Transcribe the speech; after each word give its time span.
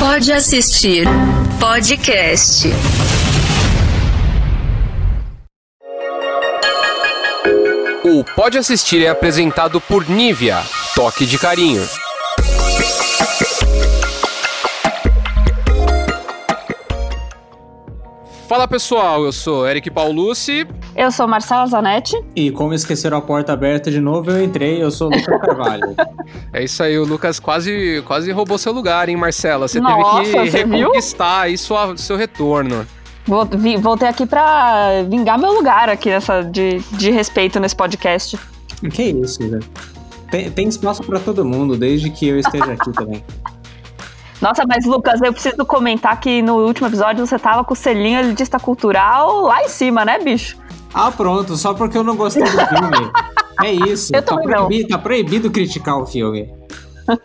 Pode 0.00 0.32
assistir 0.32 1.06
podcast. 1.60 2.68
O 8.02 8.24
Pode 8.34 8.56
Assistir 8.56 9.04
é 9.04 9.08
apresentado 9.08 9.78
por 9.78 10.08
Nivea, 10.08 10.64
toque 10.94 11.26
de 11.26 11.36
carinho. 11.36 11.86
Fala 18.50 18.66
pessoal, 18.66 19.24
eu 19.24 19.30
sou 19.30 19.64
Eric 19.64 19.88
Paulucci. 19.92 20.66
Eu 20.96 21.12
sou 21.12 21.28
Marcela 21.28 21.64
Zanetti. 21.66 22.20
E 22.34 22.50
como 22.50 22.74
esqueceram 22.74 23.16
a 23.16 23.20
porta 23.22 23.52
aberta 23.52 23.92
de 23.92 24.00
novo, 24.00 24.28
eu 24.32 24.42
entrei, 24.42 24.82
eu 24.82 24.90
sou 24.90 25.06
o 25.06 25.14
Lucas 25.14 25.40
Carvalho. 25.40 25.94
é 26.52 26.64
isso 26.64 26.82
aí, 26.82 26.98
o 26.98 27.04
Lucas 27.04 27.38
quase, 27.38 28.02
quase 28.08 28.32
roubou 28.32 28.58
seu 28.58 28.72
lugar, 28.72 29.08
hein, 29.08 29.14
Marcela? 29.14 29.68
Você 29.68 29.78
Nossa, 29.78 30.24
teve 30.24 30.32
que 30.32 30.50
você 30.50 30.64
reconquistar 30.64 31.42
aí 31.42 31.56
sua, 31.56 31.96
seu 31.96 32.16
retorno. 32.16 32.84
Voltei 33.24 34.08
aqui 34.08 34.26
pra 34.26 35.04
vingar 35.08 35.38
meu 35.38 35.52
lugar 35.52 35.88
aqui 35.88 36.10
nessa, 36.10 36.42
de, 36.42 36.80
de 36.80 37.12
respeito 37.12 37.60
nesse 37.60 37.76
podcast. 37.76 38.36
Que 38.92 39.04
isso, 39.04 39.48
velho. 39.48 39.62
Tem, 40.28 40.50
tem 40.50 40.66
espaço 40.66 41.04
para 41.04 41.20
todo 41.20 41.44
mundo, 41.44 41.76
desde 41.76 42.10
que 42.10 42.26
eu 42.26 42.36
esteja 42.36 42.72
aqui 42.72 42.90
também. 42.90 43.22
Nossa, 44.40 44.64
mas 44.66 44.84
Lucas, 44.86 45.20
eu 45.22 45.32
preciso 45.32 45.64
comentar 45.66 46.18
que 46.18 46.40
no 46.40 46.56
último 46.66 46.86
episódio 46.88 47.26
você 47.26 47.38
tava 47.38 47.62
com 47.64 47.74
o 47.74 47.76
selinho 47.76 48.20
elitista 48.20 48.58
cultural 48.58 49.42
lá 49.42 49.62
em 49.62 49.68
cima, 49.68 50.04
né, 50.04 50.18
bicho? 50.18 50.56
Ah, 50.94 51.10
pronto, 51.10 51.56
só 51.56 51.74
porque 51.74 51.96
eu 51.98 52.02
não 52.04 52.16
gostei 52.16 52.42
do 52.42 52.50
filme. 52.50 53.10
é 53.62 53.72
isso. 53.72 54.14
Eu 54.14 54.22
tá, 54.22 54.36
proibido, 54.36 54.88
tá 54.88 54.98
proibido 54.98 55.50
criticar 55.50 55.98
o 55.98 56.06
filme. 56.06 56.50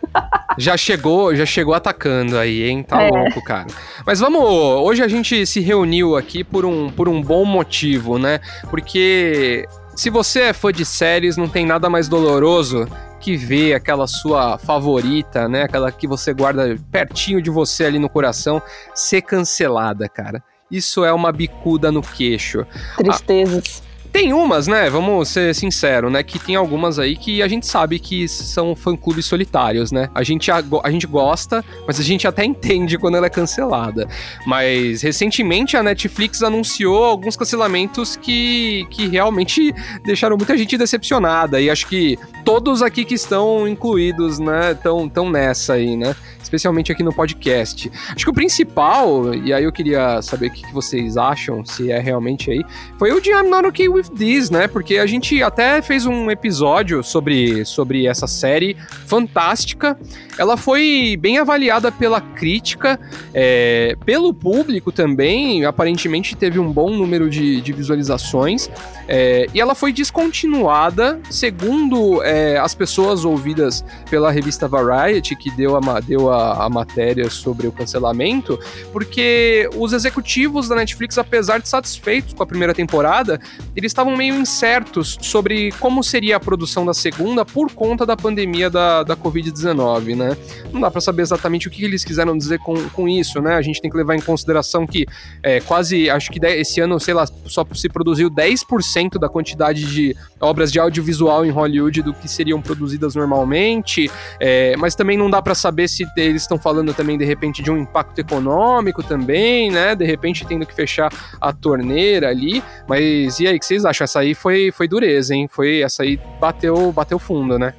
Já 0.58 0.74
chegou, 0.74 1.36
já 1.36 1.44
chegou 1.44 1.74
atacando 1.74 2.38
aí, 2.38 2.62
hein? 2.62 2.82
Tá 2.82 3.02
É. 3.02 3.10
louco, 3.10 3.44
cara. 3.44 3.66
Mas 4.06 4.20
vamos, 4.20 4.40
hoje 4.42 5.02
a 5.02 5.06
gente 5.08 5.44
se 5.44 5.60
reuniu 5.60 6.16
aqui 6.16 6.42
por 6.42 6.64
um, 6.64 6.88
por 6.88 7.10
um 7.10 7.20
bom 7.20 7.44
motivo, 7.44 8.18
né? 8.18 8.40
Porque 8.70 9.66
se 9.96 10.10
você 10.10 10.40
é 10.42 10.52
fã 10.52 10.70
de 10.70 10.84
séries, 10.84 11.36
não 11.36 11.48
tem 11.48 11.64
nada 11.64 11.88
mais 11.88 12.06
doloroso 12.06 12.86
que 13.18 13.34
ver 13.34 13.74
aquela 13.74 14.06
sua 14.06 14.58
favorita, 14.58 15.48
né? 15.48 15.62
Aquela 15.62 15.90
que 15.90 16.06
você 16.06 16.34
guarda 16.34 16.76
pertinho 16.92 17.40
de 17.40 17.48
você 17.48 17.86
ali 17.86 17.98
no 17.98 18.08
coração, 18.08 18.62
ser 18.94 19.22
cancelada, 19.22 20.06
cara. 20.08 20.42
Isso 20.70 21.04
é 21.04 21.12
uma 21.12 21.32
bicuda 21.32 21.90
no 21.90 22.02
queixo. 22.02 22.66
Tristezas. 22.98 23.82
Tem 24.16 24.32
umas, 24.32 24.66
né? 24.66 24.88
Vamos 24.88 25.28
ser 25.28 25.54
sinceros, 25.54 26.10
né? 26.10 26.22
Que 26.22 26.38
tem 26.38 26.56
algumas 26.56 26.98
aí 26.98 27.18
que 27.18 27.42
a 27.42 27.48
gente 27.48 27.66
sabe 27.66 27.98
que 27.98 28.26
são 28.26 28.74
fã-clubes 28.74 29.26
solitários, 29.26 29.92
né? 29.92 30.08
A 30.14 30.22
gente, 30.22 30.50
a, 30.50 30.64
a 30.84 30.90
gente 30.90 31.06
gosta, 31.06 31.62
mas 31.86 32.00
a 32.00 32.02
gente 32.02 32.26
até 32.26 32.42
entende 32.46 32.96
quando 32.96 33.18
ela 33.18 33.26
é 33.26 33.28
cancelada. 33.28 34.08
Mas 34.46 35.02
recentemente 35.02 35.76
a 35.76 35.82
Netflix 35.82 36.42
anunciou 36.42 37.04
alguns 37.04 37.36
cancelamentos 37.36 38.16
que, 38.16 38.86
que 38.88 39.06
realmente 39.06 39.74
deixaram 40.02 40.38
muita 40.38 40.56
gente 40.56 40.78
decepcionada. 40.78 41.60
E 41.60 41.68
acho 41.68 41.86
que 41.86 42.18
todos 42.42 42.80
aqui 42.80 43.04
que 43.04 43.16
estão 43.16 43.68
incluídos, 43.68 44.38
né? 44.38 44.72
Estão 44.72 45.10
tão 45.10 45.28
nessa 45.28 45.74
aí, 45.74 45.94
né? 45.94 46.16
Especialmente 46.46 46.92
aqui 46.92 47.02
no 47.02 47.12
podcast. 47.12 47.90
Acho 48.14 48.24
que 48.24 48.30
o 48.30 48.32
principal, 48.32 49.34
e 49.34 49.52
aí 49.52 49.64
eu 49.64 49.72
queria 49.72 50.22
saber 50.22 50.46
o 50.46 50.50
que 50.52 50.72
vocês 50.72 51.16
acham, 51.16 51.64
se 51.64 51.90
é 51.90 51.98
realmente 51.98 52.52
aí, 52.52 52.64
foi 52.96 53.10
o 53.10 53.20
de 53.20 53.30
I'm 53.30 53.50
Not 53.50 53.66
Okay 53.66 53.88
With 53.88 54.10
This, 54.16 54.48
né? 54.48 54.68
Porque 54.68 54.98
a 54.98 55.06
gente 55.06 55.42
até 55.42 55.82
fez 55.82 56.06
um 56.06 56.30
episódio 56.30 57.02
sobre, 57.02 57.64
sobre 57.64 58.06
essa 58.06 58.28
série 58.28 58.76
fantástica. 59.06 59.98
Ela 60.38 60.56
foi 60.56 61.18
bem 61.18 61.38
avaliada 61.38 61.90
pela 61.90 62.20
crítica, 62.20 63.00
é, 63.34 63.96
pelo 64.04 64.32
público 64.32 64.92
também. 64.92 65.64
Aparentemente 65.64 66.36
teve 66.36 66.60
um 66.60 66.70
bom 66.70 66.90
número 66.90 67.28
de, 67.28 67.60
de 67.60 67.72
visualizações. 67.72 68.70
é, 69.08 69.46
e 69.52 69.60
ela 69.60 69.74
foi 69.74 69.92
descontinuada, 69.92 71.18
segundo 71.28 72.22
é, 72.22 72.56
as 72.56 72.72
pessoas 72.72 73.24
ouvidas 73.24 73.84
pela 74.08 74.30
revista 74.30 74.68
Variety, 74.68 75.34
que 75.34 75.50
deu, 75.50 75.76
a, 75.76 76.00
deu 76.00 76.30
a, 76.30 76.35
a 76.36 76.68
matéria 76.68 77.28
sobre 77.30 77.66
o 77.66 77.72
cancelamento, 77.72 78.58
porque 78.92 79.68
os 79.76 79.92
executivos 79.92 80.68
da 80.68 80.76
Netflix, 80.76 81.18
apesar 81.18 81.58
de 81.58 81.68
satisfeitos 81.68 82.34
com 82.34 82.42
a 82.42 82.46
primeira 82.46 82.74
temporada, 82.74 83.40
eles 83.74 83.90
estavam 83.90 84.16
meio 84.16 84.34
incertos 84.34 85.18
sobre 85.20 85.72
como 85.80 86.02
seria 86.02 86.36
a 86.36 86.40
produção 86.40 86.84
da 86.84 86.94
segunda 86.94 87.44
por 87.44 87.72
conta 87.72 88.04
da 88.06 88.16
pandemia 88.16 88.70
da, 88.70 89.02
da 89.02 89.16
Covid-19, 89.16 90.16
né? 90.16 90.36
Não 90.72 90.80
dá 90.80 90.90
pra 90.90 91.00
saber 91.00 91.22
exatamente 91.22 91.68
o 91.68 91.70
que 91.70 91.84
eles 91.84 92.04
quiseram 92.04 92.36
dizer 92.36 92.58
com, 92.58 92.88
com 92.90 93.08
isso, 93.08 93.40
né? 93.40 93.54
A 93.54 93.62
gente 93.62 93.80
tem 93.80 93.90
que 93.90 93.96
levar 93.96 94.14
em 94.14 94.20
consideração 94.20 94.86
que 94.86 95.06
é, 95.42 95.60
quase, 95.60 96.08
acho 96.10 96.30
que 96.30 96.44
esse 96.44 96.80
ano, 96.80 96.98
sei 97.00 97.14
lá, 97.14 97.26
só 97.46 97.66
se 97.74 97.88
produziu 97.88 98.30
10% 98.30 99.18
da 99.18 99.28
quantidade 99.28 99.84
de 99.84 100.16
obras 100.40 100.70
de 100.72 100.78
audiovisual 100.78 101.44
em 101.44 101.50
Hollywood 101.50 102.02
do 102.02 102.12
que 102.14 102.28
seriam 102.28 102.60
produzidas 102.60 103.14
normalmente, 103.14 104.10
é, 104.40 104.76
mas 104.76 104.94
também 104.94 105.16
não 105.16 105.30
dá 105.30 105.40
pra 105.40 105.54
saber 105.54 105.88
se 105.88 106.04
eles 106.26 106.42
estão 106.42 106.58
falando 106.58 106.92
também, 106.92 107.16
de 107.16 107.24
repente, 107.24 107.62
de 107.62 107.70
um 107.70 107.76
impacto 107.76 108.18
econômico 108.18 109.02
também, 109.02 109.70
né? 109.70 109.94
De 109.94 110.04
repente 110.04 110.46
tendo 110.46 110.66
que 110.66 110.74
fechar 110.74 111.12
a 111.40 111.52
torneira 111.52 112.28
ali. 112.28 112.62
Mas 112.88 113.40
e 113.40 113.46
aí, 113.46 113.56
o 113.56 113.58
que 113.58 113.66
vocês 113.66 113.84
acham? 113.84 114.04
Essa 114.04 114.20
aí 114.20 114.34
foi, 114.34 114.70
foi 114.70 114.88
dureza, 114.88 115.34
hein? 115.34 115.48
Foi, 115.48 115.80
essa 115.80 116.02
aí 116.02 116.18
bateu, 116.40 116.92
bateu 116.92 117.18
fundo, 117.18 117.58
né? 117.58 117.74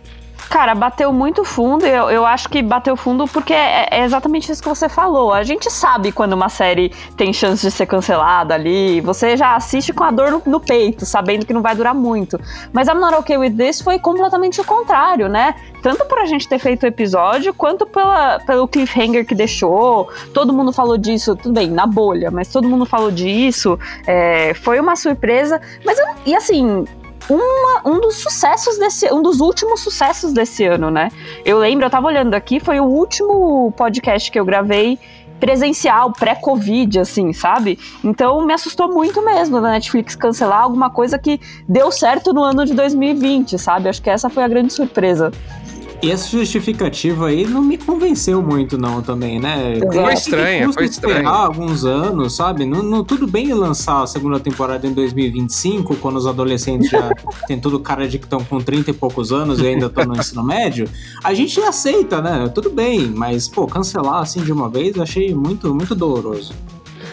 Cara, 0.50 0.74
bateu 0.74 1.12
muito 1.12 1.44
fundo. 1.44 1.85
Eu, 1.85 2.09
eu 2.09 2.25
acho 2.25 2.47
que 2.47 2.62
bateu 2.62 2.96
fundo 2.96 3.28
porque 3.28 3.53
é, 3.53 3.88
é 3.91 4.03
exatamente 4.06 4.52
isso 4.52 4.62
que 4.63 4.69
você 4.69 4.88
falou. 4.88 5.34
A 5.34 5.44
gente 5.44 5.69
sabe 5.69 6.12
quando 6.12 6.34
uma 6.34 6.47
série 6.50 6.90
tem 7.18 7.34
chance 7.34 7.62
de 7.62 7.69
ser 7.72 7.85
cancelada 7.85 8.53
ali. 8.53 9.02
Você 9.02 9.35
já 9.35 9.56
assiste 9.56 9.91
com 9.91 10.03
a 10.03 10.12
dor 10.12 10.31
no, 10.31 10.41
no 10.46 10.59
peito, 10.59 11.06
sabendo 11.06 11.46
que 11.46 11.53
não 11.53 11.62
vai 11.62 11.75
durar 11.75 11.94
muito. 11.94 12.40
Mas 12.72 12.88
I'm 12.88 12.96
Not 12.96 13.16
Okay 13.16 13.38
With 13.38 13.52
This 13.58 13.81
foi 13.81 14.00
completamente 14.00 14.62
o 14.62 14.63
contrário, 14.63 15.28
né? 15.28 15.53
Tanto 15.84 16.06
por 16.06 16.18
a 16.19 16.25
gente 16.25 16.47
ter 16.47 16.59
feito 16.59 16.84
o 16.84 16.88
episódio, 16.88 17.53
quanto 17.53 17.85
pela, 17.85 18.40
pelo 18.40 18.68
cliffhanger 18.68 19.25
que 19.25 19.35
deixou. 19.35 20.09
Todo 20.34 20.53
mundo 20.53 20.72
falou 20.72 20.97
disso, 20.97 21.35
tudo 21.35 21.53
bem, 21.53 21.69
na 21.69 21.85
bolha, 21.85 22.31
mas 22.31 22.47
todo 22.47 22.68
mundo 22.69 22.85
falou 22.85 23.12
disso. 23.12 23.78
É, 24.08 24.53
foi 24.53 24.79
uma 24.79 24.96
surpresa. 24.96 25.59
Mas, 25.85 26.00
eu- 26.00 26.08
e 26.25 26.35
assim, 26.35 26.85
uma- 27.29 27.81
um 27.85 27.99
dos 28.01 28.15
sucessos 28.15 28.77
desse, 28.77 29.11
um 29.13 29.21
dos 29.21 29.39
últimos 29.39 29.81
sucessos 29.81 30.31
desse 30.33 30.65
ano, 30.65 30.89
né? 30.89 31.09
Eu 31.45 31.57
lembro, 31.59 31.85
eu 31.85 31.89
tava 31.89 32.07
olhando 32.07 32.33
aqui, 32.33 32.59
foi 32.59 32.79
o 32.79 32.85
último 32.85 33.71
podcast 33.77 34.31
que 34.31 34.39
eu 34.39 34.45
gravei 34.45 34.97
presencial, 35.39 36.11
pré-Covid, 36.11 36.99
assim, 36.99 37.31
sabe? 37.31 37.77
Então 38.03 38.43
me 38.45 38.53
assustou 38.53 38.91
muito 38.91 39.23
mesmo 39.23 39.61
da 39.61 39.69
Netflix 39.69 40.16
cancelar 40.16 40.61
alguma 40.63 40.89
coisa 40.89 41.19
que 41.19 41.39
deu 41.69 41.91
certo 41.91 42.33
no 42.33 42.43
ano 42.43 42.66
de 42.66 42.73
2020, 42.73 43.57
sabe? 43.59 43.87
Acho 43.87 44.01
que 44.01 44.09
essa 44.09 44.29
foi 44.29 44.43
a 44.43 44.47
grande 44.47 44.73
surpresa. 44.73 45.31
E 46.02 46.12
essa 46.12 46.30
justificativa 46.30 47.28
aí 47.28 47.46
não 47.47 47.62
me 47.62 47.75
convenceu 47.75 48.40
muito, 48.41 48.78
não, 48.78 49.02
também, 49.02 49.40
né? 49.40 49.80
Foi 49.80 49.90
que 50.06 50.13
estranha, 50.13 50.72
foi 50.72 50.85
estranha. 50.85 51.28
alguns 51.28 51.85
anos, 51.85 52.35
sabe? 52.35 52.66
Não, 52.66 52.84
não- 52.84 53.03
tudo 53.03 53.25
bem 53.25 53.52
lançar 53.52 54.03
a 54.03 54.08
segunda 54.08 54.40
temporada 54.40 54.85
em 54.85 54.94
2025, 54.94 55.96
quando 55.96 56.18
os 56.18 56.28
adolescentes 56.28 56.90
já 56.91 57.09
têm 57.47 57.59
tudo 57.59 57.80
cara 57.80 58.08
de 58.08 58.19
que 58.19 58.25
estão 58.25 58.44
com 58.44 58.59
30 58.59 58.91
e 58.91 58.94
poucos 58.94 59.31
anos 59.31 59.59
e 59.59 59.66
ainda 59.68 59.88
estão 59.88 60.06
no 60.06 60.16
ensino 60.16 60.44
médio. 60.44 60.88
A 61.24 61.34
gente 61.34 61.59
aceita, 61.62 62.22
né? 62.22 62.47
Tudo 62.53 62.69
bem, 62.69 63.08
mas, 63.08 63.50
pô, 63.50 63.66
cancelar 63.66 64.22
assim 64.22 64.41
de 64.44 64.52
uma 64.52 64.69
vez 64.69 64.96
eu 64.96 65.02
achei 65.03 65.34
muito, 65.34 65.74
muito 65.74 65.96
doloroso. 65.96 66.53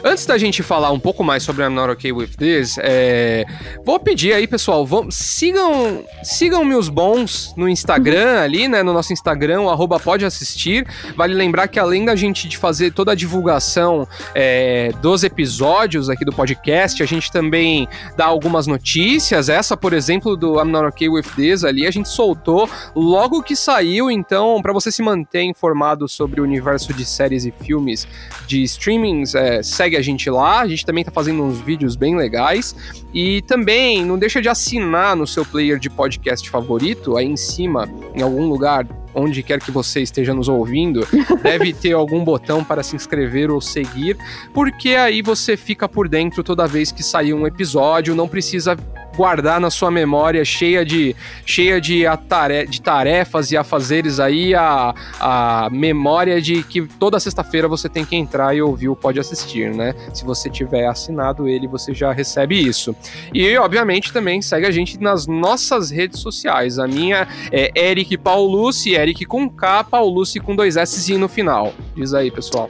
Antes 0.06 0.26
da 0.26 0.36
gente 0.36 0.62
falar 0.62 0.90
um 0.90 1.00
pouco 1.00 1.24
mais 1.24 1.42
sobre 1.42 1.64
I'm 1.64 1.70
Not 1.70 1.90
Okay 1.92 2.12
With 2.12 2.36
This, 2.36 2.76
é, 2.78 3.46
vou 3.86 3.98
pedir 3.98 4.34
aí, 4.34 4.46
pessoal, 4.46 4.84
vamos, 4.84 5.14
sigam, 5.14 6.04
sigam 6.22 6.62
meus 6.62 6.90
bons 6.90 7.54
no 7.56 7.66
Instagram 7.66 8.38
ali, 8.42 8.68
né? 8.68 8.82
No 8.82 8.92
nosso 8.92 9.14
Instagram, 9.14 9.62
o 9.62 9.70
arroba 9.70 9.98
pode 9.98 10.26
assistir. 10.26 10.86
Vale 11.16 11.32
lembrar 11.32 11.68
que 11.68 11.80
além 11.80 12.04
da 12.04 12.14
gente 12.14 12.46
de 12.46 12.58
fazer 12.58 12.92
toda 12.92 13.12
a 13.12 13.14
divulgação 13.14 14.06
é, 14.34 14.92
dos 15.00 15.24
episódios 15.24 16.10
aqui 16.10 16.22
do 16.22 16.34
podcast, 16.34 17.02
a 17.02 17.06
gente 17.06 17.32
também 17.32 17.88
dá 18.14 18.26
algumas 18.26 18.66
notícias. 18.66 19.48
Essa, 19.48 19.74
por 19.74 19.94
exemplo, 19.94 20.36
do 20.36 20.60
I'm 20.60 20.70
Not 20.70 20.84
Okay 20.88 21.08
With 21.08 21.30
This 21.34 21.64
ali, 21.64 21.86
a 21.86 21.90
gente 21.90 22.10
soltou 22.10 22.68
logo 22.94 23.42
que 23.42 23.56
saiu. 23.56 24.10
Então, 24.10 24.60
para 24.60 24.74
você 24.74 24.92
se 24.92 25.00
manter 25.00 25.44
informado 25.44 26.06
sobre 26.06 26.42
o 26.42 26.44
universo 26.44 26.92
de 26.92 27.06
séries 27.06 27.46
e 27.46 27.50
filmes 27.50 28.06
de 28.46 28.62
streamings, 28.64 29.34
é, 29.34 29.62
segue 29.62 29.93
a 29.96 30.02
gente 30.02 30.28
lá. 30.30 30.60
A 30.60 30.68
gente 30.68 30.84
também 30.84 31.04
tá 31.04 31.10
fazendo 31.10 31.42
uns 31.42 31.60
vídeos 31.60 31.96
bem 31.96 32.16
legais. 32.16 32.74
E 33.12 33.42
também 33.42 34.04
não 34.04 34.18
deixa 34.18 34.40
de 34.40 34.48
assinar 34.48 35.16
no 35.16 35.26
seu 35.26 35.44
player 35.44 35.78
de 35.78 35.88
podcast 35.88 36.48
favorito, 36.48 37.16
aí 37.16 37.26
em 37.26 37.36
cima, 37.36 37.88
em 38.14 38.22
algum 38.22 38.46
lugar 38.46 38.86
onde 39.14 39.42
quer 39.42 39.60
que 39.60 39.70
você 39.70 40.00
esteja 40.02 40.34
nos 40.34 40.48
ouvindo, 40.48 41.06
deve 41.42 41.72
ter 41.72 41.92
algum 41.92 42.24
botão 42.24 42.64
para 42.64 42.82
se 42.82 42.96
inscrever 42.96 43.50
ou 43.50 43.60
seguir, 43.60 44.16
porque 44.52 44.90
aí 44.90 45.22
você 45.22 45.56
fica 45.56 45.88
por 45.88 46.08
dentro 46.08 46.42
toda 46.42 46.66
vez 46.66 46.90
que 46.90 47.02
sair 47.02 47.32
um 47.32 47.46
episódio, 47.46 48.14
não 48.14 48.26
precisa 48.26 48.76
guardar 49.14 49.60
na 49.60 49.70
sua 49.70 49.90
memória 49.90 50.44
cheia 50.44 50.84
de, 50.84 51.14
cheia 51.44 51.80
de, 51.80 52.06
atare 52.06 52.66
de 52.66 52.80
tarefas 52.80 53.50
e 53.50 53.56
afazeres 53.56 54.20
aí, 54.20 54.54
a, 54.54 54.94
a 55.20 55.68
memória 55.70 56.40
de 56.40 56.62
que 56.62 56.86
toda 56.98 57.18
sexta-feira 57.20 57.68
você 57.68 57.88
tem 57.88 58.04
que 58.04 58.16
entrar 58.16 58.54
e 58.54 58.62
ouvir 58.62 58.88
o 58.88 58.96
Pode 58.96 59.20
Assistir, 59.20 59.74
né? 59.74 59.94
Se 60.12 60.24
você 60.24 60.50
tiver 60.50 60.86
assinado 60.86 61.48
ele, 61.48 61.66
você 61.66 61.94
já 61.94 62.12
recebe 62.12 62.60
isso. 62.60 62.94
E, 63.32 63.56
obviamente, 63.56 64.12
também 64.12 64.40
segue 64.42 64.66
a 64.66 64.70
gente 64.70 65.00
nas 65.00 65.26
nossas 65.26 65.90
redes 65.90 66.20
sociais. 66.20 66.78
A 66.78 66.86
minha 66.86 67.26
é 67.50 67.70
Eric 67.74 68.16
Paulucci, 68.18 68.94
Eric 68.94 69.24
com 69.24 69.48
K, 69.48 69.84
Paulucci 69.84 70.40
com 70.40 70.54
dois 70.54 70.76
S 70.76 71.16
no 71.16 71.28
final. 71.28 71.72
Diz 71.94 72.14
aí, 72.14 72.30
pessoal. 72.30 72.68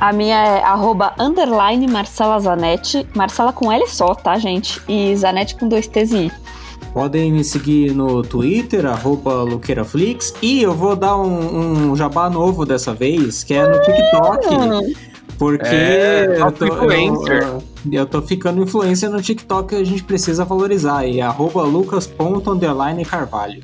A 0.00 0.12
minha 0.12 0.36
é 0.36 0.62
arroba 0.62 1.12
underline 1.18 1.86
Marcela 1.86 2.38
Zanetti. 2.40 3.06
Marcela 3.14 3.52
com 3.52 3.70
L 3.70 3.86
só, 3.86 4.14
tá, 4.14 4.38
gente? 4.38 4.80
E 4.88 5.14
Zanetti 5.14 5.54
com 5.56 5.68
dois 5.68 5.86
T's 5.86 6.10
e 6.12 6.16
I. 6.26 6.32
Podem 6.94 7.30
me 7.30 7.44
seguir 7.44 7.92
no 7.94 8.22
Twitter, 8.22 8.86
arroba 8.86 9.42
Luqueiraflix. 9.42 10.34
E 10.42 10.62
eu 10.62 10.74
vou 10.74 10.96
dar 10.96 11.16
um, 11.18 11.90
um 11.90 11.96
jabá 11.96 12.28
novo 12.30 12.64
dessa 12.66 12.92
vez, 12.94 13.44
que 13.44 13.54
é 13.54 13.68
no 13.68 13.80
TikTok. 13.82 14.96
Porque 15.38 15.66
É, 15.66 16.36
eu, 16.38 16.50
tô, 16.52 16.66
influencer. 16.66 17.42
eu, 17.42 17.62
eu 17.92 18.06
tô 18.06 18.20
ficando 18.20 18.62
influência 18.62 19.08
no 19.08 19.22
TikTok 19.22 19.74
e 19.74 19.78
a 19.78 19.84
gente 19.84 20.02
precisa 20.02 20.44
valorizar. 20.44 21.06
E 21.06 21.20
arroba 21.20 21.62
lucas.underline 21.62 23.04
carvalho. 23.04 23.62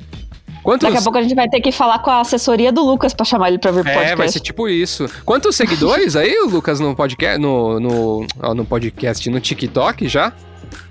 Quantos... 0.67 0.85
Daqui 0.85 0.97
a 0.99 1.01
pouco 1.01 1.17
a 1.17 1.21
gente 1.21 1.33
vai 1.33 1.47
ter 1.47 1.61
que 1.61 1.71
falar 1.71 1.99
com 1.99 2.11
a 2.11 2.19
assessoria 2.19 2.73
do 2.73 2.83
Lucas 2.83 3.13
pra 3.13 3.23
chamar 3.23 3.47
ele 3.47 3.57
pra 3.57 3.71
vir 3.71 3.83
pro 3.83 3.89
É, 3.89 3.93
podcast. 3.93 4.17
vai 4.17 4.27
ser 4.27 4.41
tipo 4.41 4.67
isso. 4.67 5.05
Quantos 5.23 5.55
seguidores 5.55 6.17
aí, 6.17 6.35
Lucas, 6.51 6.81
no 6.81 6.93
podcast, 6.93 7.39
no, 7.39 7.79
no, 7.79 8.27
ó, 8.43 8.53
no 8.53 8.65
podcast, 8.65 9.29
no 9.29 9.39
TikTok 9.39 10.09
já? 10.09 10.33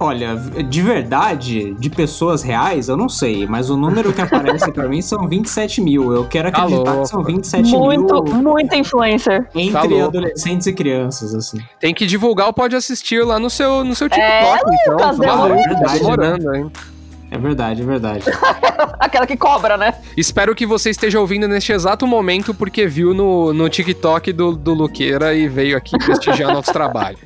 Olha, 0.00 0.34
de 0.34 0.81
verdade, 0.81 1.75
de 1.75 1.90
pessoas 1.90 2.43
reais, 2.43 2.88
eu 2.88 2.96
não 2.96 3.11
sei, 3.11 3.46
mas 3.46 3.69
o 3.69 3.76
número 3.76 4.14
que 4.14 4.20
aparece 4.23 4.73
pra 4.73 4.88
mim 4.88 5.02
são 5.02 5.28
27 5.28 5.82
mil. 5.82 6.11
Eu 6.14 6.25
quero 6.26 6.50
Tá 6.50 6.62
acreditar 6.62 6.90
louco. 6.93 7.02
que 7.02 7.08
são 7.11 7.22
27 7.22 7.70
muito, 7.76 8.25
mil 8.25 8.34
muito 8.43 8.75
influencer. 8.75 9.44
Tá 9.52 9.61
entre 9.61 9.88
louco. 9.88 10.06
adolescentes 10.17 10.67
e 10.67 10.72
crianças, 10.72 11.34
assim. 11.34 11.58
Tem 11.79 11.93
que 11.93 12.06
divulgar 12.06 12.49
o 12.49 12.52
Pode 12.55 12.75
Assistir 12.75 13.22
lá 13.26 13.38
no 13.38 13.50
seu, 13.50 13.84
no 13.84 13.94
seu 13.94 14.08
TikTok, 14.08 14.26
É, 14.32 14.55
então. 14.55 14.93
Lucas, 14.94 15.19
Tá 15.19 15.37
maluco, 15.37 15.62
tá 15.62 15.69
Verdade, 15.69 15.99
demorando, 16.00 16.55
hein? 16.56 16.72
É 17.31 17.38
verdade, 17.38 17.82
é 17.82 17.84
verdade. 17.84 18.25
Aquela 19.00 19.26
que 19.26 19.37
cobra, 19.37 19.76
né? 19.76 19.94
Espero 20.17 20.55
que 20.55 20.64
você 20.64 20.90
esteja 20.90 21.20
ouvindo 21.20 21.49
neste 21.49 21.73
exato 21.73 22.06
momento 22.06 22.55
porque 22.55 22.87
viu 22.87 23.12
no, 23.12 23.52
no 23.52 23.69
TikTok 23.69 24.32
do, 24.32 24.56
do 24.56 24.73
Luqueira 24.73 25.34
e 25.34 25.49
veio 25.49 25.76
aqui 25.76 25.99
prestigiar 25.99 26.52
nosso 26.52 26.73
trabalho. 26.73 27.19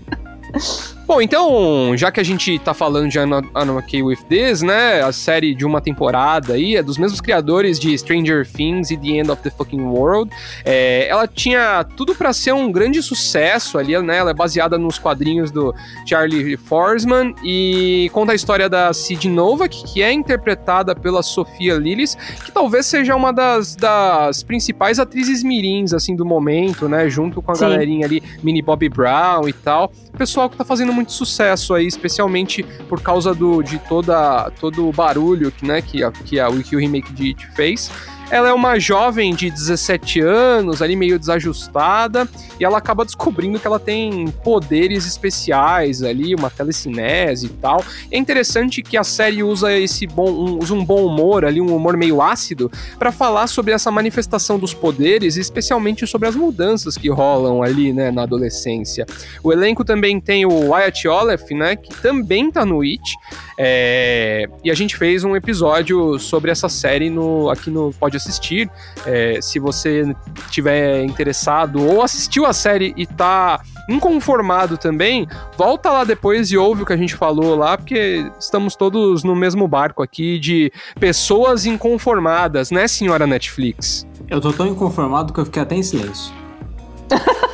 Bom, 1.11 1.21
então, 1.21 1.97
já 1.97 2.12
que 2.12 2.21
a 2.21 2.23
gente 2.23 2.57
tá 2.61 2.73
falando 2.73 3.09
de 3.09 3.19
Not 3.27 3.49
Okay 3.53 4.01
With 4.01 4.19
This, 4.29 4.62
né, 4.62 5.03
a 5.03 5.11
série 5.11 5.57
de 5.57 5.67
uma 5.67 5.81
temporada 5.81 6.53
aí, 6.53 6.77
é 6.77 6.85
dos 6.85 6.97
mesmos 6.99 7.21
criadores 7.21 7.81
de 7.81 7.99
Stranger 7.99 8.47
Things 8.47 8.93
e 8.93 8.97
The 8.97 9.09
End 9.09 9.29
of 9.29 9.43
the 9.43 9.51
Fucking 9.51 9.81
World, 9.81 10.31
é, 10.65 11.09
ela 11.09 11.27
tinha 11.27 11.83
tudo 11.97 12.15
pra 12.15 12.33
ser 12.33 12.55
um 12.55 12.71
grande 12.71 13.03
sucesso 13.03 13.77
ali, 13.77 14.01
né, 14.01 14.19
ela 14.19 14.31
é 14.31 14.35
baseada 14.35 14.79
nos 14.79 15.01
quadrinhos 15.01 15.51
do 15.51 15.75
Charlie 16.07 16.57
Forsman 16.57 17.35
e 17.45 18.09
conta 18.13 18.31
a 18.31 18.35
história 18.37 18.69
da 18.69 18.93
Sid 18.93 19.29
Novak, 19.29 19.83
que 19.93 20.05
é 20.05 20.13
interpretada 20.13 20.95
pela 20.95 21.25
Sofia 21.25 21.75
Lillis, 21.75 22.17
que 22.45 22.53
talvez 22.53 22.87
seja 22.87 23.17
uma 23.17 23.33
das, 23.33 23.75
das 23.75 24.45
principais 24.45 25.01
atrizes 25.01 25.43
mirins, 25.43 25.93
assim, 25.93 26.15
do 26.15 26.25
momento, 26.25 26.89
né, 26.89 27.11
junto 27.11 27.43
com 27.43 27.51
a 27.51 27.56
Sim. 27.56 27.63
galerinha 27.63 28.06
ali, 28.06 28.23
Mini 28.45 28.63
Bobby 28.63 28.89
Brown 28.89 29.49
e 29.49 29.53
tal, 29.53 29.93
pessoal 30.17 30.49
que 30.49 30.56
tá 30.56 30.65
fazendo 30.65 31.00
muito 31.00 31.12
sucesso 31.12 31.75
aí, 31.75 31.87
especialmente 31.87 32.62
por 32.62 33.00
causa 33.00 33.35
do, 33.35 33.62
de 33.62 33.79
toda, 33.79 34.50
todo 34.61 34.87
o 34.87 34.93
barulho 34.93 35.50
que, 35.50 35.67
né, 35.67 35.81
que, 35.81 36.05
a, 36.05 36.12
que, 36.12 36.38
a, 36.38 36.49
remake 36.49 37.12
de 37.12 37.31
It 37.31 37.47
fez. 37.55 37.91
Ela 38.31 38.50
é 38.50 38.53
uma 38.53 38.79
jovem 38.79 39.35
de 39.35 39.50
17 39.50 40.21
anos, 40.21 40.81
ali 40.81 40.94
meio 40.94 41.19
desajustada, 41.19 42.29
e 42.61 42.65
ela 42.65 42.79
acaba 42.79 43.05
descobrindo 43.05 43.59
que 43.59 43.67
ela 43.67 43.81
tem 43.81 44.29
poderes 44.44 45.05
especiais 45.05 46.00
ali, 46.05 46.35
uma 46.37 46.49
telecinese 46.49 47.47
e 47.47 47.49
tal. 47.49 47.85
É 48.09 48.17
interessante 48.17 48.82
que 48.82 48.97
a 48.97 49.03
série 49.03 49.43
usa 49.43 49.77
esse 49.77 50.06
bom, 50.06 50.31
um, 50.31 50.59
usa 50.62 50.73
um 50.75 50.85
bom 50.85 51.05
humor 51.05 51.44
ali, 51.44 51.61
um 51.61 51.75
humor 51.75 51.97
meio 51.97 52.23
ácido, 52.23 52.71
para 53.00 53.11
falar 53.11 53.49
sobre 53.49 53.73
essa 53.73 53.91
manifestação 53.91 54.61
dos 54.61 54.73
poderes, 54.73 55.37
especialmente 55.37 56.06
sobre 56.06 56.29
as 56.29 56.37
mudanças 56.37 56.97
que 56.97 57.11
rolam 57.11 57.65
ali, 57.65 57.93
né, 57.93 58.12
na 58.12 58.23
adolescência. 58.23 59.06
O 59.43 59.53
elenco 59.53 59.85
também 59.85 60.21
tem 60.21 60.47
o 60.47 60.71
Wyatt 60.71 61.09
Oleff, 61.09 61.53
né, 61.53 61.75
que 61.75 61.93
também 62.00 62.49
tá 62.49 62.65
no 62.65 62.82
It, 62.82 63.03
é, 63.59 64.49
e 64.62 64.71
a 64.71 64.75
gente 64.75 64.97
fez 64.97 65.25
um 65.25 65.35
episódio 65.35 66.19
sobre 66.19 66.50
essa 66.50 66.69
série 66.69 67.11
no, 67.11 67.50
aqui 67.50 67.71
no 67.71 67.93
Pode 67.99 68.19
Assistir. 68.20 68.70
É, 69.06 69.38
se 69.40 69.58
você 69.58 70.14
tiver 70.50 71.02
interessado 71.05 71.84
ou 71.84 72.02
assistiu 72.02 72.44
a 72.46 72.52
série 72.52 72.93
e 72.96 73.06
tá 73.06 73.61
inconformado 73.88 74.76
também, 74.76 75.26
volta 75.56 75.90
lá 75.90 76.05
depois 76.05 76.50
e 76.52 76.56
ouve 76.56 76.82
o 76.82 76.87
que 76.87 76.93
a 76.93 76.96
gente 76.96 77.14
falou 77.17 77.56
lá, 77.56 77.76
porque 77.76 78.25
estamos 78.38 78.76
todos 78.76 79.25
no 79.25 79.34
mesmo 79.34 79.67
barco 79.67 80.02
aqui 80.02 80.38
de 80.38 80.72
pessoas 80.99 81.67
inconformadas, 81.67 82.70
né, 82.70 82.87
senhora 82.87 83.26
Netflix? 83.26 84.06
Eu 84.28 84.40
tô 84.40 84.52
tão 84.52 84.67
inconformado 84.67 85.32
que 85.32 85.40
eu 85.40 85.44
fiquei 85.44 85.62
até 85.62 85.75
em 85.75 85.82
silêncio. 85.82 86.32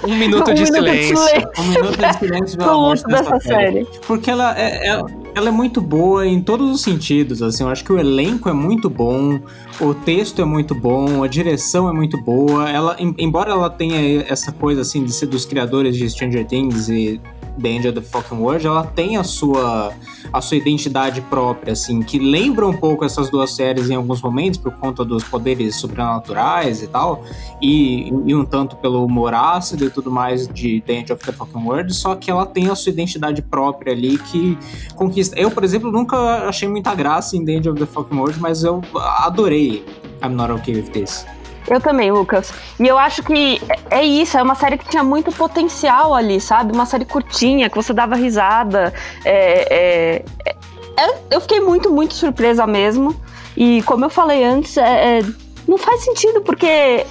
Um 0.07 0.15
minuto 0.17 0.51
Um 0.51 0.55
de 0.55 0.63
minuto 0.65 0.65
de 0.65 0.67
silêncio. 0.67 1.17
silêncio. 1.17 1.51
Um 1.59 1.63
minuto 1.69 1.97
de 1.99 2.19
silêncio 2.19 2.59
pelo 2.59 2.71
amor 2.71 2.97
dessa 2.97 3.09
dessa 3.09 3.41
série. 3.41 3.87
Porque 4.07 4.31
ela 4.31 4.59
é, 4.59 4.89
é- 4.89 5.03
ela 5.37 5.49
é 5.51 5.53
muito 5.53 5.83
boa 5.83 6.27
em 6.27 6.41
todos 6.41 6.71
os 6.75 6.81
sentidos, 6.81 7.43
assim, 7.43 7.63
eu 7.63 7.69
acho 7.69 7.85
que 7.85 7.93
o 7.93 7.99
elenco 7.99 8.49
é 8.49 8.55
muito 8.55 8.89
bom, 8.89 9.39
o 9.79 9.93
texto 9.93 10.41
é 10.41 10.47
muito 10.47 10.75
bom, 10.75 11.23
a 11.23 11.29
direção 11.29 11.87
é 11.91 11.93
muito 11.93 12.19
boa, 12.23 12.71
ela, 12.71 12.97
em- 12.99 13.15
embora 13.19 13.51
ela 13.53 13.69
tenha 13.69 14.25
essa 14.27 14.51
coisa, 14.51 14.81
assim, 14.81 15.05
de 15.05 15.13
ser 15.13 15.27
dos 15.27 15.45
criadores 15.45 15.95
de 15.95 16.09
Stranger 16.09 16.47
Things 16.47 16.89
e 16.89 17.21
The 17.61 17.89
of 17.89 17.93
the 17.93 18.03
Fucking 18.03 18.39
World, 18.39 18.67
ela 18.67 18.85
tem 18.85 19.17
a 19.17 19.25
sua, 19.25 19.93
a 20.33 20.41
sua 20.41 20.57
identidade 20.57 21.21
própria, 21.23 21.73
assim, 21.73 22.03
que 22.03 22.19
lembra 22.19 22.67
um 22.67 22.77
pouco 22.77 23.05
essas 23.05 23.31
duas 23.31 23.55
séries 23.55 23.91
em 23.91 23.95
alguns 23.95 24.21
momentos, 24.21 24.59
por 24.59 24.73
conta 24.73 25.05
dos 25.05 25.25
poderes 25.25 25.77
sobrenaturais 25.77 26.83
e 26.83 26.87
tal, 26.87 27.25
e, 27.61 28.09
e 28.27 28.35
um 28.35 28.45
tanto 28.45 28.77
pelo 28.77 29.05
humor 29.05 29.35
ácido 29.35 29.85
e 29.85 29.91
tudo 29.91 30.11
mais 30.11 30.47
de 30.47 30.81
The 30.83 31.13
of 31.13 31.25
the 31.25 31.33
Fucking 31.33 31.65
World, 31.65 31.95
só 31.95 32.15
que 32.15 32.31
ela 32.31 32.47
tem 32.47 32.69
a 32.69 32.75
sua 32.75 32.93
identidade 32.93 33.43
própria 33.43 33.93
ali 33.93 34.19
que 34.19 34.59
conquista. 34.95 35.39
Eu, 35.39 35.51
por 35.51 35.65
exemplo, 35.65 35.91
nunca 35.91 36.49
achei 36.49 36.69
muita 36.69 36.95
graça 36.95 37.37
em 37.37 37.45
The 37.45 37.71
of 37.71 37.79
the 37.79 37.87
Fucking 37.87 38.17
World, 38.17 38.41
mas 38.41 38.65
eu 38.65 38.83
adorei 39.19 39.85
I'm 40.23 40.31
Not 40.31 40.53
Okay 40.53 40.75
With 40.75 40.91
This. 40.91 41.27
Eu 41.69 41.81
também, 41.81 42.11
Lucas. 42.13 42.53
E 42.79 42.87
eu 42.87 42.97
acho 42.97 43.23
que 43.23 43.61
é 43.91 44.03
isso, 44.05 44.39
é 44.39 44.43
uma 44.43 44.55
série 44.55 44.79
que 44.79 44.89
tinha 44.89 45.03
muito 45.03 45.33
potencial 45.33 46.15
ali, 46.15 46.41
sabe? 46.41 46.73
Uma 46.73 46.87
série 46.87 47.05
curtinha, 47.05 47.69
que 47.69 47.77
você 47.77 47.93
dava 47.93 48.15
risada. 48.15 48.93
É, 49.25 50.23
é- 50.45 50.55
é- 50.97 51.15
eu 51.31 51.41
fiquei 51.41 51.61
muito, 51.61 51.91
muito 51.91 52.15
surpresa 52.15 52.67
mesmo. 52.67 53.15
E 53.57 53.83
como 53.83 54.05
eu 54.05 54.11
falei 54.11 54.45
antes, 54.45 54.77
é- 54.77 55.19
é, 55.19 55.23
não 55.67 55.77
faz 55.77 56.05
sentido, 56.05 56.41
porque 56.43 56.67
é, 56.67 57.05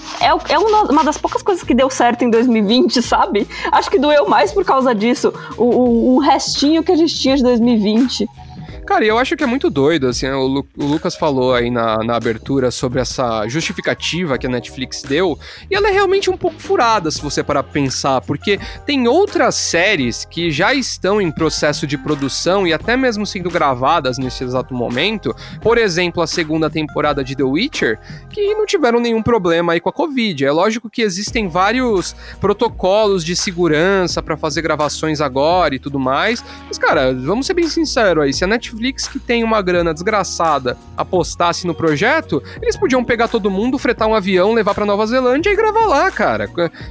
é 0.49 0.57
uma 0.57 1.03
das 1.03 1.17
poucas 1.17 1.41
coisas 1.41 1.63
que 1.63 1.73
deu 1.73 1.89
certo 1.89 2.23
em 2.23 2.29
2020, 2.29 3.01
sabe? 3.01 3.45
Acho 3.71 3.89
que 3.89 3.99
doeu 3.99 4.29
mais 4.29 4.53
por 4.53 4.63
causa 4.63 4.95
disso. 4.95 5.33
O, 5.57 5.63
o- 5.65 6.15
o 6.15 6.19
restinho 6.19 6.81
que 6.83 6.91
a 6.93 6.95
gente 6.95 7.13
tinha 7.19 7.35
de 7.35 7.43
2020. 7.43 8.29
Cara, 8.85 9.03
eu 9.03 9.17
acho 9.17 9.35
que 9.35 9.43
é 9.43 9.47
muito 9.47 9.67
doido, 9.67 10.07
assim, 10.07 10.29
o, 10.29 10.45
Lu- 10.45 10.67
o 10.77 10.85
Lucas 10.85 11.15
falou 11.15 11.55
aí 11.55 11.71
na, 11.71 11.97
na 12.03 12.15
abertura 12.15 12.69
sobre 12.69 13.01
essa 13.01 13.47
justificativa 13.47 14.37
que 14.37 14.45
a 14.45 14.49
Netflix 14.49 15.01
deu, 15.01 15.39
e 15.69 15.75
ela 15.75 15.89
é 15.89 15.91
realmente 15.91 16.29
um 16.29 16.37
pouco 16.37 16.61
furada, 16.61 17.09
se 17.09 17.19
você 17.19 17.43
parar 17.43 17.63
pra 17.63 17.71
pensar, 17.73 18.21
porque 18.21 18.59
tem 18.85 19.07
outras 19.07 19.55
séries 19.55 20.23
que 20.23 20.51
já 20.51 20.71
estão 20.71 21.19
em 21.19 21.31
processo 21.31 21.87
de 21.87 21.97
produção 21.97 22.67
e 22.67 22.73
até 22.73 22.95
mesmo 22.95 23.25
sendo 23.25 23.49
gravadas 23.49 24.19
nesse 24.19 24.43
exato 24.43 24.71
momento, 24.75 25.35
por 25.61 25.79
exemplo, 25.79 26.21
a 26.21 26.27
segunda 26.27 26.69
temporada 26.69 27.23
de 27.23 27.35
The 27.35 27.43
Witcher, 27.43 27.99
que 28.29 28.53
não 28.53 28.67
tiveram 28.67 28.99
nenhum 28.99 29.23
problema 29.23 29.73
aí 29.73 29.79
com 29.79 29.89
a 29.89 29.93
Covid. 29.93 30.45
É 30.45 30.51
lógico 30.51 30.91
que 30.91 31.01
existem 31.01 31.47
vários 31.47 32.15
protocolos 32.39 33.25
de 33.25 33.35
segurança 33.35 34.21
pra 34.21 34.37
fazer 34.37 34.61
gravações 34.61 35.21
agora 35.21 35.73
e 35.73 35.79
tudo 35.79 35.99
mais, 35.99 36.45
mas, 36.67 36.77
cara, 36.77 37.13
vamos 37.15 37.47
ser 37.47 37.55
bem 37.55 37.67
sinceros 37.67 38.23
aí, 38.23 38.31
se 38.31 38.43
a 38.43 38.47
Netflix, 38.47 38.74
que 39.11 39.19
tem 39.19 39.43
uma 39.43 39.61
grana 39.61 39.93
desgraçada, 39.93 40.77
apostasse 40.97 41.65
no 41.65 41.73
projeto, 41.73 42.41
eles 42.61 42.77
podiam 42.77 43.03
pegar 43.03 43.27
todo 43.27 43.49
mundo, 43.49 43.77
fretar 43.77 44.07
um 44.07 44.13
avião, 44.15 44.53
levar 44.53 44.73
pra 44.75 44.85
Nova 44.85 45.05
Zelândia 45.05 45.49
e 45.49 45.55
gravar 45.55 45.85
lá, 45.85 46.11
cara. 46.11 46.47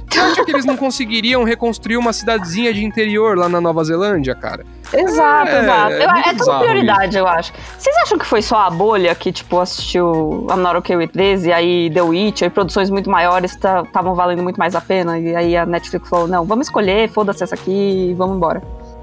Você 0.09 0.19
acha 0.19 0.43
que 0.45 0.51
eles 0.51 0.65
não 0.65 0.75
conseguiriam 0.77 1.43
reconstruir 1.43 1.97
uma 1.97 2.11
cidadezinha 2.13 2.73
de 2.73 2.83
interior 2.83 3.37
lá 3.37 3.47
na 3.49 3.61
Nova 3.61 3.83
Zelândia, 3.83 4.35
cara? 4.35 4.65
Exato, 4.93 5.49
É, 5.49 5.61
exato. 5.63 5.91
é 5.93 6.05
Eu- 6.05 6.09
É, 6.09 6.33
tudo 6.33 6.59
prioridade, 6.59 7.17
eu 7.17 7.27
acho. 7.27 7.51
Vocês 7.77 7.95
acham 8.03 8.17
que 8.17 8.25
foi 8.25 8.41
só 8.41 8.57
a 8.61 8.69
bolha 8.69 9.13
que, 9.15 9.31
tipo, 9.31 9.59
assistiu 9.59 10.47
I'm 10.49 10.57
Not 10.61 10.77
Okay 10.77 10.95
With 10.95 11.07
This 11.09 11.45
e 11.45 11.51
aí 11.51 11.89
The 11.91 12.01
Witch, 12.01 12.43
aí 12.43 12.49
produções 12.49 12.89
muito 12.89 13.09
maiores 13.09 13.51
estavam 13.53 14.13
valendo 14.15 14.43
muito 14.43 14.57
mais 14.57 14.75
a 14.75 14.81
pena? 14.81 15.17
E 15.19 15.35
aí 15.35 15.57
a 15.57 15.65
Netflix 15.65 16.07
falou, 16.07 16.27
não, 16.27 16.45
vamos 16.45 16.67
escolher, 16.67 17.09
foda-se 17.09 17.43
essa 17.43 17.55
aqui 17.55 18.09
e 18.11 18.13
vamos 18.13 18.37
embora. 18.37 18.61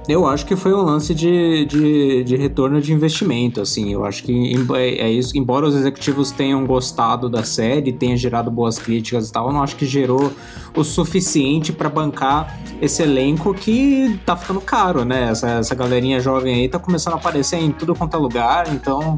Eu 0.08 0.26
acho 0.26 0.44
que 0.44 0.56
foi 0.56 0.74
um 0.74 0.82
lance 0.82 1.14
de, 1.14 1.64
de, 1.66 2.24
de 2.24 2.36
retorno 2.36 2.80
de 2.80 2.92
investimento, 2.92 3.60
assim. 3.60 3.92
Eu 3.92 4.04
acho 4.04 4.24
que 4.24 4.54
é, 4.74 5.06
é 5.06 5.10
isso. 5.10 5.38
Embora 5.38 5.66
os 5.66 5.76
executivos 5.76 6.32
tenham 6.32 6.66
gostado 6.66 7.28
da 7.28 7.44
série, 7.44 7.92
tenha 7.92 8.16
gerado 8.16 8.50
boas 8.50 8.78
críticas 8.78 9.28
e 9.28 9.32
tal, 9.32 9.46
eu 9.46 9.52
não 9.52 9.62
acho 9.62 9.76
que 9.76 9.86
gerou 9.86 10.32
o 10.76 10.82
suficiente 10.82 11.72
para 11.72 11.88
bancar 11.88 12.58
esse 12.80 13.02
elenco 13.02 13.54
que 13.54 14.18
tá 14.26 14.36
ficando 14.36 14.60
caro, 14.60 15.04
né? 15.04 15.30
Essa, 15.30 15.50
essa 15.50 15.74
galerinha 15.74 16.18
jovem 16.18 16.54
aí 16.54 16.68
tá 16.68 16.80
começando 16.80 17.14
a 17.14 17.16
aparecer 17.16 17.58
em 17.58 17.70
tudo 17.70 17.94
quanto 17.94 18.16
é 18.16 18.18
lugar, 18.18 18.72
então 18.72 19.16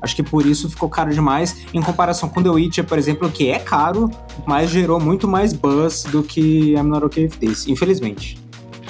Acho 0.00 0.14
que 0.14 0.22
por 0.22 0.44
isso 0.44 0.68
ficou 0.68 0.88
caro 0.88 1.12
demais, 1.12 1.56
em 1.72 1.80
comparação 1.80 2.28
com 2.28 2.42
The 2.42 2.50
Witcher, 2.50 2.84
por 2.84 2.98
exemplo, 2.98 3.30
que 3.30 3.48
é 3.48 3.58
caro, 3.58 4.10
mas 4.46 4.70
gerou 4.70 5.00
muito 5.00 5.26
mais 5.26 5.52
buzz 5.52 6.04
do 6.04 6.22
que 6.22 6.74
I'm 6.74 6.84
Not 6.84 7.06
Okay 7.06 7.24
With 7.24 7.38
This, 7.40 7.66
infelizmente. 7.66 8.45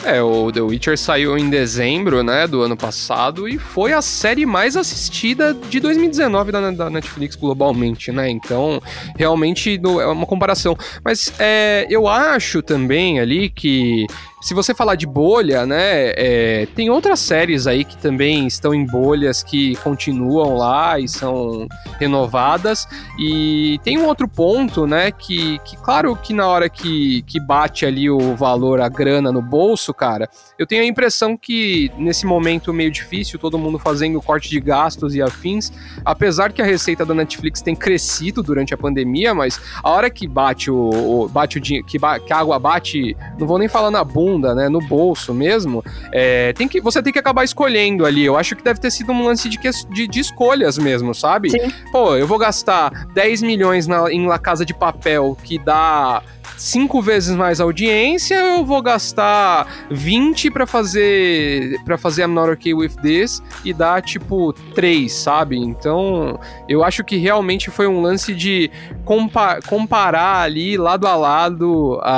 É, 0.06 0.22
o 0.22 0.52
The 0.52 0.60
Witcher 0.60 0.96
saiu 0.96 1.36
em 1.36 1.50
dezembro, 1.50 2.22
né, 2.22 2.46
do 2.46 2.62
ano 2.62 2.76
passado 2.76 3.48
e 3.48 3.58
foi 3.58 3.92
a 3.92 4.00
série 4.00 4.46
mais 4.46 4.76
assistida 4.76 5.52
de 5.52 5.80
2019 5.80 6.52
da, 6.52 6.70
da 6.70 6.88
Netflix 6.88 7.34
globalmente, 7.34 8.12
né? 8.12 8.30
Então, 8.30 8.80
realmente 9.18 9.80
é 9.82 10.06
uma 10.06 10.25
comparação. 10.25 10.78
Mas 11.04 11.32
é, 11.40 11.88
eu 11.90 12.06
acho 12.06 12.62
também 12.62 13.18
ali 13.18 13.48
que 13.48 14.06
se 14.46 14.54
você 14.54 14.72
falar 14.72 14.94
de 14.94 15.08
bolha, 15.08 15.66
né, 15.66 16.12
é, 16.14 16.68
tem 16.72 16.88
outras 16.88 17.18
séries 17.18 17.66
aí 17.66 17.84
que 17.84 17.96
também 17.96 18.46
estão 18.46 18.72
em 18.72 18.86
bolhas 18.86 19.42
que 19.42 19.74
continuam 19.82 20.56
lá 20.56 21.00
e 21.00 21.08
são 21.08 21.66
renovadas. 21.98 22.86
E 23.18 23.80
tem 23.82 23.98
um 23.98 24.06
outro 24.06 24.28
ponto, 24.28 24.86
né, 24.86 25.10
que, 25.10 25.58
que 25.64 25.76
claro 25.78 26.14
que 26.14 26.32
na 26.32 26.46
hora 26.46 26.68
que, 26.68 27.22
que 27.22 27.40
bate 27.40 27.84
ali 27.84 28.08
o 28.08 28.36
valor, 28.36 28.80
a 28.80 28.88
grana 28.88 29.32
no 29.32 29.42
bolso, 29.42 29.92
cara, 29.92 30.30
eu 30.56 30.64
tenho 30.64 30.82
a 30.82 30.86
impressão 30.86 31.36
que 31.36 31.90
nesse 31.98 32.24
momento 32.24 32.72
meio 32.72 32.92
difícil, 32.92 33.40
todo 33.40 33.58
mundo 33.58 33.80
fazendo 33.80 34.22
corte 34.22 34.48
de 34.48 34.60
gastos 34.60 35.16
e 35.16 35.20
afins, 35.20 35.72
apesar 36.04 36.52
que 36.52 36.62
a 36.62 36.64
receita 36.64 37.04
da 37.04 37.14
Netflix 37.14 37.60
tem 37.62 37.74
crescido 37.74 38.44
durante 38.44 38.72
a 38.72 38.78
pandemia, 38.78 39.34
mas 39.34 39.60
a 39.82 39.90
hora 39.90 40.08
que 40.08 40.28
bate 40.28 40.70
o, 40.70 41.24
o 41.24 41.28
bate 41.28 41.58
o 41.58 41.60
que, 41.60 41.82
que 41.82 41.98
a 42.00 42.38
água 42.38 42.60
bate, 42.60 43.16
não 43.40 43.44
vou 43.48 43.58
nem 43.58 43.66
falar 43.66 43.90
na 43.90 44.04
bunda, 44.04 44.36
bunda, 44.37 44.55
né, 44.55 44.69
no 44.69 44.81
bolso 44.81 45.33
mesmo, 45.33 45.83
é, 46.12 46.52
tem 46.52 46.69
que, 46.69 46.81
você 46.81 47.02
tem 47.02 47.12
que 47.12 47.19
acabar 47.19 47.45
escolhendo 47.45 48.05
ali. 48.05 48.25
Eu 48.25 48.37
acho 48.37 48.55
que 48.55 48.62
deve 48.62 48.78
ter 48.78 48.90
sido 48.90 49.12
um 49.12 49.25
lance 49.25 49.49
de, 49.49 49.59
de, 49.90 50.07
de 50.07 50.21
escolhas 50.21 50.78
mesmo, 50.78 51.14
sabe? 51.14 51.50
Sim. 51.50 51.73
Pô, 51.90 52.16
eu 52.16 52.26
vou 52.26 52.38
gastar 52.38 53.07
10 53.14 53.43
milhões 53.43 53.87
na, 53.87 54.11
em 54.12 54.26
La 54.26 54.38
Casa 54.38 54.64
de 54.64 54.75
Papel, 54.75 55.37
que 55.43 55.59
dá 55.59 56.23
cinco 56.56 57.00
vezes 57.00 57.36
mais 57.36 57.60
audiência, 57.60 58.34
eu 58.34 58.64
vou 58.64 58.80
gastar 58.82 59.66
20 59.90 60.50
para 60.50 60.66
fazer 60.66 61.80
para 61.84 61.98
fazer 61.98 62.22
I'm 62.25 62.34
Not 62.34 62.50
Okay 62.50 62.75
With 62.75 62.96
This 63.02 63.42
e 63.64 63.72
dar 63.72 64.02
tipo 64.02 64.52
3, 64.75 65.12
sabe? 65.12 65.58
Então, 65.58 66.38
eu 66.68 66.82
acho 66.82 67.04
que 67.04 67.16
realmente 67.16 67.70
foi 67.70 67.86
um 67.86 68.00
lance 68.00 68.34
de 68.34 68.70
compa 69.04 69.60
comparar 69.66 70.40
ali 70.40 70.76
lado 70.76 71.06
a 71.06 71.16
lado 71.16 71.98
a, 72.02 72.14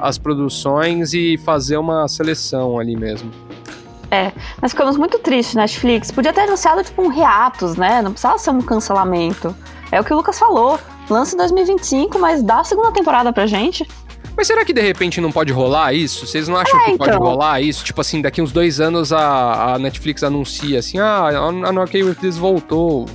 a, 0.00 0.08
as 0.08 0.18
produções 0.18 1.14
e 1.14 1.38
fazer 1.38 1.76
uma 1.76 2.06
seleção 2.08 2.78
ali 2.78 2.96
mesmo. 2.96 3.30
É, 4.10 4.32
mas 4.60 4.70
ficamos 4.70 4.96
muito 4.96 5.18
tristes, 5.18 5.56
Netflix. 5.56 6.12
Podia 6.12 6.32
ter 6.32 6.42
anunciado 6.42 6.84
tipo 6.84 7.02
um 7.02 7.08
reatos, 7.08 7.74
né? 7.74 8.00
Não 8.00 8.12
precisava 8.12 8.38
ser 8.38 8.50
um 8.50 8.60
cancelamento. 8.60 9.54
É 9.90 10.00
o 10.00 10.04
que 10.04 10.12
o 10.12 10.16
Lucas 10.16 10.38
falou 10.38 10.78
lança 11.08 11.34
em 11.34 11.38
2025, 11.38 12.18
mas 12.18 12.42
dá 12.42 12.60
a 12.60 12.64
segunda 12.64 12.92
temporada 12.92 13.32
pra 13.32 13.46
gente. 13.46 13.86
Mas 14.36 14.48
será 14.48 14.64
que 14.64 14.72
de 14.72 14.80
repente 14.80 15.20
não 15.20 15.30
pode 15.30 15.52
rolar 15.52 15.92
isso? 15.94 16.26
Vocês 16.26 16.48
não 16.48 16.56
acham 16.56 16.80
é, 16.80 16.84
que 16.84 16.90
então. 16.92 17.06
pode 17.06 17.18
rolar 17.18 17.60
isso? 17.60 17.84
Tipo 17.84 18.00
assim, 18.00 18.20
daqui 18.20 18.42
uns 18.42 18.50
dois 18.50 18.80
anos 18.80 19.12
a, 19.12 19.74
a 19.74 19.78
Netflix 19.78 20.22
anuncia 20.24 20.80
assim, 20.80 20.98
ah, 20.98 21.28
a 21.28 21.72
No 21.72 21.82
Okay 21.82 22.02
With 22.02 22.16
This 22.16 22.36
voltou. 22.36 23.06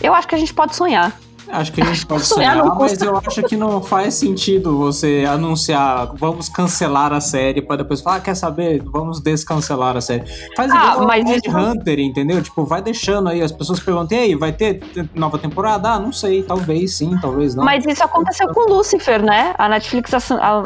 Eu 0.00 0.14
acho 0.14 0.28
que 0.28 0.34
a 0.34 0.38
gente 0.38 0.54
pode 0.54 0.76
sonhar. 0.76 1.18
Acho 1.48 1.72
que 1.72 1.80
a 1.80 1.84
gente 1.84 2.06
pode 2.06 2.24
sonhar, 2.24 2.64
mas 2.76 3.00
eu 3.00 3.16
acho 3.16 3.42
que 3.42 3.56
não 3.56 3.82
faz 3.82 4.14
sentido 4.14 4.76
você 4.76 5.24
anunciar, 5.28 6.12
vamos 6.14 6.48
cancelar 6.48 7.12
a 7.12 7.20
série, 7.20 7.60
para 7.62 7.76
depois 7.76 8.00
falar, 8.00 8.16
ah, 8.16 8.20
quer 8.20 8.34
saber, 8.34 8.82
vamos 8.82 9.20
descancelar 9.20 9.96
a 9.96 10.00
série. 10.00 10.24
Faz 10.56 10.72
ah, 10.72 10.92
igual 10.92 11.06
mas 11.06 11.24
Red 11.24 11.40
isso... 11.44 11.56
Hunter, 11.56 12.00
entendeu? 12.00 12.42
Tipo, 12.42 12.64
vai 12.64 12.82
deixando 12.82 13.28
aí, 13.28 13.42
as 13.42 13.52
pessoas 13.52 13.80
perguntam, 13.80 14.18
e 14.18 14.20
aí, 14.20 14.34
vai 14.34 14.52
ter 14.52 14.82
nova 15.14 15.38
temporada? 15.38 15.90
Ah, 15.90 15.98
não 15.98 16.12
sei, 16.12 16.42
talvez 16.42 16.94
sim, 16.94 17.16
talvez 17.20 17.54
não. 17.54 17.64
Mas 17.64 17.84
isso 17.86 18.02
aconteceu 18.02 18.48
com 18.48 18.68
Lucifer, 18.68 19.22
né? 19.22 19.54
A 19.58 19.68
Netflix 19.68 20.12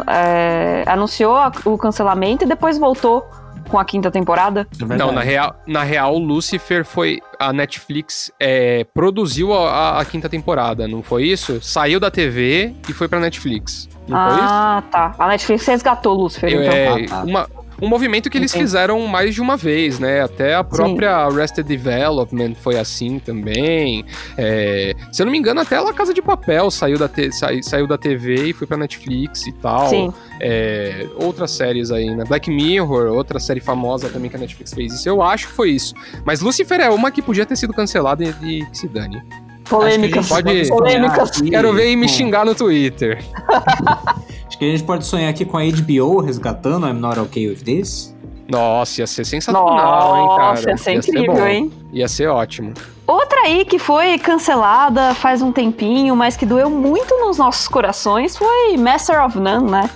é, 0.08 0.84
anunciou 0.86 1.36
o 1.64 1.76
cancelamento 1.76 2.44
e 2.44 2.46
depois 2.46 2.78
voltou 2.78 3.26
com 3.68 3.78
a 3.78 3.84
quinta 3.84 4.10
temporada? 4.10 4.66
É 4.80 4.96
não, 4.96 5.12
na 5.12 5.20
real, 5.20 5.54
na 5.66 5.82
real, 5.82 6.18
Lucifer 6.18 6.84
foi. 6.84 7.20
A 7.38 7.52
Netflix 7.52 8.32
é, 8.40 8.84
produziu 8.92 9.54
a, 9.54 10.00
a, 10.00 10.04
quinta 10.04 10.28
temporada, 10.28 10.88
não 10.88 11.02
foi 11.02 11.24
isso? 11.24 11.60
Saiu 11.62 12.00
da 12.00 12.10
TV 12.10 12.74
e 12.88 12.92
foi 12.92 13.06
pra 13.06 13.20
Netflix. 13.20 13.88
Não 14.08 14.18
ah, 14.18 14.28
foi 14.28 14.38
isso? 14.38 14.48
Ah, 14.48 14.82
tá. 14.90 15.14
A 15.18 15.28
Netflix 15.28 15.66
resgatou 15.66 16.14
Lucifer, 16.14 16.50
Eu, 16.50 16.62
então. 16.62 16.74
É, 16.74 17.04
ah, 17.04 17.08
tá. 17.08 17.22
uma, 17.22 17.48
um 17.80 17.88
movimento 17.88 18.28
que 18.28 18.36
eles 18.36 18.50
Entendi. 18.50 18.64
fizeram 18.64 19.06
mais 19.06 19.34
de 19.34 19.40
uma 19.40 19.56
vez, 19.56 19.98
né? 19.98 20.20
Até 20.20 20.54
a 20.54 20.64
própria 20.64 21.08
Sim. 21.08 21.36
Arrested 21.36 21.66
Development 21.66 22.54
foi 22.54 22.78
assim 22.78 23.18
também. 23.18 24.04
É, 24.36 24.94
se 25.12 25.22
eu 25.22 25.26
não 25.26 25.32
me 25.32 25.38
engano, 25.38 25.60
até 25.60 25.76
a 25.76 25.92
Casa 25.92 26.12
de 26.12 26.20
Papel 26.20 26.70
saiu 26.70 26.98
da, 26.98 27.08
te, 27.08 27.30
sa, 27.32 27.48
saiu 27.62 27.86
da 27.86 27.96
TV 27.96 28.48
e 28.48 28.52
foi 28.52 28.66
pra 28.66 28.76
Netflix 28.76 29.46
e 29.46 29.52
tal. 29.52 29.88
Sim. 29.88 30.12
É, 30.40 31.06
outras 31.16 31.52
séries 31.52 31.90
aí, 31.90 32.14
né? 32.14 32.24
Black 32.24 32.50
Mirror, 32.50 33.12
outra 33.12 33.38
série 33.38 33.60
famosa 33.60 34.08
também 34.08 34.28
que 34.30 34.36
a 34.36 34.40
Netflix 34.40 34.72
fez 34.72 34.92
isso. 34.94 35.08
Eu 35.08 35.22
acho 35.22 35.48
que 35.48 35.52
foi 35.52 35.70
isso. 35.70 35.94
Mas 36.24 36.40
Lucifer 36.40 36.80
é 36.80 36.90
uma 36.90 37.10
que 37.10 37.22
podia 37.22 37.46
ter 37.46 37.56
sido 37.56 37.72
cancelada 37.72 38.24
e, 38.24 38.60
e 38.60 38.66
que 38.66 38.76
se 38.76 38.88
dane. 38.88 39.22
Polêmicas. 39.68 40.28
Pode... 40.28 40.68
Polêmicas. 40.68 41.30
Quero 41.40 41.72
ver 41.72 41.90
e 41.90 41.96
me 41.96 42.08
xingar 42.08 42.44
no 42.44 42.54
Twitter. 42.54 43.24
Acho 44.46 44.58
que 44.58 44.64
a 44.64 44.68
gente 44.68 44.84
pode 44.84 45.04
sonhar 45.04 45.30
aqui 45.30 45.44
com 45.44 45.58
a 45.58 45.62
HBO 45.62 46.20
resgatando 46.20 46.86
I'm 46.86 46.94
Not 46.94 47.18
Okay 47.20 47.48
With 47.48 47.62
This. 47.64 48.16
Nossa, 48.50 49.02
ia 49.02 49.06
ser 49.06 49.26
sensacional, 49.26 49.76
Nossa, 49.76 50.18
hein, 50.18 50.36
cara? 50.36 50.70
Ia 50.70 50.76
ser 50.78 50.90
ia 50.92 50.96
incrível, 50.96 51.36
ser 51.36 51.50
hein? 51.50 51.72
Ia 51.92 52.08
ser 52.08 52.26
ótimo. 52.28 52.72
Outra 53.06 53.40
aí 53.40 53.64
que 53.64 53.78
foi 53.78 54.18
cancelada 54.18 55.14
faz 55.14 55.42
um 55.42 55.52
tempinho, 55.52 56.16
mas 56.16 56.36
que 56.36 56.46
doeu 56.46 56.70
muito 56.70 57.14
nos 57.18 57.36
nossos 57.36 57.68
corações 57.68 58.36
foi 58.36 58.76
Master 58.78 59.22
of 59.22 59.38
None, 59.38 59.70
né? 59.70 59.90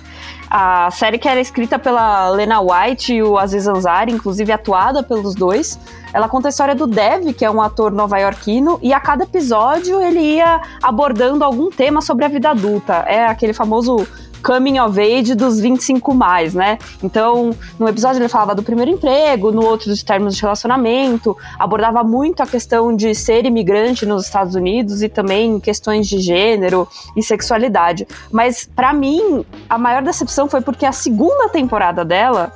A 0.55 0.91
série 0.91 1.17
que 1.17 1.27
era 1.27 1.41
escrita 1.41 1.79
pela 1.79 2.29
Lena 2.29 2.61
White 2.61 3.15
e 3.15 3.23
o 3.23 3.39
Aziz 3.39 3.67
Ansari, 3.67 4.13
inclusive 4.13 4.53
atuada 4.53 5.03
pelos 5.03 5.35
dois. 5.35 5.81
Ela 6.13 6.29
conta 6.29 6.49
a 6.49 6.51
história 6.51 6.75
do 6.75 6.87
Dev, 6.87 7.33
que 7.33 7.43
é 7.43 7.51
um 7.51 7.63
ator 7.63 7.91
nova-iorquino, 7.91 8.79
e 8.83 8.93
a 8.93 9.01
cada 9.01 9.25
episódio 9.25 9.99
ele 10.03 10.21
ia 10.21 10.61
abordando 10.83 11.43
algum 11.43 11.71
tema 11.71 12.03
sobre 12.03 12.27
a 12.27 12.29
vida 12.29 12.51
adulta. 12.51 12.97
É 13.09 13.25
aquele 13.25 13.55
famoso 13.55 14.07
coming 14.43 14.79
of 14.79 15.01
age 15.01 15.35
dos 15.35 15.61
25 15.61 16.15
mais, 16.15 16.55
né? 16.55 16.79
Então, 17.03 17.55
no 17.79 17.89
episódio 17.89 18.21
ele 18.21 18.29
falava 18.29 18.55
do 18.55 18.63
primeiro 18.63 18.91
emprego, 18.91 19.53
no 19.53 19.65
outro 19.65 19.89
dos 19.89 20.03
termos 20.03 20.37
de 20.37 20.43
relacionamento, 20.43 21.37
abordava 21.59 22.03
muito 22.03 22.43
a 22.43 22.47
questão 22.47 22.95
de 22.95 23.15
ser 23.15 23.47
imigrante 23.47 24.05
nos 24.05 24.25
Estados 24.25 24.55
Unidos 24.55 25.03
e 25.03 25.09
também 25.09 25.61
questões 25.61 26.09
de 26.09 26.19
gênero 26.19 26.89
e 27.17 27.23
sexualidade. 27.23 28.07
Mas 28.31 28.69
para 28.75 28.93
mim, 28.93 29.45
a 29.69 29.79
maior 29.79 30.03
decepção 30.03 30.49
foi 30.49 30.61
porque 30.61 30.85
a 30.85 30.93
segunda 30.93 31.49
temporada 31.49 32.05
dela 32.05 32.53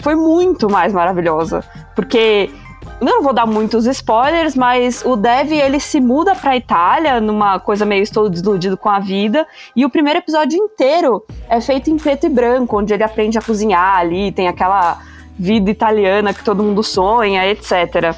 foi 0.00 0.14
muito 0.14 0.70
mais 0.70 0.92
maravilhosa, 0.92 1.64
porque 1.94 2.50
eu 3.00 3.06
não 3.06 3.22
vou 3.22 3.32
dar 3.32 3.46
muitos 3.46 3.86
spoilers, 3.86 4.56
mas 4.56 5.04
o 5.04 5.14
Dev 5.14 5.52
ele 5.52 5.78
se 5.78 6.00
muda 6.00 6.34
pra 6.34 6.56
Itália 6.56 7.20
numa 7.20 7.60
coisa 7.60 7.84
meio 7.84 8.02
estou 8.02 8.28
desiludido 8.28 8.76
com 8.76 8.88
a 8.88 8.98
vida. 8.98 9.46
E 9.76 9.84
o 9.84 9.90
primeiro 9.90 10.18
episódio 10.18 10.58
inteiro 10.58 11.24
é 11.48 11.60
feito 11.60 11.90
em 11.90 11.96
preto 11.96 12.26
e 12.26 12.28
branco, 12.28 12.78
onde 12.78 12.92
ele 12.92 13.04
aprende 13.04 13.38
a 13.38 13.42
cozinhar 13.42 13.98
ali, 13.98 14.32
tem 14.32 14.48
aquela 14.48 14.98
vida 15.38 15.70
italiana 15.70 16.34
que 16.34 16.42
todo 16.42 16.62
mundo 16.62 16.82
sonha, 16.82 17.46
etc. 17.46 18.16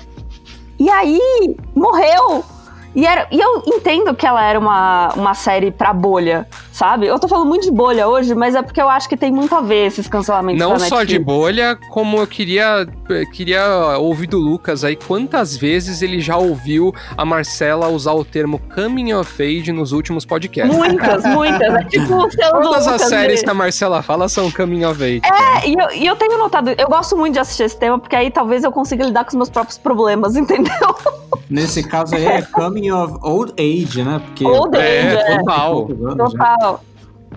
E 0.78 0.88
aí 0.88 1.56
morreu 1.75 2.42
e, 2.94 3.06
era, 3.06 3.28
e 3.30 3.38
eu 3.38 3.62
entendo 3.66 4.14
que 4.14 4.26
ela 4.26 4.44
era 4.44 4.59
uma, 4.59 5.12
uma 5.14 5.35
série 5.35 5.70
pra 5.70 5.92
bolha, 5.92 6.47
sabe? 6.73 7.06
Eu 7.06 7.18
tô 7.18 7.28
falando 7.28 7.47
muito 7.47 7.64
de 7.64 7.70
bolha 7.70 8.09
hoje, 8.09 8.35
mas 8.35 8.54
é 8.54 8.62
porque 8.62 8.80
eu 8.80 8.88
acho 8.88 9.09
que 9.09 9.16
tem 9.16 9.30
muito 9.30 9.54
a 9.54 9.61
ver 9.61 9.87
esses 9.87 10.09
cancelamentos 10.09 10.61
Não 10.61 10.78
só 10.78 11.04
de 11.04 11.18
bolha, 11.18 11.78
como 11.90 12.18
eu 12.18 12.26
queria, 12.26 12.87
queria 13.32 13.97
ouvir 13.99 14.26
do 14.26 14.38
Lucas 14.38 14.82
aí 14.82 14.97
quantas 14.97 15.56
vezes 15.56 16.02
ele 16.02 16.20
já 16.20 16.37
ouviu 16.37 16.92
a 17.16 17.25
Marcela 17.25 17.88
usar 17.88 18.12
o 18.12 18.25
termo 18.25 18.61
coming 18.75 19.12
of 19.12 19.42
age 19.42 19.73
nos 19.73 19.92
últimos 19.92 20.25
podcasts. 20.25 20.76
Muitas, 20.76 21.25
muitas. 21.32 21.75
É 21.75 21.85
tipo 21.85 22.14
o 22.14 22.30
seu 22.30 22.50
Todas 22.50 22.88
as 22.88 23.02
séries 23.02 23.42
que 23.42 23.50
a 23.50 23.54
Marcela 23.54 24.02
fala 24.02 24.28
são 24.28 24.50
coming 24.50 24.85
of 24.85 25.02
age. 25.02 25.23
É, 25.25 25.68
e 25.68 25.75
eu, 25.75 25.90
e 25.92 26.06
eu 26.06 26.16
tenho 26.16 26.37
notado, 26.38 26.70
eu 26.76 26.88
gosto 26.88 27.16
muito 27.16 27.35
de 27.35 27.40
assistir 27.40 27.64
esse 27.64 27.78
tema, 27.78 27.99
porque 27.99 28.16
aí 28.16 28.30
talvez 28.30 28.64
eu 28.64 28.73
consiga 28.73 29.04
lidar 29.04 29.25
com 29.25 29.30
os 29.30 29.37
meus 29.37 29.50
próprios 29.50 29.78
problemas, 29.78 30.35
entendeu? 30.37 30.73
Nesse 31.49 31.82
caso 31.82 32.14
aí 32.14 32.25
é 32.25 32.42
coming 32.42 32.79
of 32.88 33.18
old 33.22 33.52
age, 33.58 34.02
né? 34.04 34.20
Porque 34.25 34.46
old 34.46 34.76
age, 34.76 34.87
é, 34.87 35.32
é. 35.32 35.38
total. 35.38 35.88
Total. 36.16 36.80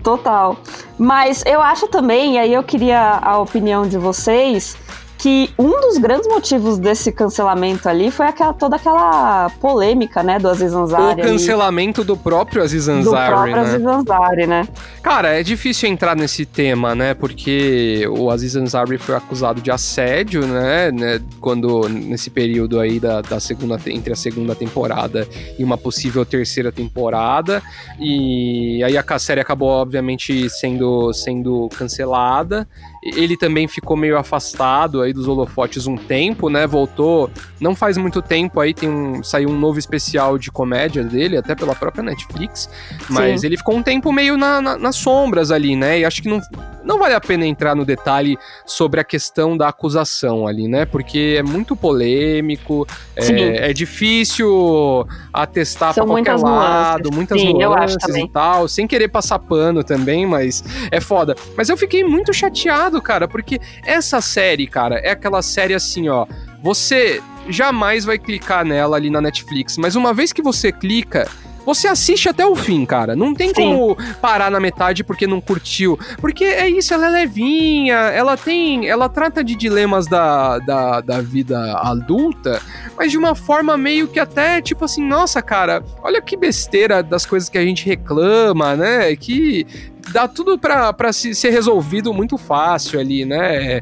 Total. 0.03 0.57
Mas 0.97 1.43
eu 1.45 1.61
acho 1.61 1.87
também, 1.87 2.35
e 2.35 2.37
aí 2.37 2.53
eu 2.53 2.61
queria 2.61 3.19
a 3.21 3.39
opinião 3.39 3.87
de 3.87 3.97
vocês, 3.97 4.75
que 5.23 5.49
um 5.57 5.79
dos 5.79 5.97
grandes 5.99 6.27
motivos 6.27 6.77
desse 6.77 7.09
cancelamento 7.09 7.87
ali 7.87 8.11
foi 8.11 8.25
aquela, 8.25 8.51
toda 8.51 8.75
aquela 8.75 9.49
polêmica, 9.61 10.21
né, 10.21 10.37
do 10.37 10.49
Aziz 10.49 10.73
Ansari. 10.73 11.21
O 11.21 11.23
cancelamento 11.23 12.01
ali, 12.01 12.07
do 12.07 12.17
próprio 12.17 12.61
Aziz 12.61 12.89
Ansari, 12.89 13.29
do 13.29 13.33
próprio 13.33 13.55
né? 13.55 13.61
Aziz 13.61 13.85
Ansari, 13.85 14.47
né? 14.47 14.67
Cara, 15.01 15.29
é 15.29 15.41
difícil 15.41 15.87
entrar 15.87 16.13
nesse 16.13 16.45
tema, 16.45 16.93
né? 16.93 17.13
Porque 17.13 18.05
o 18.09 18.29
Aziz 18.29 18.53
Ansari 18.57 18.97
foi 18.97 19.15
acusado 19.15 19.61
de 19.61 19.71
assédio, 19.71 20.45
né? 20.45 20.91
né 20.91 21.21
quando 21.39 21.87
nesse 21.87 22.29
período 22.29 22.81
aí 22.81 22.99
da, 22.99 23.21
da 23.21 23.39
segunda 23.39 23.79
entre 23.87 24.11
a 24.11 24.17
segunda 24.17 24.53
temporada 24.53 25.25
e 25.57 25.63
uma 25.63 25.77
possível 25.77 26.25
terceira 26.25 26.69
temporada. 26.69 27.63
E 27.97 28.83
aí 28.83 28.97
a 28.97 29.19
série 29.19 29.39
acabou 29.39 29.69
obviamente 29.69 30.49
sendo 30.49 31.13
sendo 31.13 31.69
cancelada. 31.77 32.67
Ele 33.03 33.35
também 33.35 33.67
ficou 33.67 33.97
meio 33.97 34.17
afastado 34.17 35.01
aí 35.01 35.11
dos 35.11 35.27
holofotes 35.27 35.87
um 35.87 35.97
tempo, 35.97 36.49
né? 36.49 36.65
Voltou 36.65 37.29
não 37.63 37.73
faz 37.73 37.97
muito 37.97 38.21
tempo 38.21 38.59
aí, 38.59 38.73
tem 38.73 38.89
um, 38.89 39.23
saiu 39.23 39.49
um 39.49 39.57
novo 39.57 39.79
especial 39.79 40.37
de 40.37 40.51
comédia 40.51 41.03
dele, 41.03 41.37
até 41.37 41.55
pela 41.55 41.73
própria 41.73 42.03
Netflix. 42.03 42.69
Mas 43.09 43.41
Sim. 43.41 43.47
ele 43.47 43.57
ficou 43.57 43.75
um 43.75 43.81
tempo 43.81 44.11
meio 44.11 44.37
na, 44.37 44.61
na, 44.61 44.77
nas 44.77 44.97
sombras 44.97 45.49
ali, 45.49 45.75
né? 45.75 45.99
E 45.99 46.05
acho 46.05 46.21
que 46.21 46.29
não, 46.29 46.41
não 46.83 46.99
vale 46.99 47.13
a 47.15 47.21
pena 47.21 47.45
entrar 47.45 47.73
no 47.73 47.85
detalhe 47.85 48.37
sobre 48.65 48.99
a 48.99 49.03
questão 49.03 49.55
da 49.55 49.69
acusação 49.69 50.45
ali, 50.45 50.67
né? 50.67 50.85
Porque 50.85 51.35
é 51.39 51.43
muito 51.43 51.75
polêmico, 51.75 52.85
é, 53.15 53.69
é, 53.69 53.73
difícil 53.73 55.07
atestar 55.31 55.93
pra 55.93 56.03
qualquer 56.03 56.13
muitas 56.13 56.41
lado, 56.41 57.03
nuances. 57.03 57.15
muitas 57.15 57.41
Sim, 57.41 57.53
nuances 57.53 58.15
e 58.15 58.27
tal, 58.27 58.67
sem 58.67 58.85
querer 58.85 59.07
passar 59.07 59.39
pano 59.39 59.83
também, 59.83 60.25
mas 60.25 60.63
é 60.91 60.99
foda. 60.99 61.35
Mas 61.55 61.69
eu 61.69 61.77
fiquei 61.77 62.03
muito 62.03 62.33
chateado, 62.33 62.92
cara, 63.01 63.27
porque 63.27 63.59
essa 63.85 64.21
série, 64.21 64.67
cara, 64.67 64.95
é 64.99 65.11
aquela 65.11 65.41
série 65.41 65.73
assim, 65.73 66.09
ó. 66.09 66.25
Você 66.61 67.21
jamais 67.49 68.05
vai 68.05 68.17
clicar 68.17 68.63
nela 68.63 68.95
ali 68.95 69.09
na 69.09 69.19
Netflix, 69.21 69.77
mas 69.77 69.95
uma 69.95 70.13
vez 70.13 70.31
que 70.31 70.41
você 70.41 70.71
clica, 70.71 71.27
você 71.65 71.87
assiste 71.87 72.29
até 72.29 72.45
o 72.45 72.55
fim, 72.55 72.85
cara. 72.85 73.15
Não 73.15 73.33
tem 73.33 73.49
Sim. 73.49 73.55
como 73.55 73.97
parar 74.21 74.51
na 74.51 74.59
metade 74.59 75.03
porque 75.03 75.25
não 75.27 75.39
curtiu. 75.39 75.97
Porque 76.19 76.43
é 76.43 76.67
isso, 76.69 76.93
ela 76.93 77.07
é 77.07 77.09
levinha, 77.09 77.95
ela 77.95 78.35
tem. 78.37 78.87
Ela 78.87 79.09
trata 79.09 79.43
de 79.43 79.55
dilemas 79.55 80.07
da, 80.07 80.59
da, 80.59 81.01
da 81.01 81.21
vida 81.21 81.77
adulta, 81.77 82.61
mas 82.97 83.11
de 83.11 83.17
uma 83.17 83.35
forma 83.35 83.77
meio 83.77 84.07
que 84.07 84.19
até, 84.19 84.61
tipo 84.61 84.85
assim, 84.85 85.03
nossa, 85.03 85.41
cara, 85.41 85.83
olha 86.01 86.21
que 86.21 86.35
besteira 86.35 87.01
das 87.01 87.25
coisas 87.25 87.49
que 87.49 87.57
a 87.57 87.63
gente 87.63 87.85
reclama, 87.85 88.75
né? 88.75 89.15
Que 89.15 89.65
dá 90.11 90.27
tudo 90.27 90.57
pra, 90.57 90.91
pra 90.91 91.13
ser 91.13 91.49
resolvido 91.49 92.13
muito 92.13 92.37
fácil 92.37 92.99
ali, 92.99 93.25
né? 93.25 93.81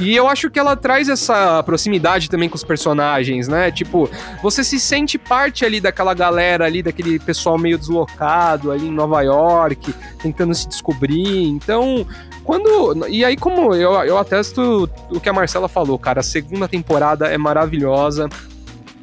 E 0.00 0.14
eu 0.14 0.26
acho 0.28 0.50
que 0.50 0.58
ela 0.58 0.76
traz 0.76 1.08
essa 1.08 1.62
proximidade 1.62 2.28
também 2.28 2.48
com 2.48 2.56
os 2.56 2.64
personagens, 2.64 3.48
né? 3.48 3.70
Tipo, 3.70 4.08
você 4.42 4.64
se 4.64 4.80
sente 4.80 5.18
parte 5.18 5.64
ali 5.64 5.80
daquela 5.80 6.14
galera 6.14 6.64
ali, 6.64 6.82
daquele 6.82 7.18
pessoal 7.18 7.58
meio 7.58 7.78
deslocado 7.78 8.70
ali 8.70 8.86
em 8.86 8.92
Nova 8.92 9.20
York, 9.22 9.94
tentando 10.20 10.54
se 10.54 10.68
descobrir. 10.68 11.44
Então, 11.46 12.06
quando. 12.44 13.06
E 13.08 13.24
aí, 13.24 13.36
como 13.36 13.74
eu, 13.74 13.92
eu 14.04 14.18
atesto 14.18 14.88
o 15.10 15.20
que 15.20 15.28
a 15.28 15.32
Marcela 15.32 15.68
falou, 15.68 15.98
cara, 15.98 16.20
a 16.20 16.24
segunda 16.24 16.66
temporada 16.68 17.26
é 17.26 17.38
maravilhosa 17.38 18.28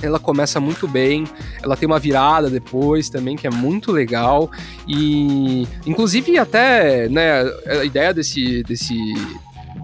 ela 0.01 0.19
começa 0.19 0.59
muito 0.59 0.87
bem, 0.87 1.25
ela 1.61 1.75
tem 1.75 1.85
uma 1.85 1.99
virada 1.99 2.49
depois 2.49 3.09
também 3.09 3.35
que 3.35 3.45
é 3.45 3.49
muito 3.49 3.91
legal 3.91 4.49
e 4.87 5.67
inclusive 5.85 6.37
até 6.37 7.09
né, 7.09 7.41
a 7.67 7.83
ideia 7.83 8.13
desse, 8.13 8.63
desse 8.63 8.95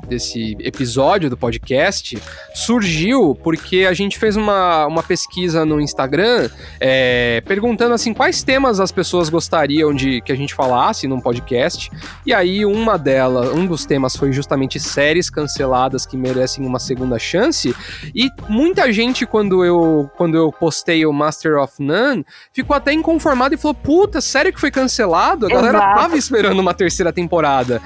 desse 0.05 0.55
episódio 0.59 1.29
do 1.29 1.37
podcast 1.37 2.17
surgiu 2.53 3.35
porque 3.43 3.85
a 3.89 3.93
gente 3.93 4.17
fez 4.17 4.35
uma, 4.35 4.85
uma 4.85 5.03
pesquisa 5.03 5.65
no 5.65 5.79
Instagram 5.79 6.49
é, 6.79 7.41
perguntando 7.45 7.93
assim 7.93 8.13
quais 8.13 8.43
temas 8.43 8.79
as 8.79 8.91
pessoas 8.91 9.29
gostariam 9.29 9.93
de 9.93 10.21
que 10.21 10.31
a 10.31 10.35
gente 10.35 10.53
falasse 10.53 11.07
num 11.07 11.19
podcast. 11.19 11.91
E 12.25 12.33
aí 12.33 12.65
uma 12.65 12.97
delas, 12.97 13.53
um 13.53 13.65
dos 13.65 13.85
temas 13.85 14.15
foi 14.15 14.31
justamente 14.31 14.79
séries 14.79 15.29
canceladas 15.29 16.05
que 16.05 16.17
merecem 16.17 16.65
uma 16.65 16.79
segunda 16.79 17.19
chance. 17.19 17.75
E 18.13 18.29
muita 18.47 18.91
gente 18.91 19.25
quando 19.25 19.63
eu 19.65 20.09
quando 20.15 20.37
eu 20.37 20.51
postei 20.51 21.05
o 21.05 21.13
Master 21.13 21.57
of 21.57 21.73
None 21.79 22.25
ficou 22.53 22.75
até 22.75 22.93
inconformado 22.93 23.53
e 23.53 23.57
falou: 23.57 23.75
"Puta, 23.75 24.21
sério 24.21 24.53
que 24.53 24.59
foi 24.59 24.71
cancelado? 24.71 25.45
A 25.45 25.49
galera 25.49 25.77
Exato. 25.77 25.99
tava 25.99 26.17
esperando 26.17 26.59
uma 26.59 26.73
terceira 26.73 27.11
temporada". 27.11 27.81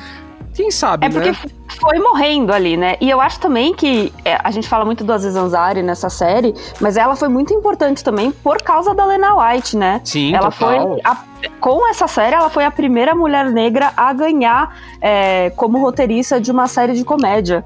Quem 0.60 0.72
sabe, 0.72 1.06
É 1.06 1.10
porque 1.10 1.32
né? 1.32 1.38
foi 1.80 2.00
morrendo 2.00 2.52
ali, 2.52 2.76
né? 2.76 2.98
E 3.00 3.10
eu 3.10 3.22
acho 3.22 3.40
também 3.40 3.74
que 3.74 4.12
é, 4.26 4.38
a 4.44 4.52
gente 4.52 4.68
fala 4.68 4.84
muito 4.84 5.06
do 5.06 5.14
Aziz 5.14 5.34
Ansari 5.34 5.82
nessa 5.82 6.10
série, 6.10 6.54
mas 6.82 6.98
ela 6.98 7.16
foi 7.16 7.30
muito 7.30 7.54
importante 7.54 8.04
também 8.04 8.30
por 8.30 8.62
causa 8.62 8.94
da 8.94 9.06
Lena 9.06 9.36
White, 9.36 9.78
né? 9.78 10.02
Sim, 10.04 10.36
ela 10.36 10.52
total. 10.52 10.90
foi 10.90 11.02
a- 11.06 11.18
com 11.62 11.88
essa 11.90 12.08
série, 12.08 12.36
ela 12.36 12.50
foi 12.50 12.66
a 12.66 12.72
primeira 12.72 13.16
mulher 13.16 13.50
negra 13.50 13.94
a 13.96 14.12
ganhar 14.12 14.76
é, 15.02 15.50
como 15.52 15.80
roteirista 15.80 16.42
de 16.42 16.52
uma 16.52 16.68
série 16.68 16.92
de 16.92 17.06
comédia. 17.06 17.64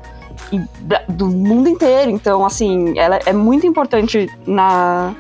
Da- 0.82 1.02
do 1.10 1.28
mundo 1.30 1.68
inteiro. 1.68 2.12
Então, 2.12 2.46
assim, 2.46 2.94
ela 3.00 3.18
é 3.26 3.34
muito 3.34 3.66
importante 3.66 4.30
na, 4.46 5.14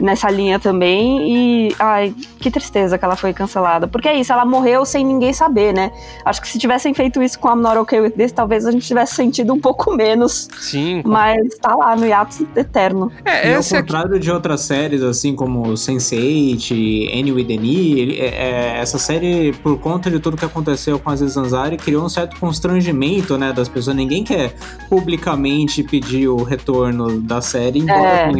nessa 0.00 0.30
linha 0.30 0.58
também. 0.58 1.68
E, 1.68 1.74
ai, 1.78 2.14
que 2.40 2.50
tristeza 2.50 2.96
que 2.98 3.04
ela 3.04 3.16
foi 3.16 3.32
cancelada. 3.32 3.86
Porque 3.86 4.08
é 4.08 4.18
isso, 4.18 4.32
ela 4.32 4.44
morreu 4.44 4.84
sem 4.84 5.04
ninguém 5.04 5.32
saber, 5.32 5.72
né? 5.74 5.90
Acho 6.24 6.40
que 6.40 6.48
se 6.48 6.58
tivessem 6.58 6.94
feito 6.94 7.22
isso 7.22 7.38
com 7.38 7.48
a 7.48 7.56
Not 7.56 7.78
Okay 7.78 8.00
With 8.00 8.10
This, 8.12 8.32
talvez 8.32 8.64
a 8.66 8.70
gente 8.70 8.86
tivesse 8.86 9.14
sentido 9.14 9.52
um 9.52 9.60
pouco 9.60 9.94
menos. 9.94 10.48
Sim. 10.60 11.02
Mas 11.04 11.56
tá 11.60 11.74
lá 11.74 11.96
no 11.96 12.06
hiato 12.06 12.46
eterno. 12.56 13.10
É, 13.24 13.50
E 13.50 13.54
ao 13.54 13.62
contrário 13.64 14.18
de 14.18 14.30
outras 14.30 14.60
séries, 14.62 15.02
assim 15.02 15.34
como 15.34 15.62
Sense8, 15.76 17.08
Annie 17.12 17.32
with 17.32 17.46
an 17.58 17.62
E, 17.64 18.00
ele- 18.00 18.18
é- 18.18 18.26
é- 18.26 18.78
essa 18.80 18.98
série, 18.98 19.52
por 19.62 19.78
conta 19.78 20.10
de 20.10 20.18
tudo 20.20 20.36
que 20.36 20.44
aconteceu 20.44 20.98
com 20.98 21.10
a 21.10 21.12
Aziz 21.12 21.36
Ansari, 21.36 21.76
criou 21.76 22.04
um 22.04 22.08
certo 22.08 22.38
constrangimento, 22.38 23.36
né, 23.36 23.52
das 23.52 23.68
pessoas. 23.68 23.96
Ninguém 23.96 24.22
quer 24.24 24.54
publicamente 24.88 25.82
pedir 25.82 26.28
o 26.28 26.42
retorno 26.42 27.20
da 27.20 27.40
série, 27.40 27.80
embora 27.80 27.98
É, 28.08 28.32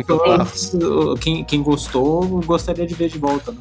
quem, 1.21 1.45
quem 1.49 1.63
gostou 1.63 2.41
gostaria 2.45 2.87
de 2.87 2.95
ver 2.95 3.09
de 3.09 3.19
volta. 3.19 3.51
Né? 3.51 3.59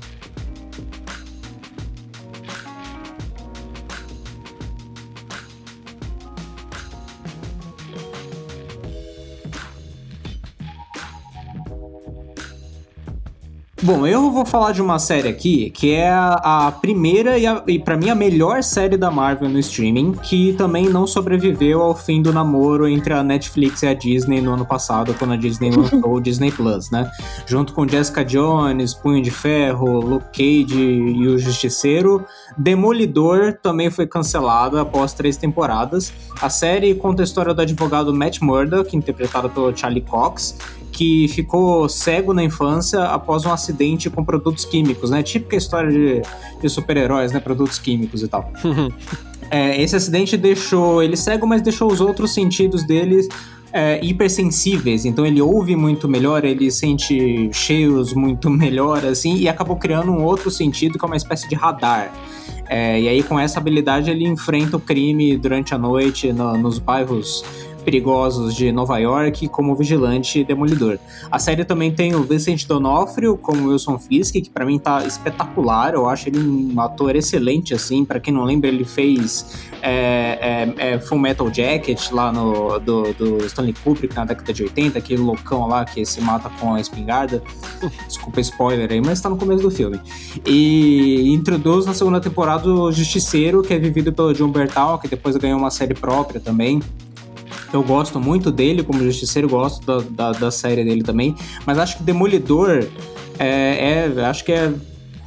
Bom, 13.87 14.05
eu 14.05 14.29
vou 14.29 14.45
falar 14.45 14.73
de 14.73 14.81
uma 14.81 14.99
série 14.99 15.29
aqui 15.29 15.69
que 15.69 15.93
é 15.93 16.09
a, 16.09 16.67
a 16.67 16.71
primeira 16.73 17.37
e, 17.37 17.47
a, 17.47 17.63
e 17.65 17.79
para 17.79 17.95
mim 17.95 18.09
a 18.09 18.15
melhor 18.15 18.61
série 18.61 18.97
da 18.97 19.09
Marvel 19.09 19.47
no 19.47 19.57
streaming, 19.59 20.11
que 20.11 20.51
também 20.57 20.89
não 20.89 21.07
sobreviveu 21.07 21.81
ao 21.81 21.95
fim 21.95 22.21
do 22.21 22.33
namoro 22.33 22.85
entre 22.85 23.13
a 23.13 23.23
Netflix 23.23 23.83
e 23.83 23.87
a 23.87 23.93
Disney 23.93 24.41
no 24.41 24.51
ano 24.51 24.65
passado, 24.65 25.13
quando 25.13 25.35
a 25.35 25.37
Disney 25.37 25.71
lançou 25.71 26.15
o 26.15 26.19
Disney 26.19 26.51
Plus, 26.51 26.91
né? 26.91 27.09
Junto 27.45 27.73
com 27.73 27.87
Jessica 27.87 28.25
Jones, 28.25 28.93
Punho 28.93 29.23
de 29.23 29.31
Ferro, 29.31 30.01
Luke 30.01 30.25
Cage 30.33 30.83
e 30.83 31.25
o 31.25 31.39
Justiceiro, 31.39 32.25
Demolidor 32.57 33.53
também 33.53 33.89
foi 33.89 34.07
cancelada 34.07 34.81
após 34.81 35.13
três 35.13 35.37
temporadas. 35.37 36.11
A 36.41 36.49
série 36.49 36.95
conta 36.95 37.21
a 37.21 37.25
história 37.25 37.53
do 37.53 37.61
advogado 37.61 38.13
Matt 38.13 38.41
Murdock, 38.41 38.95
interpretado 38.95 39.49
pelo 39.49 39.75
Charlie 39.75 40.01
Cox, 40.01 40.57
que 40.91 41.27
ficou 41.27 41.87
cego 41.87 42.33
na 42.33 42.43
infância 42.43 43.03
após 43.03 43.45
um 43.45 43.51
acidente 43.51 44.09
com 44.09 44.25
produtos 44.25 44.65
químicos, 44.65 45.11
né? 45.11 45.21
Típica 45.21 45.55
história 45.55 45.91
de, 45.91 46.21
de 46.59 46.69
super-heróis, 46.69 47.31
né? 47.31 47.39
Produtos 47.39 47.77
químicos 47.77 48.23
e 48.23 48.27
tal. 48.27 48.51
É, 49.49 49.81
esse 49.81 49.95
acidente 49.95 50.35
deixou 50.35 51.01
ele 51.01 51.15
cego, 51.15 51.47
mas 51.47 51.61
deixou 51.61 51.89
os 51.89 52.01
outros 52.01 52.33
sentidos 52.33 52.83
dele 52.83 53.25
é, 53.71 53.99
hipersensíveis. 54.03 55.05
Então 55.05 55.25
ele 55.25 55.41
ouve 55.41 55.75
muito 55.75 56.07
melhor, 56.07 56.43
ele 56.45 56.69
sente 56.71 57.49
cheiros 57.53 58.13
muito 58.13 58.49
melhor, 58.51 59.05
assim, 59.05 59.35
e 59.37 59.47
acabou 59.47 59.75
criando 59.75 60.11
um 60.11 60.23
outro 60.23 60.49
sentido 60.51 60.97
que 60.97 61.05
é 61.05 61.07
uma 61.07 61.17
espécie 61.17 61.47
de 61.47 61.55
radar. 61.55 62.11
É, 62.69 62.99
e 62.99 63.07
aí, 63.07 63.23
com 63.23 63.39
essa 63.39 63.59
habilidade, 63.59 64.11
ele 64.11 64.27
enfrenta 64.27 64.75
o 64.75 64.79
crime 64.79 65.37
durante 65.37 65.73
a 65.73 65.77
noite 65.77 66.33
no- 66.33 66.57
nos 66.57 66.79
bairros 66.79 67.41
perigosos 67.87 68.53
de 68.53 68.69
Nova 68.69 68.97
York 68.97 69.47
como 69.47 69.73
vigilante 69.73 70.41
e 70.41 70.43
demolidor. 70.43 70.99
A 71.31 71.39
série 71.39 71.63
também 71.63 71.89
tem 71.89 72.13
o 72.13 72.21
Vincent 72.21 72.67
D'Onofrio 72.67 73.37
como 73.37 73.69
Wilson 73.69 73.97
Fisk, 73.97 74.33
que 74.33 74.49
pra 74.49 74.65
mim 74.65 74.77
tá 74.77 75.05
espetacular. 75.05 75.93
Eu 75.93 76.05
acho 76.09 76.27
ele 76.27 76.37
um 76.37 76.81
ator 76.81 77.15
excelente, 77.15 77.73
assim. 77.73 78.03
Pra 78.03 78.19
quem 78.19 78.33
não 78.33 78.43
lembra, 78.43 78.67
ele 78.67 78.83
fez 78.83 79.69
é, 79.81 80.73
é, 80.77 80.95
é, 80.95 80.99
Full 80.99 81.17
Metal 81.17 81.47
Jacket 81.53 82.11
lá 82.11 82.29
no 82.29 82.77
do, 82.77 83.13
do 83.13 83.45
Stanley 83.45 83.73
Kubrick 83.81 84.13
na 84.13 84.25
década 84.25 84.51
de 84.51 84.63
80, 84.63 84.99
aquele 84.99 85.21
loucão 85.21 85.65
lá 85.65 85.85
que 85.85 86.05
se 86.05 86.19
mata 86.19 86.49
com 86.59 86.73
a 86.73 86.81
espingarda. 86.81 87.41
Desculpa 88.05 88.41
spoiler 88.41 88.91
aí, 88.91 88.99
mas 88.99 89.21
tá 89.21 89.29
no 89.29 89.37
começo 89.37 89.63
do 89.63 89.71
filme. 89.71 89.97
E 90.45 91.31
introduz 91.31 91.85
na 91.85 91.93
segunda 91.93 92.19
temporada 92.19 92.67
o 92.67 92.91
Justiceiro, 92.91 93.61
que 93.61 93.73
é 93.73 93.79
vivido 93.79 94.11
pelo 94.11 94.33
John 94.33 94.49
Bertal, 94.49 94.99
que 94.99 95.07
depois 95.07 95.37
ganhou 95.37 95.57
uma 95.57 95.71
série 95.71 95.93
própria 95.93 96.41
também. 96.41 96.81
Eu 97.71 97.83
gosto 97.83 98.19
muito 98.19 98.51
dele 98.51 98.83
como 98.83 99.03
Justiceiro, 99.03 99.49
gosto 99.49 99.85
da, 99.85 99.99
da, 100.09 100.39
da 100.39 100.51
série 100.51 100.83
dele 100.83 101.03
também. 101.03 101.35
Mas 101.65 101.77
acho 101.77 101.97
que 101.97 102.03
Demolidor 102.03 102.85
é, 103.39 104.09
é 104.17 104.25
acho 104.25 104.43
que 104.43 104.51
é 104.51 104.73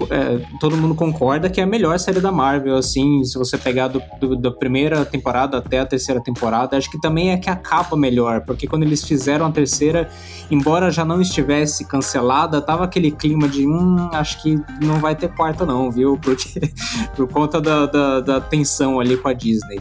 é, 0.08 0.40
todo 0.58 0.76
mundo 0.76 0.94
concorda 0.94 1.50
que 1.50 1.60
é 1.60 1.64
a 1.64 1.66
melhor 1.66 1.98
série 1.98 2.20
da 2.20 2.32
Marvel, 2.32 2.76
assim, 2.76 3.22
se 3.24 3.36
você 3.36 3.58
pegar 3.58 3.88
do, 3.88 4.02
do, 4.20 4.36
da 4.36 4.50
primeira 4.50 5.04
temporada 5.04 5.58
até 5.58 5.80
a 5.80 5.86
terceira 5.86 6.20
temporada, 6.20 6.76
acho 6.76 6.90
que 6.90 7.00
também 7.00 7.32
é 7.32 7.36
que 7.36 7.50
acaba 7.50 7.96
melhor, 7.96 8.42
porque 8.42 8.66
quando 8.66 8.84
eles 8.84 9.04
fizeram 9.04 9.46
a 9.46 9.50
terceira, 9.50 10.08
embora 10.50 10.90
já 10.90 11.04
não 11.04 11.20
estivesse 11.20 11.84
cancelada, 11.84 12.60
tava 12.60 12.84
aquele 12.84 13.10
clima 13.10 13.48
de, 13.48 13.66
hum, 13.66 14.08
acho 14.12 14.42
que 14.42 14.58
não 14.80 14.98
vai 14.98 15.14
ter 15.14 15.28
quarta 15.28 15.66
não, 15.66 15.90
viu, 15.90 16.18
porque 16.22 16.60
por 17.14 17.28
conta 17.28 17.60
da, 17.60 17.86
da, 17.86 18.20
da 18.20 18.40
tensão 18.40 19.00
ali 19.00 19.16
com 19.16 19.28
a 19.28 19.32
Disney. 19.32 19.80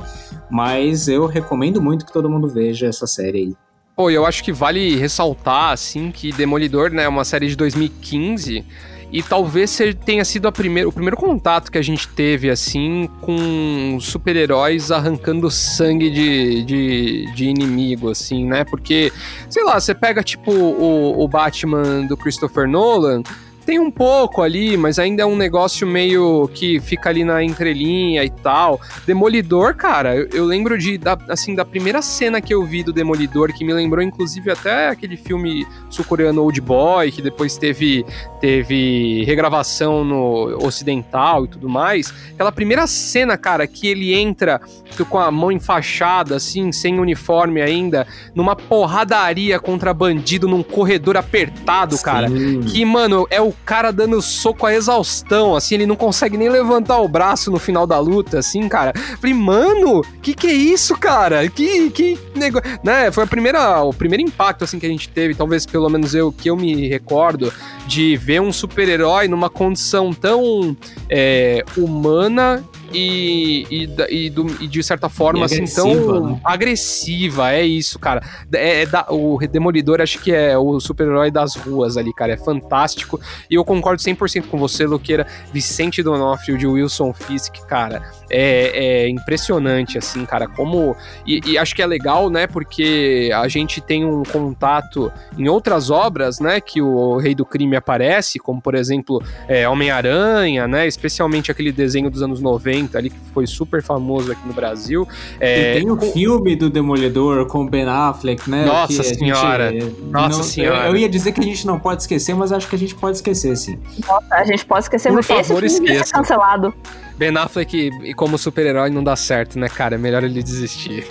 Mas 0.50 1.08
eu 1.08 1.28
recomendo 1.28 1.82
muito 1.82 2.06
que 2.06 2.12
todo 2.12 2.30
mundo 2.30 2.48
veja 2.48 2.88
essa 2.88 3.06
série 3.06 3.38
aí. 3.38 3.56
Pô, 3.96 4.10
eu 4.10 4.26
acho 4.26 4.44
que 4.44 4.52
vale 4.52 4.96
ressaltar, 4.96 5.74
assim, 5.74 6.10
que 6.10 6.32
Demolidor, 6.32 6.90
né, 6.90 7.04
é 7.04 7.08
uma 7.08 7.26
série 7.26 7.48
de 7.50 7.56
2015 7.56 8.66
e 9.12 9.24
talvez 9.24 9.78
tenha 10.06 10.24
sido 10.24 10.48
a 10.48 10.52
primeira, 10.52 10.88
o 10.88 10.92
primeiro 10.92 11.18
contato 11.18 11.72
que 11.72 11.78
a 11.78 11.82
gente 11.82 12.08
teve, 12.08 12.50
assim, 12.50 13.10
com 13.22 13.98
super-heróis 14.00 14.92
arrancando 14.92 15.50
sangue 15.50 16.10
de, 16.10 16.64
de, 16.64 17.34
de, 17.34 17.46
inimigo, 17.46 18.10
assim, 18.10 18.46
né? 18.46 18.64
Porque, 18.64 19.12
sei 19.50 19.64
lá, 19.64 19.80
você 19.80 19.96
pega, 19.96 20.24
tipo, 20.24 20.52
o, 20.52 21.24
o 21.24 21.28
Batman 21.28 22.06
do 22.06 22.16
Christopher 22.16 22.68
Nolan 22.68 23.24
tem 23.70 23.78
um 23.78 23.92
pouco 23.92 24.42
ali, 24.42 24.76
mas 24.76 24.98
ainda 24.98 25.22
é 25.22 25.26
um 25.28 25.36
negócio 25.36 25.86
meio 25.86 26.50
que 26.56 26.80
fica 26.80 27.08
ali 27.08 27.24
na 27.24 27.44
entrelinha 27.44 28.24
e 28.24 28.30
tal. 28.32 28.82
Demolidor, 29.06 29.76
cara, 29.76 30.16
eu, 30.16 30.28
eu 30.34 30.44
lembro 30.44 30.76
de, 30.76 30.98
da, 30.98 31.16
assim, 31.30 31.54
da 31.54 31.64
primeira 31.64 32.02
cena 32.02 32.42
que 32.42 32.52
eu 32.52 32.66
vi 32.66 32.82
do 32.82 32.92
Demolidor, 32.92 33.54
que 33.54 33.64
me 33.64 33.72
lembrou 33.72 34.04
inclusive 34.04 34.50
até 34.50 34.88
aquele 34.88 35.16
filme 35.16 35.68
sul-coreano 35.88 36.42
Old 36.42 36.60
Boy, 36.60 37.12
que 37.12 37.22
depois 37.22 37.58
teve, 37.58 38.04
teve 38.42 39.24
regravação 39.26 40.04
no 40.04 40.66
ocidental 40.66 41.46
e 41.46 41.50
tudo 41.50 41.70
mais. 41.70 42.12
Aquela 42.34 42.52
primeira 42.52 42.88
cena, 42.88 43.38
cara, 43.38 43.68
que 43.68 43.88
ele 43.88 44.16
entra 44.16 44.60
com 45.08 45.20
a 45.20 45.30
mão 45.30 45.52
enfaixada, 45.52 46.36
assim, 46.38 46.72
sem 46.72 47.00
uniforme 47.00 47.62
ainda, 47.62 48.08
numa 48.34 48.56
porradaria 48.56 49.60
contra 49.60 49.94
bandido 49.94 50.48
num 50.48 50.64
corredor 50.64 51.18
apertado, 51.18 51.96
Sim. 51.96 52.04
cara. 52.04 52.28
Que, 52.72 52.84
mano, 52.84 53.28
é 53.30 53.40
o 53.40 53.54
cara 53.66 53.92
dando 53.92 54.22
soco 54.22 54.66
a 54.66 54.74
exaustão, 54.74 55.56
assim, 55.56 55.76
ele 55.76 55.86
não 55.86 55.96
consegue 55.96 56.38
nem 56.38 56.50
levantar 56.50 57.00
o 57.00 57.08
braço 57.08 57.52
no 57.52 57.60
final 57.60 57.86
da 57.86 58.00
luta, 58.00 58.40
assim, 58.40 58.68
cara. 58.68 58.94
Falei, 59.20 59.34
mano, 59.34 60.04
que 60.22 60.34
que 60.34 60.48
é 60.48 60.54
isso, 60.54 60.98
cara? 60.98 61.48
Que, 61.50 61.90
que 61.90 62.20
negócio. 62.36 62.70
Né? 62.84 63.12
Foi 63.12 63.24
a 63.24 63.28
primeira, 63.28 63.82
o 63.84 63.94
primeiro 63.94 64.24
impacto, 64.24 64.64
assim, 64.64 64.80
que 64.80 64.86
a 64.86 64.90
gente 64.90 65.10
teve, 65.10 65.36
talvez 65.36 65.66
pelo 65.66 65.90
menos 65.90 66.16
eu, 66.16 66.32
que 66.32 66.50
eu 66.50 66.56
me 66.56 66.88
recordo, 66.88 67.54
de 67.88 68.18
ver 68.18 68.42
um 68.42 68.52
super-herói 68.52 69.28
numa 69.28 69.50
condição 69.50 70.14
tão 70.14 70.76
é, 71.10 71.64
humana 71.78 72.64
e, 72.94 73.66
e, 73.70 74.26
e, 74.26 74.30
do, 74.30 74.48
e, 74.64 74.68
de 74.68 74.82
certa 74.84 75.10
forma, 75.10 75.46
assim, 75.46 75.66
tão 75.66 76.32
né? 76.32 76.40
agressiva. 76.44 77.52
É 77.52 77.64
isso, 77.64 78.00
cara. 78.00 78.22
É, 78.52 78.82
é 78.82 78.86
da, 78.86 79.06
o 79.10 79.40
Demolidor, 79.48 80.02
acho 80.02 80.20
que 80.20 80.32
é 80.32 80.58
o 80.58 80.80
super-herói 80.80 81.32
das 81.32 81.56
ruas 81.56 81.98
ali, 81.98 82.14
cara. 82.14 82.34
É 82.34 82.38
fantástico. 82.38 83.20
E 83.50 83.56
eu 83.56 83.66
concordo 83.66 84.02
100% 84.02 84.48
com 84.48 84.58
você, 84.58 84.86
Luqueira. 84.86 85.28
Vicente 85.54 86.02
Donofrio 86.02 86.58
de 86.58 86.66
Wilson 86.66 87.14
Fisk, 87.14 87.56
cara. 87.68 88.02
É, 88.30 89.06
é 89.06 89.10
impressionante, 89.10 89.98
assim, 89.98 90.26
cara. 90.26 90.48
Como. 90.48 90.96
E, 91.26 91.42
e, 91.46 91.58
acho 91.58 91.76
que 91.76 91.82
é 91.82 91.88
legal, 91.88 92.30
né? 92.30 92.48
Porque 92.48 93.32
a 93.34 93.48
gente 93.48 93.82
tem 93.82 94.06
um 94.06 94.24
contato 94.24 95.12
em 95.38 95.48
outras 95.48 95.90
obras, 95.90 96.40
né? 96.40 96.60
Que 96.60 96.82
o 96.82 97.18
Rei 97.18 97.36
do 97.36 97.46
Crime 97.46 97.76
aparece, 97.76 98.40
como 98.40 98.62
por 98.62 98.76
exemplo, 98.76 99.22
é, 99.48 99.68
Homem-Aranha, 99.68 100.68
né? 100.68 100.88
Especialmente 100.88 101.52
aquele 101.52 101.72
desenho 101.72 102.10
dos 102.10 102.22
anos 102.22 102.40
90 102.40 102.79
90 102.80 102.98
ali, 102.98 103.10
que 103.10 103.20
foi 103.34 103.46
super 103.46 103.82
famoso 103.82 104.32
aqui 104.32 104.48
no 104.48 104.54
Brasil. 104.54 105.08
É, 105.40 105.78
e 105.78 105.80
tem 105.80 105.92
o 105.92 105.98
com... 105.98 106.12
filme 106.12 106.56
do 106.56 106.70
Demolidor 106.70 107.46
com 107.48 107.66
Ben 107.66 107.86
Affleck, 107.88 108.50
né? 108.50 108.66
Nossa 108.66 109.04
senhora! 109.04 109.72
Gente, 109.72 110.02
Nossa 110.02 110.38
não, 110.38 110.44
senhora! 110.44 110.86
Eu, 110.86 110.92
eu, 110.92 110.96
ia 110.98 111.10
dizer 111.10 111.32
que 111.32 111.40
a 111.40 111.44
gente 111.44 111.66
não 111.66 111.80
pode 111.80 112.02
esquecer, 112.02 112.34
mas 112.36 112.52
acho 112.52 112.68
que 112.68 112.76
a 112.76 112.80
gente 112.80 112.96
pode 112.96 113.18
esquecer, 113.18 113.56
sim. 113.58 113.78
Nossa, 114.08 114.36
a 114.36 114.44
gente 114.44 114.66
pode 114.66 114.86
esquecer, 114.86 115.12
Por 115.12 115.24
favor, 115.24 115.64
esse 115.64 115.76
filme 115.76 115.92
esqueça. 115.92 116.16
é 116.16 116.20
cancelado. 116.20 116.74
Ben 117.18 117.36
Affleck 117.36 118.14
como 118.16 118.38
super-herói 118.38 118.90
não 118.90 119.04
dá 119.04 119.16
certo, 119.16 119.60
né, 119.60 119.68
cara? 119.68 119.96
É 119.96 119.98
melhor 119.98 120.24
ele 120.24 120.42
desistir. 120.42 121.06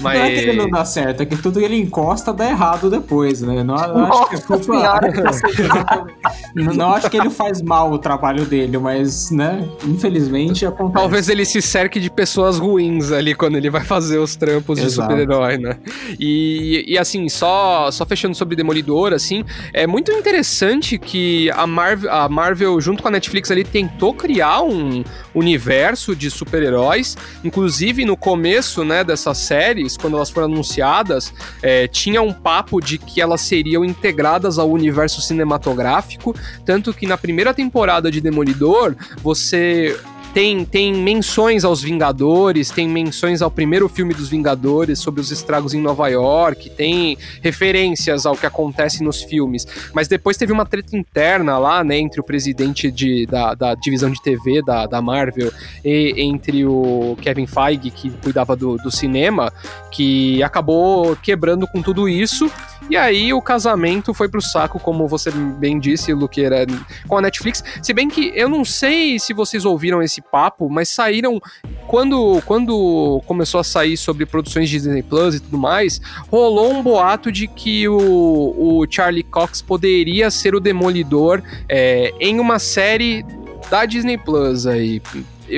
Mas... 0.00 0.18
Não 0.18 0.24
é 0.24 0.30
que 0.30 0.38
ele 0.40 0.52
não 0.56 0.70
dá 0.70 0.84
certo, 0.84 1.22
é 1.22 1.26
que 1.26 1.36
tudo 1.36 1.58
que 1.58 1.64
ele 1.64 1.76
encosta 1.76 2.32
dá 2.32 2.48
errado 2.48 2.90
depois, 2.90 3.42
né? 3.42 3.62
Não, 3.62 3.76
não 3.76 4.06
acho 4.06 4.28
que 4.28 4.36
é 4.36 4.40
culpa... 4.40 5.00
não, 6.54 6.74
não 6.74 6.94
acho 6.94 7.10
que 7.10 7.16
ele 7.16 7.30
faz 7.30 7.60
mal 7.62 7.92
o 7.92 7.98
trabalho 7.98 8.44
dele, 8.44 8.78
mas, 8.78 9.30
né, 9.30 9.68
infelizmente 9.84 10.64
acontece. 10.64 10.98
Talvez 10.98 11.28
ele 11.28 11.44
se 11.44 11.60
cerque 11.60 12.00
de 12.00 12.10
pessoas 12.10 12.58
ruins 12.58 13.12
ali 13.12 13.34
quando 13.34 13.56
ele 13.56 13.68
vai 13.70 13.84
fazer 13.84 14.18
os 14.18 14.36
trampos 14.36 14.78
Exato. 14.78 15.08
de 15.08 15.14
super-herói, 15.14 15.58
né? 15.58 15.76
E, 16.18 16.84
e 16.86 16.98
assim, 16.98 17.28
só, 17.28 17.90
só 17.90 18.06
fechando 18.06 18.34
sobre 18.34 18.56
Demolidor, 18.56 19.12
assim, 19.12 19.44
é 19.72 19.86
muito 19.86 20.10
interessante 20.12 20.98
que 20.98 21.50
a 21.50 21.66
Marvel, 21.66 22.10
a 22.10 22.28
Marvel, 22.28 22.80
junto 22.80 23.02
com 23.02 23.08
a 23.08 23.10
Netflix 23.10 23.50
ali, 23.50 23.64
tentou 23.64 24.14
criar 24.14 24.62
um 24.62 25.04
universo 25.34 26.16
de 26.16 26.30
super-heróis, 26.30 27.16
inclusive 27.44 28.04
no 28.04 28.16
começo, 28.16 28.84
né, 28.84 29.04
dessa 29.04 29.34
série, 29.34 29.89
quando 29.96 30.16
elas 30.16 30.30
foram 30.30 30.46
anunciadas, 30.46 31.32
é, 31.62 31.86
tinha 31.86 32.22
um 32.22 32.32
papo 32.32 32.80
de 32.80 32.98
que 32.98 33.20
elas 33.20 33.40
seriam 33.40 33.84
integradas 33.84 34.58
ao 34.58 34.70
universo 34.70 35.20
cinematográfico, 35.20 36.34
tanto 36.64 36.92
que 36.92 37.06
na 37.06 37.16
primeira 37.16 37.54
temporada 37.54 38.10
de 38.10 38.20
Demolidor, 38.20 38.94
você 39.22 39.98
tem, 40.32 40.64
tem 40.64 40.94
menções 40.94 41.64
aos 41.64 41.82
Vingadores, 41.82 42.70
tem 42.70 42.88
menções 42.88 43.42
ao 43.42 43.50
primeiro 43.50 43.88
filme 43.88 44.14
dos 44.14 44.28
Vingadores 44.28 44.98
sobre 44.98 45.20
os 45.20 45.30
estragos 45.30 45.74
em 45.74 45.80
Nova 45.80 46.08
York, 46.08 46.70
tem 46.70 47.18
referências 47.42 48.26
ao 48.26 48.36
que 48.36 48.46
acontece 48.46 49.02
nos 49.02 49.22
filmes. 49.22 49.66
Mas 49.92 50.08
depois 50.08 50.36
teve 50.36 50.52
uma 50.52 50.64
treta 50.64 50.96
interna 50.96 51.58
lá, 51.58 51.82
né, 51.82 51.98
entre 51.98 52.20
o 52.20 52.24
presidente 52.24 52.90
de, 52.90 53.26
da, 53.26 53.54
da 53.54 53.74
divisão 53.74 54.10
de 54.10 54.22
TV 54.22 54.62
da, 54.62 54.86
da 54.86 55.02
Marvel 55.02 55.52
e 55.84 56.14
entre 56.16 56.64
o 56.64 57.16
Kevin 57.20 57.46
Feige, 57.46 57.90
que 57.90 58.10
cuidava 58.10 58.54
do, 58.54 58.76
do 58.76 58.90
cinema, 58.90 59.52
que 59.90 60.42
acabou 60.42 61.16
quebrando 61.16 61.66
com 61.66 61.82
tudo 61.82 62.08
isso. 62.08 62.50
E 62.88 62.96
aí 62.96 63.32
o 63.32 63.40
casamento 63.40 64.12
foi 64.12 64.28
pro 64.28 64.42
saco, 64.42 64.80
como 64.80 65.06
você 65.06 65.30
bem 65.30 65.78
disse, 65.78 66.12
Luqueira, 66.12 66.66
com 67.06 67.16
a 67.16 67.22
Netflix. 67.22 67.62
Se 67.80 67.92
bem 67.92 68.08
que 68.08 68.32
eu 68.34 68.48
não 68.48 68.64
sei 68.64 69.18
se 69.18 69.32
vocês 69.32 69.64
ouviram 69.64 70.02
esse 70.02 70.19
papo, 70.20 70.68
mas 70.68 70.88
saíram 70.88 71.40
quando, 71.86 72.40
quando 72.46 73.20
começou 73.26 73.60
a 73.60 73.64
sair 73.64 73.96
sobre 73.96 74.24
produções 74.24 74.68
de 74.68 74.76
Disney 74.76 75.02
Plus 75.02 75.34
e 75.34 75.40
tudo 75.40 75.58
mais, 75.58 76.00
rolou 76.30 76.72
um 76.72 76.82
boato 76.82 77.32
de 77.32 77.46
que 77.46 77.88
o, 77.88 77.96
o 78.56 78.86
Charlie 78.88 79.22
Cox 79.22 79.60
poderia 79.60 80.30
ser 80.30 80.54
o 80.54 80.60
Demolidor 80.60 81.42
é, 81.68 82.12
em 82.20 82.38
uma 82.38 82.58
série 82.58 83.24
da 83.70 83.84
Disney 83.84 84.18
Plus 84.18 84.66
aí 84.66 85.00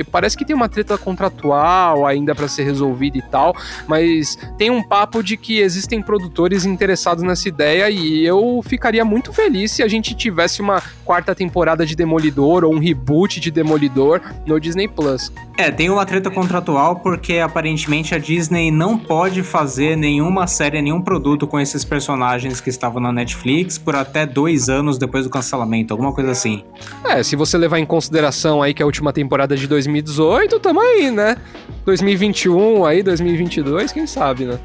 parece 0.09 0.37
que 0.37 0.45
tem 0.45 0.55
uma 0.55 0.69
treta 0.69 0.97
contratual 0.97 2.05
ainda 2.05 2.33
para 2.33 2.47
ser 2.47 2.63
resolvida 2.63 3.17
e 3.17 3.21
tal, 3.21 3.55
mas 3.87 4.37
tem 4.57 4.69
um 4.69 4.81
papo 4.81 5.21
de 5.21 5.35
que 5.35 5.59
existem 5.59 6.01
produtores 6.01 6.65
interessados 6.65 7.23
nessa 7.23 7.47
ideia 7.47 7.89
e 7.89 8.25
eu 8.25 8.61
ficaria 8.65 9.03
muito 9.03 9.33
feliz 9.33 9.71
se 9.71 9.83
a 9.83 9.87
gente 9.87 10.15
tivesse 10.15 10.61
uma 10.61 10.81
quarta 11.03 11.35
temporada 11.35 11.85
de 11.85 11.95
Demolidor 11.95 12.63
ou 12.63 12.73
um 12.73 12.79
reboot 12.79 13.39
de 13.39 13.51
Demolidor 13.51 14.21
no 14.45 14.59
Disney 14.59 14.87
Plus. 14.87 15.31
É, 15.57 15.69
tem 15.69 15.89
uma 15.89 16.05
treta 16.05 16.31
contratual 16.31 16.97
porque 16.97 17.37
aparentemente 17.37 18.15
a 18.15 18.17
Disney 18.17 18.71
não 18.71 18.97
pode 18.97 19.43
fazer 19.43 19.95
nenhuma 19.95 20.47
série, 20.47 20.81
nenhum 20.81 21.01
produto 21.01 21.45
com 21.45 21.59
esses 21.59 21.83
personagens 21.83 22.59
que 22.59 22.69
estavam 22.69 23.01
na 23.01 23.11
Netflix 23.11 23.77
por 23.77 23.95
até 23.95 24.25
dois 24.25 24.69
anos 24.69 24.97
depois 24.97 25.25
do 25.25 25.29
cancelamento, 25.29 25.93
alguma 25.93 26.11
coisa 26.11 26.31
assim. 26.31 26.63
É, 27.05 27.21
se 27.21 27.35
você 27.35 27.57
levar 27.57 27.79
em 27.79 27.85
consideração 27.85 28.61
aí 28.61 28.73
que 28.73 28.81
a 28.81 28.85
última 28.85 29.13
temporada 29.13 29.55
de 29.55 29.67
2018, 29.83 30.59
tamo 30.59 30.79
aí, 30.79 31.11
né? 31.11 31.37
2021 31.85 32.85
aí, 32.85 33.03
2022, 33.03 33.91
quem 33.91 34.07
sabe, 34.07 34.45
né? 34.45 34.59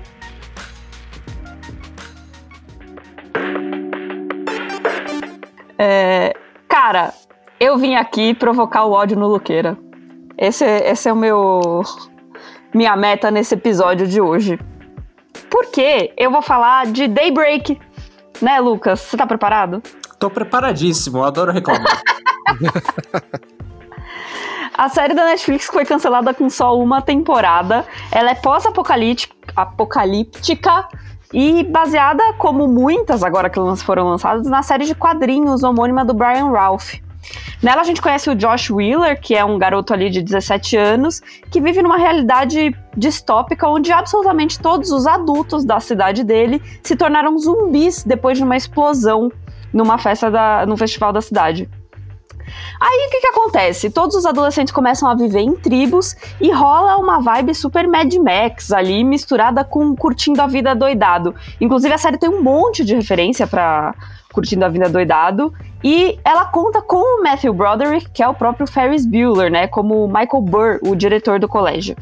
É, 5.79 6.35
cara, 6.69 7.13
eu 7.59 7.77
vim 7.79 7.95
aqui 7.95 8.35
provocar 8.35 8.85
o 8.85 8.93
ódio 8.93 9.19
no 9.19 9.29
Luqueira. 9.29 9.77
Esse, 10.37 10.65
esse 10.65 11.09
é 11.09 11.13
o 11.13 11.17
meu 11.17 11.83
minha 12.73 12.97
meta 12.97 13.31
nesse 13.31 13.55
episódio 13.55 14.07
de 14.07 14.21
hoje. 14.21 14.59
Porque 15.51 16.13
eu 16.17 16.31
vou 16.31 16.43
falar 16.43 16.87
de 16.87 17.09
Daybreak, 17.09 17.81
né, 18.41 18.61
Lucas? 18.61 19.01
Você 19.01 19.17
tá 19.17 19.27
preparado? 19.27 19.83
Tô 20.19 20.29
preparadíssimo, 20.29 21.25
adoro 21.25 21.53
reclamar. 21.53 22.03
A 24.79 24.89
série 24.89 25.13
da 25.13 25.25
Netflix 25.25 25.67
foi 25.67 25.85
cancelada 25.85 26.33
com 26.33 26.49
só 26.49 26.79
uma 26.79 27.03
temporada. 27.03 27.85
Ela 28.13 28.31
é 28.31 28.35
pós-apocalíptica 28.37 30.89
e 31.35 31.65
baseada, 31.65 32.23
como 32.35 32.69
muitas 32.69 33.25
agora 33.25 33.51
que 33.51 33.59
foram 33.79 34.11
lançadas, 34.11 34.47
na 34.47 34.63
série 34.63 34.85
de 34.85 34.95
quadrinhos 34.95 35.65
homônima 35.65 36.05
do 36.05 36.15
Brian 36.15 36.53
Ralph. 36.53 36.95
Nela 37.61 37.81
a 37.81 37.85
gente 37.85 38.01
conhece 38.01 38.31
o 38.31 38.37
Josh 38.37 38.71
Wheeler, 38.71 39.21
que 39.21 39.35
é 39.35 39.45
um 39.45 39.59
garoto 39.59 39.93
ali 39.93 40.11
de 40.11 40.23
17 40.23 40.77
anos, 40.77 41.21
que 41.51 41.61
vive 41.61 41.83
numa 41.83 41.99
realidade 41.99 42.73
distópica 42.97 43.69
onde 43.69 43.91
absolutamente 43.91 44.61
todos 44.61 44.93
os 44.93 45.09
adultos 45.09 45.65
da 45.65 45.81
cidade 45.81 46.23
dele 46.23 46.63
se 46.85 46.95
tornaram 46.95 47.37
zumbis 47.37 48.05
depois 48.05 48.39
de 48.39 48.45
uma 48.45 48.57
explosão 48.57 49.33
numa 49.73 49.99
festa 49.99 50.31
da, 50.31 50.65
no 50.67 50.77
festival 50.77 51.13
da 51.13 51.21
cidade. 51.21 51.69
Aí 52.81 53.07
o 53.07 53.11
que, 53.11 53.21
que 53.21 53.27
acontece? 53.29 53.91
Todos 53.91 54.17
os 54.17 54.27
adolescentes 54.27 54.73
começam 54.73 55.09
a 55.09 55.15
viver 55.15 55.41
em 55.41 55.55
tribos 55.55 56.17
e 56.41 56.51
rola 56.51 56.97
uma 56.97 57.21
vibe 57.21 57.55
super 57.55 57.87
Mad 57.89 58.13
Max 58.15 58.73
ali, 58.73 59.05
misturada 59.05 59.65
com 59.65 59.95
curtindo 59.97 60.41
a 60.43 60.47
vida 60.47 60.75
doidado. 60.75 61.35
Inclusive 61.61 61.95
a 61.95 61.99
série 61.99 62.19
tem 62.19 62.29
um 62.29 62.43
monte 62.43 62.85
de 62.85 62.95
referência 62.95 63.47
para 63.47 63.95
curtindo 64.39 64.65
a 64.65 64.69
vida 64.69 64.89
doidado. 64.89 65.53
E 65.83 66.19
ela 66.25 66.45
conta 66.45 66.81
com 66.81 66.97
o 66.97 67.23
Matthew 67.23 67.53
Broderick, 67.53 68.09
que 68.11 68.23
é 68.23 68.29
o 68.29 68.35
próprio 68.35 68.67
Ferris 68.67 69.05
Bueller, 69.05 69.51
né? 69.51 69.67
Como 69.67 70.07
Michael 70.07 70.43
Burr, 70.43 70.79
o 70.83 70.95
diretor 70.95 71.41
do 71.41 71.49
colégio. 71.49 71.97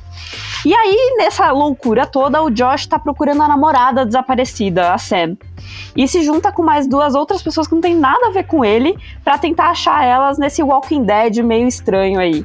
E 0.65 0.75
aí, 0.75 1.15
nessa 1.17 1.51
loucura 1.53 2.07
toda, 2.07 2.43
o 2.43 2.51
Josh 2.51 2.87
tá 2.87 2.99
procurando 2.99 3.43
a 3.43 3.49
namorada 3.49 4.05
desaparecida, 4.05 4.93
a 4.93 4.99
Sam. 4.99 5.37
E 5.97 6.07
se 6.07 6.23
junta 6.23 6.53
com 6.53 6.63
mais 6.63 6.87
duas 6.87 7.15
outras 7.15 7.43
pessoas 7.43 7.67
que 7.67 7.75
não 7.75 7.81
tem 7.81 7.95
nada 7.95 8.27
a 8.27 8.31
ver 8.31 8.45
com 8.45 8.65
ele 8.65 8.97
para 9.25 9.39
tentar 9.39 9.71
achar 9.71 10.05
elas 10.05 10.39
nesse 10.39 10.63
Walking 10.63 11.05
Dead 11.05 11.39
meio 11.39 11.67
estranho 11.67 12.21
aí. 12.21 12.45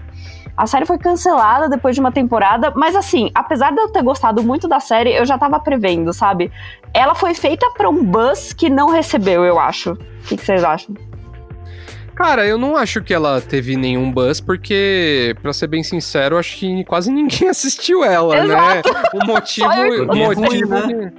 A 0.62 0.68
série 0.68 0.86
foi 0.86 1.00
cancelada 1.00 1.68
depois 1.68 1.96
de 1.96 2.00
uma 2.00 2.12
temporada, 2.12 2.72
mas 2.76 2.96
assim, 2.96 3.32
apesar 3.34 3.72
de 3.72 3.82
eu 3.82 3.90
ter 3.90 4.04
gostado 4.04 4.44
muito 4.44 4.68
da 4.68 4.80
série, 4.80 5.12
eu 5.12 5.26
já 5.26 5.36
tava 5.36 5.60
prevendo, 5.60 6.14
sabe? 6.14 6.52
Ela 6.94 7.16
foi 7.16 7.34
feita 7.34 7.68
para 7.72 7.90
um 7.90 8.06
buzz 8.06 8.54
que 8.54 8.70
não 8.70 8.88
recebeu, 8.88 9.44
eu 9.44 9.60
acho. 9.60 9.94
O 9.94 9.98
que, 10.28 10.38
que 10.38 10.46
vocês 10.46 10.64
acham? 10.64 10.94
Cara, 12.14 12.46
eu 12.46 12.60
não 12.60 12.78
acho 12.78 13.02
que 13.02 13.12
ela 13.12 13.42
teve 13.42 13.76
nenhum 13.76 14.12
buzz, 14.12 14.40
porque, 14.40 15.36
pra 15.42 15.52
ser 15.52 15.66
bem 15.66 15.82
sincero, 15.82 16.38
acho 16.38 16.56
que 16.56 16.84
quase 16.84 17.12
ninguém 17.12 17.50
assistiu 17.50 18.04
ela, 18.04 18.36
né? 18.36 18.44
Exato. 18.44 18.94
né? 18.94 19.04
O 19.16 19.26
motivo. 19.26 19.68
o 19.68 20.16
motivo 20.16 20.46
ruim, 20.46 20.94
né? 20.94 21.14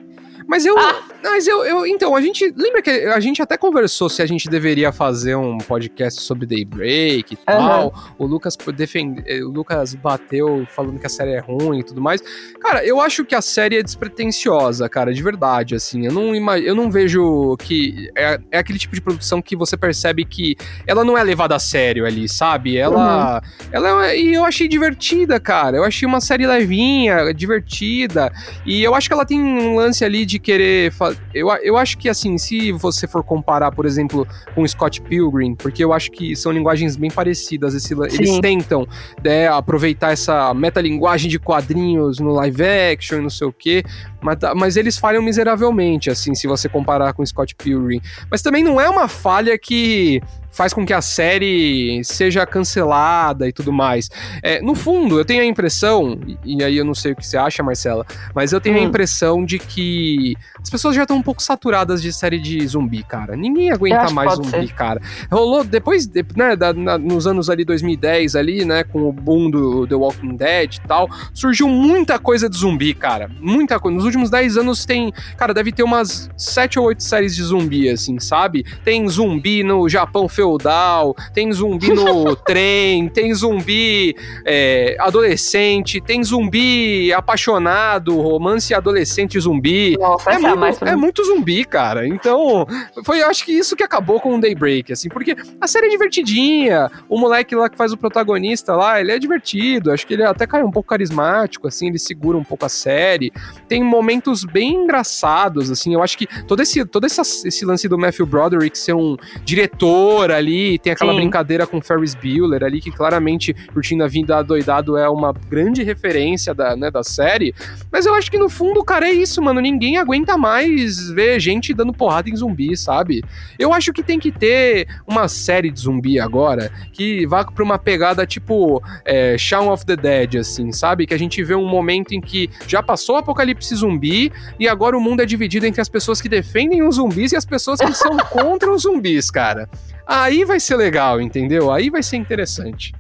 Mas 0.47 0.65
eu. 0.65 0.79
Ah. 0.79 1.12
Mas 1.23 1.47
eu, 1.47 1.65
eu. 1.65 1.87
Então, 1.87 2.15
a 2.17 2.21
gente. 2.21 2.53
Lembra 2.57 2.83
que 2.83 2.91
a 2.91 3.21
gente 3.21 3.41
até 3.41 3.57
conversou 3.57 4.09
se 4.09 4.23
a 4.23 4.27
gente 4.27 4.49
deveria 4.49 4.93
fazer 4.93 5.37
um 5.37 5.59
podcast 5.59 6.21
sobre 6.21 6.47
Daybreak 6.47 7.35
e 7.35 7.37
tal. 7.37 7.93
O 8.19 8.27
Lucas 8.27 8.57
defende, 8.75 9.23
o 9.43 9.49
Lucas 9.49 9.95
bateu 9.95 10.67
falando 10.69 10.99
que 10.99 11.07
a 11.07 11.09
série 11.09 11.33
é 11.33 11.39
ruim 11.39 11.81
e 11.81 11.85
tudo 11.85 12.01
mais. 12.01 12.23
Cara, 12.61 12.85
eu 12.85 13.01
acho 13.01 13.25
que 13.25 13.35
a 13.35 13.43
série 13.43 13.77
é 13.77 13.83
despretensiosa, 13.83 14.89
cara, 14.89 15.13
de 15.13 15.23
verdade, 15.23 15.75
assim. 15.75 16.07
Eu 16.07 16.13
não, 16.13 16.57
eu 16.57 16.75
não 16.75 16.91
vejo 16.91 17.57
que. 17.59 18.11
É, 18.17 18.41
é 18.51 18.59
aquele 18.59 18.79
tipo 18.79 18.95
de 18.95 19.01
produção 19.01 19.41
que 19.41 19.57
você 19.57 19.77
percebe 19.77 20.25
que 20.25 20.57
ela 20.87 21.05
não 21.05 21.17
é 21.17 21.23
levada 21.23 21.55
a 21.55 21.59
sério 21.59 22.05
ali, 22.05 22.29
sabe? 22.29 22.77
Ela. 22.77 23.43
Ela 23.71 24.09
é, 24.09 24.19
e 24.19 24.35
eu 24.35 24.45
achei 24.45 24.69
divertida, 24.69 25.39
cara. 25.39 25.77
Eu 25.77 25.85
achei 25.85 26.07
uma 26.07 26.21
série 26.21 26.47
levinha, 26.47 27.33
divertida. 27.33 28.33
E 28.67 28.83
eu 28.83 28.95
acho 28.95 29.09
que 29.09 29.15
ela 29.15 29.25
tem 29.25 29.41
um 29.41 29.77
lance 29.77 30.05
ali 30.05 30.25
de 30.25 30.39
querer. 30.39 30.93
Eu, 31.35 31.49
eu 31.63 31.77
acho 31.77 31.99
que, 31.99 32.09
assim, 32.09 32.37
se 32.39 32.73
você 32.73 33.07
for 33.07 33.23
comparar, 33.23 33.73
por 33.73 33.87
exemplo, 33.87 34.27
com 34.55 34.67
Scott 34.67 35.01
Pilgrim, 35.03 35.55
porque 35.55 35.83
eu 35.85 35.93
acho 35.93 36.11
que 36.11 36.35
são 36.37 36.53
linguagens 36.53 36.97
bem 36.97 37.11
parecidas. 37.11 37.75
esse 37.75 37.93
eles 37.93 38.39
tentam 38.41 38.87
né, 39.23 39.49
aproveitar 39.49 40.13
essa 40.13 40.53
metalinguagem 40.55 41.31
de 41.31 41.39
quadrinhos 41.39 42.19
no 42.19 42.33
live 42.33 42.63
action 42.63 43.19
e 43.19 43.23
não 43.23 43.31
sei 43.31 43.47
o 43.47 43.53
quê. 43.53 43.85
Mas, 44.21 44.39
mas 44.57 44.77
eles 44.77 44.99
falham 44.99 45.23
miseravelmente, 45.23 46.11
assim, 46.11 46.35
se 46.35 46.47
você 46.47 46.69
comparar 46.69 47.13
com 47.13 47.25
Scott 47.25 47.55
Pilgrim. 47.55 48.01
Mas 48.31 48.43
também 48.43 48.63
não 48.63 48.81
é 48.81 48.89
uma 48.89 49.09
falha 49.09 49.59
que 49.59 50.21
faz 50.53 50.73
com 50.73 50.85
que 50.87 50.93
a 50.93 51.01
série 51.01 52.01
seja 52.05 52.47
cancelada 52.47 53.49
e 53.49 53.53
tudo 53.53 53.73
mais. 53.73 54.09
É, 54.43 54.61
no 54.61 54.75
fundo, 54.75 55.19
eu 55.19 55.25
tenho 55.25 55.43
a 55.43 55.47
impressão, 55.47 56.19
e, 56.45 56.63
aí 56.63 56.77
eu 56.77 56.85
não 56.85 56.95
sei 56.95 57.13
o 57.13 57.17
que 57.17 57.27
você 57.27 57.37
acha, 57.37 57.63
Marcela, 57.63 58.07
mas 58.35 58.53
eu 58.53 58.61
tenho 58.61 58.77
a 58.77 58.81
Hum. 58.81 58.85
impressão 58.85 59.45
de 59.45 59.59
que 59.59 60.35
as 60.63 60.69
pessoas 60.71 60.95
já 60.95 61.03
estão 61.03 61.17
um 61.17 61.23
pouco 61.23 61.43
saturadas 61.43 62.03
de 62.03 62.13
série 62.13 62.39
de 62.39 62.65
zumbi, 62.67 63.03
cara. 63.03 63.35
Ninguém 63.37 63.71
aguenta 63.71 64.11
mais 64.11 64.35
zumbi, 64.35 64.51
ser. 64.51 64.73
cara. 64.75 65.01
Rolou 65.31 65.65
depois, 65.65 66.07
de- 66.07 66.25
né, 66.37 66.55
da- 66.55 66.73
na- 66.73 66.99
nos 66.99 67.27
anos 67.27 67.49
ali 67.51 67.65
2010 67.65 68.37
ali, 68.37 68.65
né, 68.65 68.85
com 68.85 69.09
o 69.09 69.13
boom 69.13 69.51
do 69.51 69.87
The 69.87 69.95
Walking 69.95 70.37
Dead 70.37 70.75
e 70.77 70.81
tal, 70.87 71.09
surgiu 71.35 71.69
muita 71.69 72.19
coisa 72.19 72.49
de 72.49 72.57
zumbi, 72.57 72.95
cara. 72.95 73.31
Muita 73.41 73.79
coisa. 73.81 73.97
Nos 73.97 74.05
últimos 74.05 74.31
10 74.31 74.57
anos 74.57 74.85
tem, 74.85 75.13
cara, 75.37 75.53
deve 75.55 75.73
ter 75.73 75.83
umas 75.83 76.31
7 76.37 76.79
ou 76.79 76.87
8 76.87 77.03
séries 77.03 77.35
de 77.35 77.43
zumbi, 77.43 77.89
assim, 77.89 78.19
sabe? 78.21 78.65
Tem 78.85 79.07
zumbi 79.09 79.63
no 79.63 79.89
Japão 79.89 80.29
feudal, 80.43 81.15
tem 81.33 81.53
zumbi 81.53 81.93
no 81.93 82.35
trem, 82.45 83.09
tem 83.09 83.33
zumbi 83.33 84.17
é, 84.45 84.97
adolescente, 84.99 86.01
tem 86.01 86.23
zumbi 86.25 87.13
apaixonado, 87.13 88.21
romance 88.21 88.75
adolescente 88.75 89.39
zumbi. 89.39 89.97
Nossa, 89.99 90.31
É 90.31 90.35
é 90.35 90.55
muito, 90.55 90.85
é 90.85 90.97
muito 90.97 91.25
zumbi, 91.25 91.65
cara. 91.65 92.07
Então, 92.07 92.67
foi, 93.05 93.23
eu 93.23 93.29
acho 93.29 93.45
que 93.45 93.53
isso 93.53 93.77
que 93.77 93.85
acabou 93.85 94.21
com 94.21 94.35
o 94.35 94.41
Daybreak, 94.41 94.93
assim, 94.93 95.09
porque 95.09 95.37
a 95.61 95.67
série 95.69 95.87
é 95.87 95.91
divertidinha. 95.91 96.91
O 97.09 97.19
moleque 97.19 97.55
lá 97.55 97.69
que 97.69 97.77
faz 97.77 97.93
o 97.93 97.97
protagonista 97.97 98.75
lá, 98.75 99.01
ele 99.01 99.13
é 99.13 99.19
divertido. 99.19 99.93
Acho 99.93 100.07
que 100.07 100.15
ele 100.15 100.25
até 100.25 100.47
cai 100.47 100.63
um 100.63 100.71
pouco 100.71 100.89
carismático, 100.89 101.69
assim, 101.69 101.89
ele 101.89 101.99
segura 101.99 102.37
um 102.37 102.45
pouco 102.45 102.67
a 102.67 102.69
série. 102.69 103.33
Tem 103.69 103.83
momentos 103.83 104.45
bem 104.45 104.75
engraçados, 104.75 105.71
assim. 105.71 105.95
Eu 105.95 106.03
acho 106.03 106.19
que 106.19 106.27
todo 106.45 106.61
esse, 106.61 106.85
todo 106.85 107.05
essa, 107.05 107.23
esse 107.23 107.65
lance 107.65 107.89
do 107.89 107.97
Matthew 107.97 108.27
Broderick 108.27 108.77
ser 108.77 108.95
um 108.95 109.17
diretor 109.45 110.32
ali, 110.33 110.79
tem 110.79 110.93
aquela 110.93 111.13
Sim. 111.13 111.21
brincadeira 111.21 111.67
com 111.67 111.81
Ferris 111.81 112.15
Bueller 112.15 112.65
ali, 112.65 112.81
que 112.81 112.91
claramente, 112.91 113.55
curtindo 113.73 114.05
a 114.05 114.09
vida 114.09 114.43
doidado, 114.43 114.97
é 114.97 115.09
uma 115.09 115.33
grande 115.33 115.83
referência 115.83 116.55
da, 116.55 116.77
né, 116.77 116.91
da 116.91 117.03
série. 117.03 117.55
Mas 117.91 118.07
eu 118.07 118.15
acho 118.15 118.31
que 118.31 118.39
no 118.39 118.49
fundo, 118.49 118.83
cara, 118.85 119.09
é 119.09 119.13
isso, 119.13 119.41
mano. 119.43 119.61
Ninguém 119.61 119.97
aguenta 119.97 120.37
mais 120.37 121.11
ver 121.11 121.39
gente 121.41 121.75
dando 121.75 121.93
porrada 121.93 122.29
em 122.29 122.37
zumbi, 122.37 122.77
sabe? 122.77 123.23
Eu 123.59 123.73
acho 123.73 123.93
que 123.93 124.03
tem 124.03 124.19
que 124.19 124.31
ter 124.31 124.87
uma 125.07 125.29
série 125.29 125.71
de 125.71 125.81
zumbi 125.81 126.19
agora 126.19 126.71
que 126.93 127.27
vá 127.27 127.45
pra 127.45 127.65
uma 127.65 127.79
pegada 127.79 128.27
tipo 128.27 128.83
é, 129.05 129.37
Shaun 129.39 129.71
of 129.71 129.85
the 129.85 129.97
Dead, 129.97 130.37
assim, 130.37 130.73
sabe? 130.73 131.07
Que 131.07 131.15
a 131.15 131.19
gente 131.19 131.43
vê 131.43 131.55
um 131.55 131.67
momento 131.67 132.13
em 132.13 132.21
que 132.21 132.51
já 132.67 132.83
passou 132.83 133.17
o 133.17 133.19
apocalipse 133.19 133.75
zumbi 133.75 134.33
e 134.59 134.69
agora 134.69 134.97
o 134.97 135.01
mundo 135.01 135.23
é 135.23 135.27
dividido 135.27 135.67
entre 135.67 135.81
as 135.81 135.89
pessoas 135.89 136.21
que 136.21 136.29
defendem 136.29 136.83
os 136.83 136.97
zumbis 136.97 137.33
e 137.33 137.37
as 137.37 137.45
pessoas 137.45 137.81
que 137.81 137.93
são 137.93 138.17
contra 138.31 138.71
os 138.73 138.83
zumbis, 138.83 139.31
cara. 139.31 139.69
Aí 140.07 140.45
vai 140.45 140.61
ser 140.61 140.77
legal, 140.77 141.21
entendeu? 141.21 141.71
Aí 141.71 141.91
vai 141.91 142.03
ser 142.03 142.17
interessante. 142.17 142.93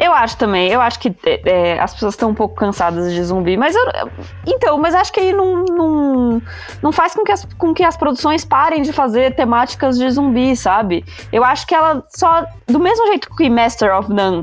Eu 0.00 0.14
acho 0.14 0.38
também, 0.38 0.70
eu 0.70 0.80
acho 0.80 0.98
que 0.98 1.14
é, 1.26 1.42
é, 1.44 1.78
as 1.78 1.92
pessoas 1.92 2.14
estão 2.14 2.30
um 2.30 2.34
pouco 2.34 2.54
cansadas 2.54 3.12
de 3.12 3.22
zumbi, 3.22 3.54
mas 3.58 3.74
eu. 3.74 3.84
Então, 4.46 4.78
mas 4.78 4.94
acho 4.94 5.12
que 5.12 5.20
aí 5.20 5.30
não, 5.30 5.62
não, 5.64 6.42
não 6.82 6.90
faz 6.90 7.12
com 7.14 7.22
que, 7.22 7.30
as, 7.30 7.44
com 7.58 7.74
que 7.74 7.84
as 7.84 7.98
produções 7.98 8.42
parem 8.42 8.80
de 8.80 8.94
fazer 8.94 9.34
temáticas 9.34 9.98
de 9.98 10.10
zumbi, 10.10 10.56
sabe? 10.56 11.04
Eu 11.30 11.44
acho 11.44 11.66
que 11.66 11.74
ela 11.74 12.02
só. 12.08 12.46
Do 12.66 12.80
mesmo 12.80 13.06
jeito 13.08 13.28
que 13.36 13.50
Master 13.50 13.94
of 13.94 14.10
None 14.10 14.42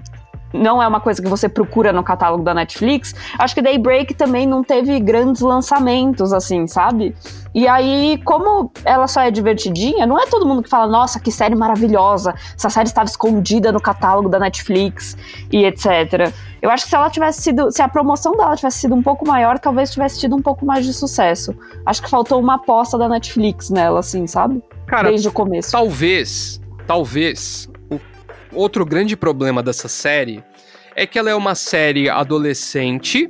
não 0.58 0.82
é 0.82 0.88
uma 0.88 1.00
coisa 1.00 1.22
que 1.22 1.30
você 1.30 1.48
procura 1.48 1.93
no 1.93 2.04
catálogo 2.04 2.43
da 2.43 2.54
Netflix, 2.54 3.13
acho 3.38 3.56
que 3.56 3.62
Daybreak 3.62 4.13
também 4.13 4.48
não 4.48 4.63
teve 4.63 5.00
grandes 5.00 5.41
lançamentos, 5.41 6.34
assim, 6.34 6.67
sabe? 6.67 7.15
E 7.54 7.67
aí, 7.67 8.22
como 8.24 8.72
ela 8.86 9.08
só 9.08 9.22
é 9.22 9.32
divertidinha, 9.32 10.06
não 10.06 10.20
é 10.20 10.28
todo 10.28 10.46
mundo 10.46 10.62
que 10.62 10.70
fala, 10.70 10.88
nossa, 10.88 11.20
que 11.20 11.32
série 11.32 11.56
maravilhosa, 11.56 12.36
essa 12.56 12.70
série 12.70 12.88
estava 12.88 13.08
escondida 13.08 13.72
no 13.72 13.82
catálogo 13.82 14.30
da 14.30 14.39
Netflix 14.39 15.17
e 15.52 15.65
etc. 15.65 16.32
Eu 16.62 16.70
acho 16.70 16.84
que 16.84 16.89
se 16.89 16.96
ela 16.96 17.10
tivesse 17.10 17.41
sido, 17.41 17.72
se 17.72 17.82
a 17.82 17.88
promoção 17.88 18.34
dela 18.34 18.56
tivesse 18.56 18.80
sido 18.80 18.96
um 18.96 19.02
pouco 19.02 19.28
maior, 19.28 19.58
talvez 19.60 19.91
tivesse 19.91 20.20
tido 20.20 20.36
um 20.36 20.41
pouco 20.41 20.65
mais 20.65 20.86
de 20.86 20.93
sucesso. 20.93 21.56
Acho 21.86 22.02
que 22.02 22.10
faltou 22.10 22.39
uma 22.39 22.56
aposta 22.56 22.98
da 22.98 23.08
Netflix 23.08 23.70
nela, 23.70 24.00
assim, 24.00 24.28
sabe? 24.28 24.62
Cara, 24.86 25.10
Desde 25.10 25.28
o 25.28 25.32
começo. 25.32 25.72
Talvez, 25.72 26.62
talvez, 26.86 27.70
outro 28.58 28.86
grande 28.86 29.15
problema 29.15 29.62
dessa 29.62 29.88
série 29.88 30.43
é 30.96 31.06
que 31.06 31.20
ela 31.20 31.30
é 31.30 31.36
uma 31.36 31.54
série 31.54 32.10
adolescente, 32.10 33.30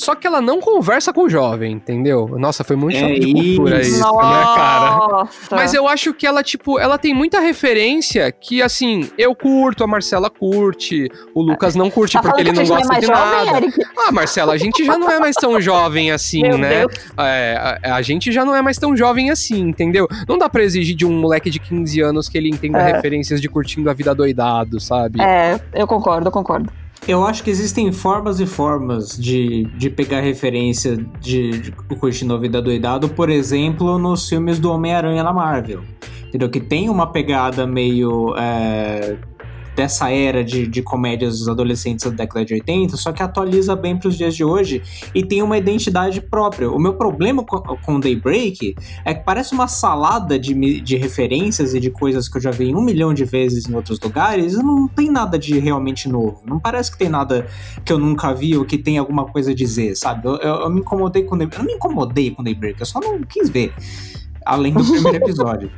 Só 0.00 0.14
que 0.14 0.26
ela 0.26 0.40
não 0.40 0.60
conversa 0.60 1.12
com 1.12 1.24
o 1.24 1.28
jovem, 1.28 1.72
entendeu? 1.72 2.26
Nossa, 2.38 2.64
foi 2.64 2.74
muito 2.74 2.96
É 2.96 3.00
choque 3.00 3.20
de 3.20 3.32
cultura 3.34 3.80
isso. 3.82 3.90
isso, 3.96 4.16
né, 4.16 4.44
cara? 4.56 4.96
Nossa. 4.96 5.56
Mas 5.56 5.74
eu 5.74 5.86
acho 5.86 6.14
que 6.14 6.26
ela, 6.26 6.42
tipo, 6.42 6.78
ela 6.78 6.96
tem 6.96 7.12
muita 7.12 7.38
referência 7.38 8.32
que, 8.32 8.62
assim, 8.62 9.10
eu 9.18 9.34
curto, 9.34 9.84
a 9.84 9.86
Marcela 9.86 10.30
curte, 10.30 11.06
o 11.34 11.42
Lucas 11.42 11.74
não 11.74 11.90
curte 11.90 12.14
Tá 12.14 12.22
porque 12.22 12.40
ele 12.40 12.52
não 12.52 12.64
gosta 12.64 12.98
de 12.98 13.04
é 13.04 13.08
jovem, 13.14 13.44
nada. 13.46 13.56
Eric? 13.58 13.78
Ah, 13.98 14.10
Marcela, 14.10 14.54
a 14.54 14.56
gente 14.56 14.82
já 14.84 14.96
não 14.96 15.10
é 15.10 15.18
mais 15.18 15.36
tão 15.36 15.60
jovem 15.60 16.10
assim, 16.10 16.40
Meu 16.42 16.56
né? 16.56 16.78
Deus. 16.86 16.92
É, 17.18 17.78
a, 17.84 17.96
a 17.96 18.02
gente 18.02 18.32
já 18.32 18.42
não 18.42 18.56
é 18.56 18.62
mais 18.62 18.78
tão 18.78 18.96
jovem 18.96 19.30
assim, 19.30 19.60
entendeu? 19.60 20.08
Não 20.26 20.38
dá 20.38 20.48
pra 20.48 20.62
exigir 20.62 20.96
de 20.96 21.04
um 21.04 21.12
moleque 21.12 21.50
de 21.50 21.60
15 21.60 22.00
anos 22.00 22.26
que 22.26 22.38
ele 22.38 22.48
entenda 22.48 22.78
É. 22.78 22.92
referências 22.92 23.38
de 23.38 23.48
curtindo 23.50 23.90
a 23.90 23.92
vida 23.92 24.14
doidado, 24.14 24.80
sabe? 24.80 25.20
É, 25.20 25.60
eu 25.74 25.86
concordo, 25.86 26.28
eu 26.28 26.32
concordo. 26.32 26.72
Eu 27.08 27.24
acho 27.24 27.42
que 27.42 27.50
existem 27.50 27.90
formas 27.92 28.40
e 28.40 28.46
formas 28.46 29.16
de, 29.16 29.64
de 29.76 29.90
pegar 29.90 30.20
referência 30.20 30.96
de, 31.20 31.58
de 31.58 31.72
curtindo 31.72 32.34
a 32.34 32.38
vida 32.38 32.60
doidado, 32.60 33.08
por 33.08 33.30
exemplo, 33.30 33.98
nos 33.98 34.28
filmes 34.28 34.58
do 34.58 34.70
Homem-Aranha 34.70 35.22
na 35.22 35.32
Marvel. 35.32 35.82
Entendeu? 36.28 36.48
Que 36.48 36.60
tem 36.60 36.88
uma 36.88 37.10
pegada 37.10 37.66
meio. 37.66 38.34
é, 38.36 39.16
dessa 39.80 40.10
era 40.10 40.44
de, 40.44 40.66
de 40.66 40.82
comédias 40.82 41.38
dos 41.38 41.48
adolescentes 41.48 42.04
da 42.04 42.10
década 42.10 42.44
de 42.44 42.52
80, 42.52 42.98
só 42.98 43.12
que 43.12 43.22
atualiza 43.22 43.74
bem 43.74 43.96
para 43.96 44.08
os 44.08 44.16
dias 44.16 44.36
de 44.36 44.44
hoje 44.44 44.82
e 45.14 45.22
tem 45.24 45.40
uma 45.42 45.56
identidade 45.56 46.20
própria. 46.20 46.70
O 46.70 46.78
meu 46.78 46.92
problema 46.94 47.42
com, 47.42 47.58
com 47.78 47.98
Daybreak 47.98 48.74
é 49.06 49.14
que 49.14 49.24
parece 49.24 49.54
uma 49.54 49.66
salada 49.66 50.38
de, 50.38 50.52
de 50.82 50.96
referências 50.98 51.72
e 51.72 51.80
de 51.80 51.88
coisas 51.90 52.28
que 52.28 52.36
eu 52.36 52.42
já 52.42 52.50
vi 52.50 52.74
um 52.74 52.82
milhão 52.82 53.14
de 53.14 53.24
vezes 53.24 53.66
em 53.66 53.74
outros 53.74 53.98
lugares 53.98 54.52
e 54.52 54.62
não 54.62 54.86
tem 54.86 55.10
nada 55.10 55.38
de 55.38 55.58
realmente 55.58 56.10
novo. 56.10 56.42
Não 56.44 56.60
parece 56.60 56.92
que 56.92 56.98
tem 56.98 57.08
nada 57.08 57.46
que 57.82 57.90
eu 57.90 57.98
nunca 57.98 58.34
vi 58.34 58.54
ou 58.58 58.66
que 58.66 58.76
tem 58.76 58.98
alguma 58.98 59.24
coisa 59.24 59.52
a 59.52 59.54
dizer, 59.54 59.96
sabe? 59.96 60.28
Eu, 60.28 60.36
eu- 60.36 60.60
eu 60.64 60.70
me 60.70 60.80
incomodei 60.80 61.22
com 61.24 61.38
Daybreak. 61.38 61.58
Eu 61.58 61.64
não 61.64 61.70
me 61.70 61.76
incomodei 61.76 62.30
com 62.32 62.42
Daybreak, 62.42 62.78
eu 62.80 62.86
só 62.86 63.00
não 63.00 63.22
quis 63.22 63.48
ver. 63.48 63.72
Além 64.50 64.72
do 64.72 64.84
primeiro 64.84 65.16
episódio. 65.16 65.70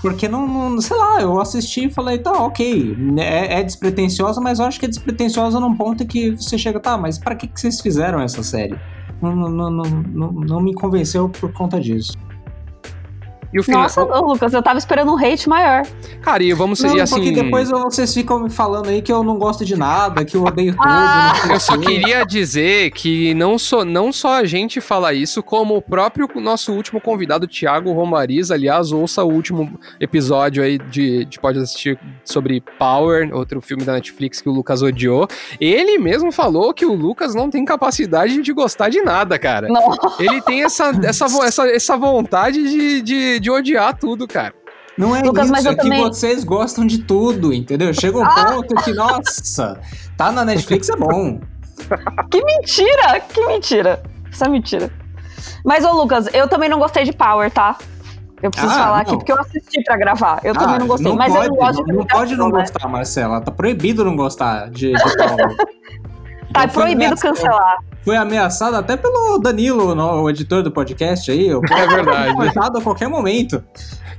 Porque 0.00 0.28
não, 0.28 0.46
não- 0.46 0.80
sei 0.80 0.96
lá, 0.96 1.20
eu 1.20 1.40
assisti 1.40 1.86
e 1.86 1.90
falei, 1.90 2.18
tá, 2.18 2.32
ok, 2.32 2.96
é, 3.18 3.60
é 3.60 3.62
despretensiosa, 3.62 4.40
mas 4.40 4.58
eu 4.58 4.64
acho 4.66 4.78
que 4.80 4.86
é 4.86 4.88
despretensiosa 4.88 5.60
num 5.60 5.76
ponto 5.76 6.04
que 6.06 6.30
você 6.32 6.58
chega, 6.58 6.80
tá, 6.80 6.96
mas 6.98 7.18
pra 7.18 7.34
que, 7.36 7.46
que 7.46 7.60
vocês 7.60 7.80
fizeram 7.80 8.20
essa 8.20 8.42
série? 8.42 8.76
Não, 9.20 9.34
não, 9.36 9.48
não, 9.70 9.70
não, 9.70 10.32
não 10.32 10.60
me 10.60 10.74
convenceu 10.74 11.28
por 11.28 11.52
conta 11.52 11.78
disso. 11.80 12.12
E 13.52 13.60
o 13.60 13.62
final. 13.62 13.82
Nossa, 13.82 14.02
ô, 14.02 14.32
Lucas, 14.32 14.52
eu 14.52 14.62
tava 14.62 14.78
esperando 14.78 15.12
um 15.12 15.16
hate 15.16 15.48
maior. 15.48 15.82
Cara, 16.22 16.42
e 16.42 16.52
vamos 16.52 16.80
Não, 16.80 16.96
e 16.96 17.00
assim. 17.00 17.16
porque 17.16 17.32
depois 17.32 17.68
vocês 17.70 18.14
ficam 18.14 18.40
me 18.40 18.50
falando 18.50 18.88
aí 18.88 19.02
que 19.02 19.12
eu 19.12 19.22
não 19.22 19.36
gosto 19.38 19.64
de 19.64 19.76
nada, 19.76 20.24
que 20.24 20.36
eu 20.36 20.44
odeio 20.44 20.72
tudo. 20.72 20.84
Ah! 20.86 21.32
não 21.46 21.54
Eu 21.54 21.60
só 21.60 21.76
queria 21.76 22.24
dizer 22.24 22.90
que 22.92 23.34
não 23.34 23.58
só, 23.58 23.84
não 23.84 24.12
só 24.12 24.34
a 24.34 24.44
gente 24.44 24.80
fala 24.80 25.12
isso, 25.12 25.42
como 25.42 25.76
o 25.76 25.82
próprio 25.82 26.28
nosso 26.40 26.72
último 26.72 27.00
convidado, 27.00 27.46
Thiago 27.46 27.92
Romariz, 27.92 28.50
aliás, 28.50 28.92
ouça 28.92 29.22
o 29.22 29.30
último 29.30 29.78
episódio 30.00 30.62
aí 30.62 30.78
de, 30.78 31.24
de 31.24 31.38
pode 31.38 31.58
assistir 31.58 31.98
sobre 32.24 32.62
Power, 32.78 33.34
outro 33.34 33.60
filme 33.60 33.84
da 33.84 33.92
Netflix 33.92 34.40
que 34.40 34.48
o 34.48 34.52
Lucas 34.52 34.82
odiou. 34.82 35.28
Ele 35.60 35.98
mesmo 35.98 36.32
falou 36.32 36.72
que 36.72 36.86
o 36.86 36.94
Lucas 36.94 37.34
não 37.34 37.50
tem 37.50 37.64
capacidade 37.64 38.40
de 38.40 38.52
gostar 38.52 38.88
de 38.88 39.02
nada, 39.02 39.38
cara. 39.38 39.68
Não. 39.68 39.92
Ele 40.18 40.40
tem 40.40 40.62
essa, 40.62 40.92
essa, 41.04 41.26
essa, 41.44 41.68
essa 41.68 41.96
vontade 41.96 42.62
de, 42.62 43.02
de, 43.02 43.40
de 43.42 43.50
odiar 43.50 43.96
tudo, 43.98 44.26
cara. 44.26 44.54
Não 44.96 45.16
é 45.16 45.22
Lucas, 45.22 45.50
mas 45.50 45.60
isso, 45.60 45.68
eu 45.68 45.72
é 45.72 45.76
que 45.76 45.82
também- 45.82 46.00
vocês 46.00 46.44
gostam 46.44 46.86
de 46.86 46.98
tudo, 47.02 47.52
entendeu? 47.52 47.92
Chega 47.94 48.18
um 48.18 48.24
ponto 48.26 48.74
que, 48.76 48.92
nossa, 48.92 49.80
tá 50.16 50.30
na 50.30 50.44
Netflix 50.44 50.88
é 50.88 50.96
bom. 50.96 51.40
Que 52.30 52.44
mentira! 52.44 53.20
Que 53.20 53.44
mentira! 53.46 54.02
Isso 54.30 54.44
é 54.44 54.48
mentira. 54.48 54.90
Mas, 55.64 55.84
ô 55.84 55.92
Lucas, 55.92 56.28
eu 56.32 56.46
também 56.48 56.68
não 56.68 56.78
gostei 56.78 57.04
de 57.04 57.12
Power, 57.12 57.50
tá? 57.50 57.76
Eu 58.42 58.50
preciso 58.50 58.72
Ah, 58.72 58.76
falar 58.76 58.92
não. 58.96 59.00
aqui 59.02 59.16
porque 59.16 59.32
eu 59.32 59.38
assisti 59.40 59.82
pra 59.84 59.96
gravar. 59.96 60.40
Eu 60.44 60.52
também 60.54 60.74
Ah, 60.76 60.78
não 60.80 60.86
gostei. 60.86 61.08
não 61.10 61.16
mas 61.16 61.32
pode, 61.32 61.44
eu 61.46 61.50
não 61.50 61.56
gosto 61.56 61.78
não, 61.78 61.84
de 61.86 61.92
não 61.92 62.06
pode 62.06 62.36
não 62.36 62.48
né? 62.48 62.60
gostar, 62.60 62.88
Marcela. 62.88 63.40
Tá 63.40 63.50
proibido 63.52 64.04
não 64.04 64.16
gostar 64.16 64.68
de, 64.70 64.92
de 64.92 64.92
Power. 65.16 65.56
Tá 66.52 66.68
proibido 66.68 67.16
cancelar. 67.16 67.76
Foi 68.04 68.16
ameaçado 68.16 68.76
até 68.76 68.96
pelo 68.96 69.38
Danilo, 69.38 69.94
no- 69.94 70.22
o 70.22 70.30
editor 70.30 70.62
do 70.62 70.70
podcast 70.70 71.30
aí. 71.30 71.46
Eu 71.48 71.60
É 71.70 71.86
verdade. 71.86 72.34
cortado 72.34 72.78
a 72.78 72.82
qualquer 72.82 73.08
momento. 73.08 73.62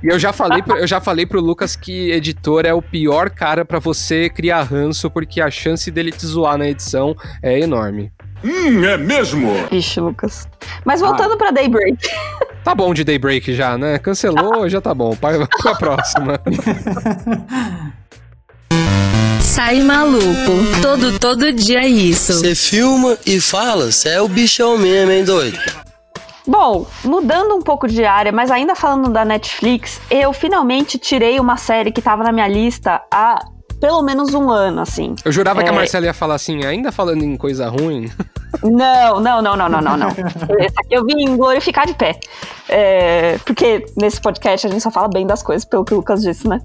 E 0.02 0.08
eu 0.08 0.18
já 0.18 0.32
falei, 0.32 0.62
pro, 0.62 0.76
eu 0.76 0.86
já 0.86 1.00
falei 1.00 1.24
pro 1.26 1.40
Lucas 1.40 1.76
que 1.76 2.10
editor 2.12 2.66
é 2.66 2.74
o 2.74 2.82
pior 2.82 3.30
cara 3.30 3.64
pra 3.64 3.78
você 3.78 4.28
criar 4.28 4.62
ranço, 4.62 5.10
porque 5.10 5.40
a 5.40 5.50
chance 5.50 5.90
dele 5.90 6.10
te 6.12 6.26
zoar 6.26 6.58
na 6.58 6.68
edição 6.68 7.14
é 7.42 7.58
enorme. 7.60 8.12
Hum, 8.44 8.84
é 8.84 8.98
mesmo? 8.98 9.50
Ixi, 9.70 10.00
Lucas. 10.00 10.46
Mas 10.84 11.00
voltando 11.00 11.36
pra 11.38 11.50
Daybreak. 11.50 11.96
Tá 12.62 12.74
bom 12.74 12.92
de 12.92 13.02
Daybreak 13.04 13.54
já, 13.54 13.78
né? 13.78 13.98
Cancelou, 13.98 14.68
já 14.68 14.80
tá 14.82 14.94
bom. 14.94 15.16
Vai 15.20 15.38
pra 15.62 15.74
próxima. 15.74 16.38
Sai 19.54 19.82
maluco. 19.82 20.52
Todo, 20.82 21.16
todo 21.16 21.52
dia 21.52 21.84
é 21.84 21.86
isso. 21.86 22.32
Você 22.32 22.56
filma 22.56 23.16
e 23.24 23.40
fala, 23.40 23.92
você 23.92 24.08
é 24.08 24.20
o 24.20 24.26
bichão 24.26 24.76
mesmo, 24.76 25.12
hein, 25.12 25.24
doido? 25.24 25.56
Bom, 26.44 26.84
mudando 27.04 27.54
um 27.54 27.62
pouco 27.62 27.86
de 27.86 28.04
área, 28.04 28.32
mas 28.32 28.50
ainda 28.50 28.74
falando 28.74 29.10
da 29.10 29.24
Netflix, 29.24 30.00
eu 30.10 30.32
finalmente 30.32 30.98
tirei 30.98 31.38
uma 31.38 31.56
série 31.56 31.92
que 31.92 32.02
tava 32.02 32.24
na 32.24 32.32
minha 32.32 32.48
lista 32.48 33.00
há 33.08 33.44
pelo 33.84 34.00
menos 34.00 34.32
um 34.32 34.50
ano, 34.50 34.80
assim. 34.80 35.14
Eu 35.22 35.30
jurava 35.30 35.62
que 35.62 35.68
a 35.68 35.72
É. 35.72 35.76
Marcela 35.76 36.06
ia 36.06 36.14
falar 36.14 36.36
assim, 36.36 36.64
ainda 36.64 36.90
falando 36.90 37.22
em 37.22 37.36
coisa 37.36 37.68
ruim. 37.68 38.10
Não, 38.62 39.18
não, 39.18 39.42
não, 39.42 39.56
não, 39.56 39.68
não, 39.68 39.80
não, 39.80 39.96
não. 39.96 40.08
Eu 40.88 41.04
vim 41.04 41.36
glorificar 41.36 41.88
de 41.88 41.92
pé. 41.92 42.20
É, 42.68 43.36
porque 43.44 43.84
nesse 43.96 44.20
podcast 44.20 44.64
a 44.64 44.70
gente 44.70 44.80
só 44.80 44.92
fala 44.92 45.08
bem 45.08 45.26
das 45.26 45.42
coisas, 45.42 45.64
pelo 45.64 45.84
que 45.84 45.92
o 45.92 45.96
Lucas 45.96 46.22
disse, 46.22 46.48
né? 46.48 46.60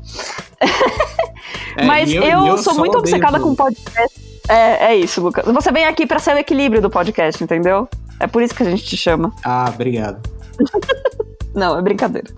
É, 1.75 1.83
Mas 1.85 2.11
e 2.11 2.17
eu, 2.17 2.53
e 2.53 2.57
sou 2.59 2.75
muito 2.75 2.95
obcecada 2.95 3.39
com 3.39 3.55
podcast. 3.55 4.21
É, 4.47 4.91
é 4.91 4.95
isso, 4.95 5.19
Lucas. 5.19 5.43
Você 5.51 5.71
vem 5.71 5.85
aqui 5.85 6.05
pra 6.05 6.19
ser 6.19 6.35
o 6.35 6.37
equilíbrio 6.37 6.79
do 6.79 6.91
podcast, 6.91 7.43
entendeu? 7.43 7.89
É 8.19 8.27
por 8.27 8.43
isso 8.43 8.53
que 8.53 8.61
a 8.61 8.69
gente 8.69 8.85
te 8.85 8.95
chama. 8.95 9.33
Ah, 9.43 9.65
obrigado. 9.73 10.21
Não, 11.59 11.77
é 11.77 11.81
brincadeira. 11.81 12.33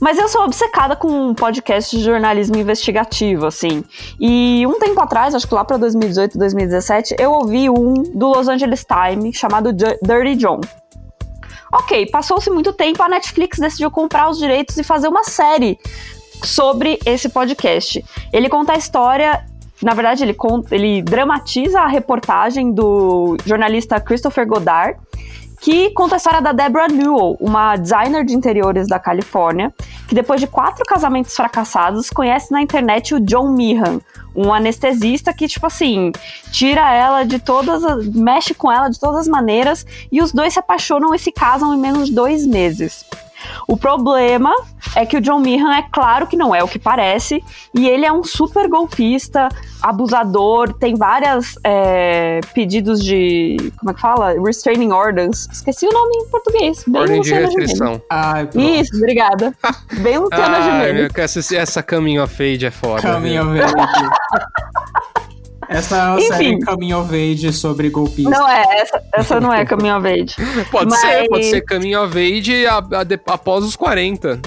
Mas 0.00 0.18
eu 0.18 0.26
sou 0.26 0.42
obcecada 0.42 0.96
com 0.96 1.08
um 1.08 1.34
podcast 1.34 1.94
de 1.94 2.02
jornalismo 2.02 2.56
investigativo, 2.56 3.44
assim. 3.46 3.84
E 4.18 4.66
um 4.66 4.78
tempo 4.78 4.98
atrás, 5.00 5.34
acho 5.34 5.46
que 5.46 5.54
lá 5.54 5.64
pra 5.64 5.76
2018, 5.76 6.38
2017, 6.38 7.16
eu 7.18 7.30
ouvi 7.32 7.68
um 7.68 7.92
do 8.14 8.28
Los 8.28 8.48
Angeles 8.48 8.84
Times 8.84 9.36
chamado 9.36 9.70
Dirty 9.72 10.36
John. 10.36 10.60
Ok, 11.72 12.06
passou-se 12.06 12.48
muito 12.50 12.72
tempo, 12.72 13.02
a 13.02 13.08
Netflix 13.08 13.58
decidiu 13.58 13.90
comprar 13.90 14.30
os 14.30 14.38
direitos 14.38 14.78
e 14.78 14.84
fazer 14.84 15.08
uma 15.08 15.24
série 15.24 15.78
sobre 16.42 16.98
esse 17.04 17.28
podcast. 17.28 18.02
Ele 18.32 18.48
conta 18.48 18.72
a 18.72 18.76
história. 18.76 19.44
Na 19.82 19.92
verdade, 19.92 20.22
ele, 20.22 20.32
conta, 20.32 20.74
ele 20.74 21.02
dramatiza 21.02 21.80
a 21.80 21.86
reportagem 21.86 22.72
do 22.72 23.36
jornalista 23.44 24.00
Christopher 24.00 24.46
Goddard, 24.46 24.98
que 25.64 25.88
conta 25.94 26.16
a 26.16 26.18
história 26.18 26.42
da 26.42 26.52
Deborah 26.52 26.88
Newell, 26.88 27.38
uma 27.40 27.74
designer 27.76 28.22
de 28.22 28.34
interiores 28.34 28.86
da 28.86 28.98
Califórnia, 28.98 29.72
que 30.06 30.14
depois 30.14 30.38
de 30.38 30.46
quatro 30.46 30.84
casamentos 30.84 31.34
fracassados, 31.34 32.10
conhece 32.10 32.52
na 32.52 32.60
internet 32.60 33.14
o 33.14 33.20
John 33.20 33.48
Meehan, 33.52 33.98
um 34.36 34.52
anestesista 34.52 35.32
que, 35.32 35.48
tipo 35.48 35.66
assim, 35.66 36.12
tira 36.52 36.92
ela 36.92 37.24
de 37.24 37.38
todas, 37.38 37.82
as- 37.82 38.06
mexe 38.08 38.52
com 38.52 38.70
ela 38.70 38.90
de 38.90 39.00
todas 39.00 39.20
as 39.20 39.28
maneiras, 39.28 39.86
e 40.12 40.20
os 40.20 40.32
dois 40.32 40.52
se 40.52 40.58
apaixonam 40.58 41.14
e 41.14 41.18
se 41.18 41.32
casam 41.32 41.72
em 41.72 41.78
menos 41.78 42.08
de 42.10 42.14
dois 42.14 42.46
meses. 42.46 43.02
O 43.66 43.76
problema 43.76 44.54
é 44.94 45.04
que 45.06 45.16
o 45.16 45.20
John 45.20 45.40
Meehan 45.40 45.74
é 45.74 45.84
claro 45.90 46.26
que 46.26 46.36
não 46.36 46.54
é 46.54 46.62
o 46.62 46.68
que 46.68 46.78
parece, 46.78 47.42
e 47.74 47.88
ele 47.88 48.04
é 48.04 48.12
um 48.12 48.22
super 48.22 48.68
golpista, 48.68 49.48
abusador, 49.82 50.72
tem 50.72 50.94
várias 50.94 51.58
é, 51.62 52.40
pedidos 52.54 53.04
de. 53.04 53.72
Como 53.78 53.90
é 53.90 53.94
que 53.94 54.00
fala? 54.00 54.34
Restraining 54.42 54.92
orders. 54.92 55.46
Esqueci 55.52 55.86
o 55.86 55.92
nome 55.92 56.16
em 56.16 56.30
português. 56.30 56.84
Bem 56.86 57.00
Ordem 57.02 57.20
de 57.20 57.30
Luciana 57.30 57.46
restrição. 57.46 58.02
Ai, 58.10 58.46
pronto. 58.46 58.66
Isso, 58.66 58.96
obrigada. 58.96 59.54
Bem 60.00 60.18
Luciana 60.18 60.56
Ai, 60.56 60.86
Gimenez. 60.88 61.12
essa, 61.16 61.56
essa 61.56 61.82
caminho 61.82 62.22
of 62.24 62.42
age 62.42 62.66
é 62.66 62.70
foda. 62.70 63.02
Caminho 63.02 63.42
of 63.42 63.60
Age. 63.60 63.74
Essa 65.68 65.96
é 65.96 66.02
uma 66.06 66.18
Enfim. 66.20 66.28
série 66.28 66.58
Caminho 66.60 67.00
of 67.00 67.14
Age 67.14 67.52
sobre 67.52 67.88
golpistas. 67.90 68.32
Não 68.38 68.48
é, 68.48 68.62
essa, 68.80 69.02
essa 69.14 69.40
não 69.40 69.52
é 69.52 69.64
Caminho 69.64 69.96
of 69.98 70.06
Age. 70.06 70.34
Pode 70.70 70.90
Mas- 70.90 71.00
ser, 71.00 71.28
pode 71.28 71.44
ser 71.44 71.60
caminho 71.62 72.02
of 72.04 72.16
age 72.18 72.66
a- 72.66 72.82
a 73.00 73.04
de- 73.04 73.20
após 73.26 73.64
os 73.64 73.76
40. 73.76 74.40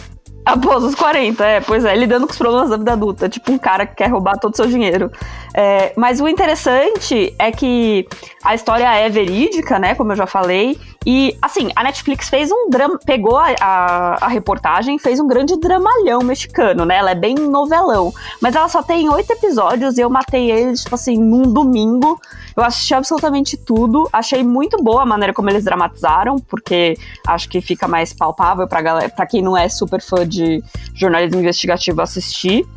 Após 0.45 0.81
os 0.83 0.95
40, 0.95 1.43
é, 1.43 1.59
pois 1.59 1.83
é, 1.83 1.93
lidando 1.93 2.25
com 2.25 2.31
os 2.31 2.37
problemas 2.37 2.69
da 2.69 2.77
vida 2.77 2.93
adulta, 2.93 3.27
tipo 3.27 3.51
um 3.51 3.57
cara 3.57 3.85
que 3.85 3.95
quer 3.95 4.07
roubar 4.09 4.37
todo 4.39 4.53
o 4.53 4.55
seu 4.55 4.65
dinheiro. 4.67 5.11
É, 5.53 5.91
mas 5.97 6.21
o 6.21 6.27
interessante 6.27 7.33
é 7.37 7.51
que 7.51 8.07
a 8.45 8.55
história 8.55 8.85
é 8.95 9.09
verídica, 9.09 9.77
né? 9.77 9.93
Como 9.95 10.13
eu 10.13 10.15
já 10.15 10.25
falei. 10.25 10.79
E, 11.09 11.37
assim, 11.41 11.69
a 11.73 11.85
Netflix 11.85 12.27
fez 12.27 12.51
um 12.51 12.69
drama. 12.69 12.99
Pegou 13.05 13.37
a, 13.37 13.55
a, 13.61 14.25
a 14.25 14.27
reportagem 14.27 14.99
fez 14.99 15.21
um 15.21 15.27
grande 15.27 15.57
dramalhão 15.57 16.21
mexicano, 16.21 16.83
né? 16.83 16.97
Ela 16.97 17.11
é 17.11 17.15
bem 17.15 17.33
novelão. 17.33 18.13
Mas 18.41 18.53
ela 18.55 18.67
só 18.67 18.83
tem 18.83 19.07
oito 19.07 19.31
episódios 19.31 19.97
e 19.97 20.01
eu 20.01 20.09
matei 20.09 20.51
eles, 20.51 20.83
tipo 20.83 20.95
assim, 20.95 21.17
num 21.17 21.43
domingo. 21.43 22.19
Eu 22.57 22.61
assisti 22.61 22.93
absolutamente 22.93 23.55
tudo. 23.55 24.09
Achei 24.11 24.43
muito 24.43 24.83
boa 24.83 25.03
a 25.03 25.05
maneira 25.05 25.33
como 25.33 25.49
eles 25.49 25.63
dramatizaram, 25.63 26.39
porque 26.39 26.97
acho 27.25 27.47
que 27.47 27.61
fica 27.61 27.87
mais 27.87 28.11
palpável 28.11 28.67
pra, 28.67 28.81
galera, 28.81 29.07
pra 29.07 29.25
quem 29.25 29.41
não 29.41 29.55
é 29.55 29.69
super 29.69 30.01
fã 30.01 30.27
de 30.27 30.61
jornalismo 30.93 31.39
investigativo 31.39 32.01
assistir. 32.01 32.67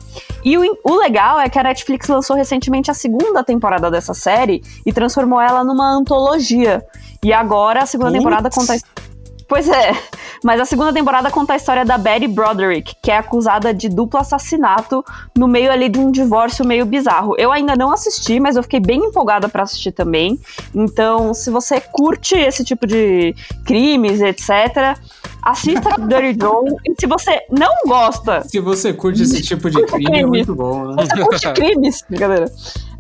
E 0.45 0.57
o, 0.57 0.79
o 0.85 0.95
legal 0.95 1.41
é 1.41 1.49
que 1.49 1.59
a 1.59 1.65
Netflix 1.65 2.07
lançou 2.07 2.37
recentemente 2.37 2.93
a 2.93 2.95
segunda 2.95 3.43
temporada 3.43 3.91
dessa 3.91 4.15
série 4.15 4.63
e 4.87 4.93
transformou 4.93 5.41
ela 5.41 5.65
numa 5.65 5.91
antologia. 5.91 6.81
E 7.23 7.33
agora 7.33 7.83
a 7.83 7.87
segunda 7.87 8.13
temporada 8.13 8.49
conta. 8.51 8.77
Pois 9.47 9.69
é, 9.69 9.93
mas 10.45 10.61
a 10.61 10.65
segunda 10.65 10.93
temporada 10.93 11.29
conta 11.29 11.55
a 11.55 11.57
história 11.57 11.85
da 11.85 11.99
Betty 11.99 12.29
Broderick, 12.29 12.95
que 13.03 13.11
é 13.11 13.17
acusada 13.19 13.75
de 13.75 13.89
duplo 13.89 14.21
assassinato 14.21 15.05
no 15.37 15.49
meio 15.49 15.73
ali 15.73 15.89
de 15.89 15.99
um 15.99 16.11
divórcio 16.13 16.65
meio 16.65 16.87
bizarro. 16.87 17.35
Eu 17.37 17.51
ainda 17.51 17.75
não 17.75 17.93
assisti, 17.93 18.39
mas 18.39 18.55
eu 18.55 18.63
fiquei 18.63 18.79
bem 18.79 19.01
empolgada 19.07 19.49
para 19.49 19.65
assistir 19.65 19.91
também. 19.91 20.39
Então, 20.73 21.35
se 21.35 21.51
você 21.51 21.81
curte 21.81 22.37
esse 22.37 22.65
tipo 22.65 22.87
de 22.87 23.35
crimes, 23.67 24.21
etc., 24.21 24.97
assista 25.43 25.91
Dirty 26.01 26.35
John. 26.35 26.65
E 26.87 26.95
se 26.99 27.07
você 27.07 27.41
não 27.51 27.73
gosta. 27.87 28.43
Se 28.49 28.61
você 28.61 28.93
curte 28.93 29.23
esse 29.23 29.43
tipo 29.43 29.71
de 29.71 29.83
crime, 29.87 30.21
é 30.21 30.27
muito 30.27 30.55
bom, 30.55 30.95
né? 30.95 31.05
Você 31.05 31.23
curte 31.23 31.53
crimes, 31.55 32.05
galera. 32.11 32.51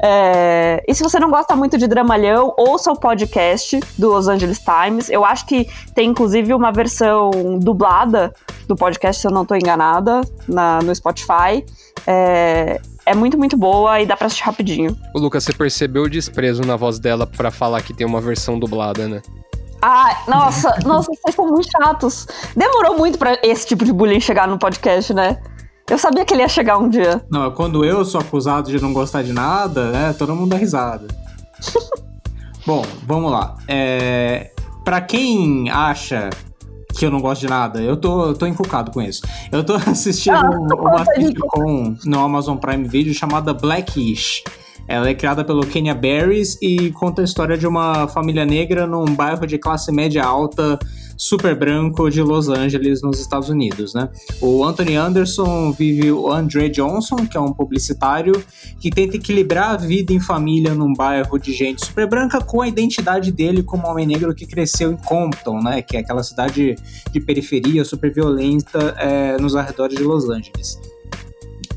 É, 0.02 0.82
e 0.88 0.94
se 0.94 1.02
você 1.02 1.18
não 1.18 1.30
gosta 1.30 1.54
muito 1.54 1.76
de 1.76 1.86
dramalhão, 1.86 2.54
ouça 2.56 2.90
o 2.90 2.98
podcast 2.98 3.78
do 3.98 4.10
Los 4.10 4.28
Angeles 4.28 4.60
Times. 4.60 5.10
Eu 5.10 5.24
acho 5.24 5.46
que 5.46 5.68
tem 5.94 6.08
inclusive 6.08 6.54
uma 6.54 6.72
versão 6.72 7.58
dublada 7.58 8.32
do 8.66 8.76
podcast, 8.76 9.20
se 9.20 9.26
eu 9.26 9.32
não 9.32 9.42
estou 9.42 9.56
enganada, 9.56 10.20
na, 10.48 10.80
no 10.80 10.94
Spotify. 10.94 11.64
É, 12.06 12.80
é 13.04 13.14
muito, 13.14 13.36
muito 13.36 13.56
boa 13.56 14.00
e 14.00 14.06
dá 14.06 14.16
pra 14.16 14.26
assistir 14.26 14.44
rapidinho. 14.44 14.96
O 15.14 15.18
Lucas, 15.18 15.44
você 15.44 15.52
percebeu 15.52 16.04
o 16.04 16.08
desprezo 16.08 16.62
na 16.62 16.76
voz 16.76 16.98
dela 16.98 17.26
para 17.26 17.50
falar 17.50 17.82
que 17.82 17.92
tem 17.92 18.06
uma 18.06 18.20
versão 18.20 18.58
dublada, 18.58 19.08
né? 19.08 19.20
Ah, 19.82 20.24
nossa, 20.28 20.76
nossa, 20.84 21.10
vocês 21.12 21.34
são 21.34 21.46
muito 21.46 21.68
chatos. 21.70 22.26
Demorou 22.56 22.96
muito 22.96 23.18
para 23.18 23.38
esse 23.42 23.66
tipo 23.66 23.84
de 23.84 23.92
bullying 23.92 24.20
chegar 24.20 24.46
no 24.46 24.58
podcast, 24.58 25.12
né? 25.14 25.38
Eu 25.88 25.98
sabia 25.98 26.24
que 26.24 26.32
ele 26.32 26.42
ia 26.42 26.48
chegar 26.48 26.78
um 26.78 26.88
dia. 26.88 27.24
Não, 27.30 27.46
é 27.46 27.50
quando 27.50 27.84
eu 27.84 28.04
sou 28.04 28.20
acusado 28.20 28.70
de 28.70 28.80
não 28.80 28.92
gostar 28.92 29.22
de 29.22 29.32
nada, 29.32 29.90
né? 29.90 30.12
Todo 30.12 30.34
mundo 30.36 30.50
dá 30.50 30.56
risada. 30.56 31.08
Bom, 32.64 32.84
vamos 33.04 33.32
lá. 33.32 33.56
É, 33.66 34.52
para 34.84 35.00
quem 35.00 35.68
acha 35.70 36.30
que 36.96 37.04
eu 37.04 37.10
não 37.10 37.20
gosto 37.20 37.40
de 37.40 37.48
nada, 37.48 37.80
eu 37.80 37.96
tô, 37.96 38.34
tô 38.34 38.46
encucado 38.46 38.90
com 38.90 39.00
isso. 39.00 39.22
Eu 39.50 39.64
tô 39.64 39.74
assistindo 39.90 40.36
ah, 40.36 40.74
uma 40.74 41.04
sitcom 41.04 41.96
no 42.04 42.20
Amazon 42.20 42.56
Prime 42.56 42.86
Video 42.86 43.12
chamada 43.12 43.52
Blackish. 43.52 44.44
Ela 44.90 45.08
é 45.08 45.14
criada 45.14 45.44
pelo 45.44 45.64
Kenya 45.64 45.94
Barris 45.94 46.58
e 46.60 46.90
conta 46.90 47.22
a 47.22 47.24
história 47.24 47.56
de 47.56 47.64
uma 47.64 48.08
família 48.08 48.44
negra 48.44 48.88
num 48.88 49.04
bairro 49.04 49.46
de 49.46 49.56
classe 49.56 49.92
média 49.92 50.24
alta 50.24 50.80
super 51.16 51.54
branco 51.54 52.10
de 52.10 52.20
Los 52.20 52.48
Angeles, 52.48 53.00
nos 53.00 53.20
Estados 53.20 53.48
Unidos, 53.48 53.94
né? 53.94 54.08
O 54.40 54.64
Anthony 54.64 54.96
Anderson 54.96 55.70
vive 55.70 56.10
o 56.10 56.32
Andre 56.32 56.68
Johnson, 56.70 57.24
que 57.24 57.36
é 57.36 57.40
um 57.40 57.52
publicitário 57.52 58.42
que 58.80 58.90
tenta 58.90 59.16
equilibrar 59.16 59.74
a 59.74 59.76
vida 59.76 60.12
em 60.12 60.18
família 60.18 60.74
num 60.74 60.92
bairro 60.92 61.38
de 61.38 61.52
gente 61.52 61.86
super 61.86 62.08
branca 62.08 62.40
com 62.40 62.60
a 62.60 62.66
identidade 62.66 63.30
dele 63.30 63.62
como 63.62 63.86
homem 63.86 64.06
negro 64.06 64.34
que 64.34 64.44
cresceu 64.44 64.90
em 64.90 64.96
Compton, 64.96 65.62
né? 65.62 65.82
Que 65.82 65.98
é 65.98 66.00
aquela 66.00 66.24
cidade 66.24 66.74
de 67.12 67.20
periferia 67.20 67.84
super 67.84 68.12
violenta 68.12 68.96
é, 68.98 69.36
nos 69.36 69.54
arredores 69.54 69.96
de 69.96 70.02
Los 70.02 70.28
Angeles. 70.28 70.80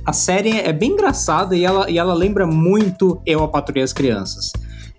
A 0.06 0.12
série 0.12 0.60
é 0.60 0.74
bem 0.74 0.92
engraçada 0.92 1.56
e 1.56 1.64
ela, 1.64 1.90
e 1.90 1.98
ela 1.98 2.14
lembra 2.14 2.46
muito 2.46 3.22
Eu, 3.26 3.42
a 3.42 3.48
Patrulha 3.48 3.86
as 3.86 3.94
Crianças. 3.94 4.52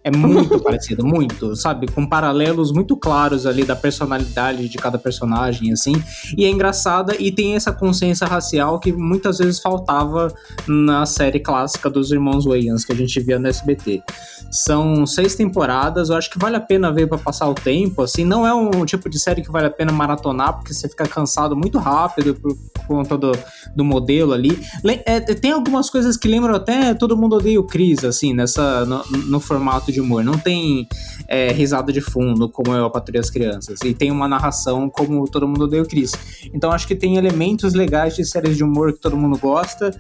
É 0.04 0.10
muito 0.10 0.60
parecido, 0.62 1.04
muito, 1.04 1.56
sabe? 1.56 1.86
Com 1.90 2.06
paralelos 2.06 2.70
muito 2.70 2.94
claros 2.94 3.46
ali 3.46 3.64
da 3.64 3.74
personalidade 3.74 4.68
de 4.68 4.76
cada 4.76 4.98
personagem, 4.98 5.72
assim. 5.72 5.94
E 6.36 6.44
é 6.44 6.50
engraçada 6.50 7.16
e 7.18 7.32
tem 7.32 7.56
essa 7.56 7.72
consciência 7.72 8.26
racial 8.26 8.78
que 8.78 8.92
muitas 8.92 9.38
vezes 9.38 9.58
faltava 9.58 10.32
na 10.68 11.06
série 11.06 11.40
clássica 11.40 11.88
dos 11.88 12.12
Irmãos 12.12 12.44
Wayans 12.44 12.84
que 12.84 12.92
a 12.92 12.96
gente 12.96 13.18
via 13.20 13.38
no 13.38 13.48
SBT. 13.48 14.02
São 14.50 15.06
seis 15.06 15.34
temporadas, 15.34 16.10
eu 16.10 16.16
acho 16.16 16.30
que 16.30 16.38
vale 16.38 16.56
a 16.56 16.60
pena 16.60 16.92
ver 16.92 17.08
para 17.08 17.16
passar 17.16 17.48
o 17.48 17.54
tempo, 17.54 18.02
assim. 18.02 18.24
Não 18.26 18.46
é 18.46 18.52
um 18.52 18.84
tipo 18.84 19.08
de 19.08 19.18
série 19.18 19.40
que 19.40 19.50
vale 19.50 19.66
a 19.68 19.70
pena 19.70 19.90
maratonar, 19.90 20.54
porque 20.54 20.74
você 20.74 20.86
fica 20.86 21.08
cansado 21.08 21.56
muito 21.56 21.78
rápido 21.78 22.34
por 22.34 22.56
conta 22.86 23.16
do, 23.16 23.32
do 23.74 23.84
modelo 23.84 24.34
ali. 24.34 24.58
É, 25.06 25.20
tem 25.20 25.52
algumas 25.52 25.88
coisas 25.88 26.16
que 26.18 26.28
lembram 26.28 26.54
até 26.54 26.92
Todo 26.92 27.16
Mundo 27.16 27.36
Odeia 27.36 27.58
o 27.58 27.64
Chris, 27.64 28.04
assim, 28.04 28.34
nessa, 28.34 28.84
no, 28.84 29.02
no 29.26 29.40
formato 29.40 29.93
de 29.94 30.00
humor. 30.00 30.22
Não 30.22 30.38
tem 30.38 30.86
é, 31.28 31.50
risada 31.52 31.92
de 31.92 32.00
fundo, 32.00 32.48
como 32.48 32.72
eu, 32.72 32.84
a 32.84 32.90
Patrulha 32.90 33.20
das 33.20 33.30
Crianças. 33.30 33.78
E 33.84 33.94
tem 33.94 34.10
uma 34.10 34.28
narração 34.28 34.90
como 34.90 35.26
Todo 35.28 35.48
Mundo 35.48 35.64
Odeia 35.64 35.82
o 35.82 35.86
Chris. 35.86 36.12
Então 36.52 36.70
acho 36.72 36.86
que 36.86 36.94
tem 36.94 37.16
elementos 37.16 37.74
legais 37.74 38.14
de 38.14 38.24
séries 38.24 38.56
de 38.56 38.64
humor 38.64 38.92
que 38.92 39.00
todo 39.00 39.16
mundo 39.16 39.38
gosta 39.38 39.90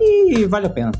e 0.00 0.44
vale 0.46 0.66
a 0.66 0.70
pena. 0.70 0.92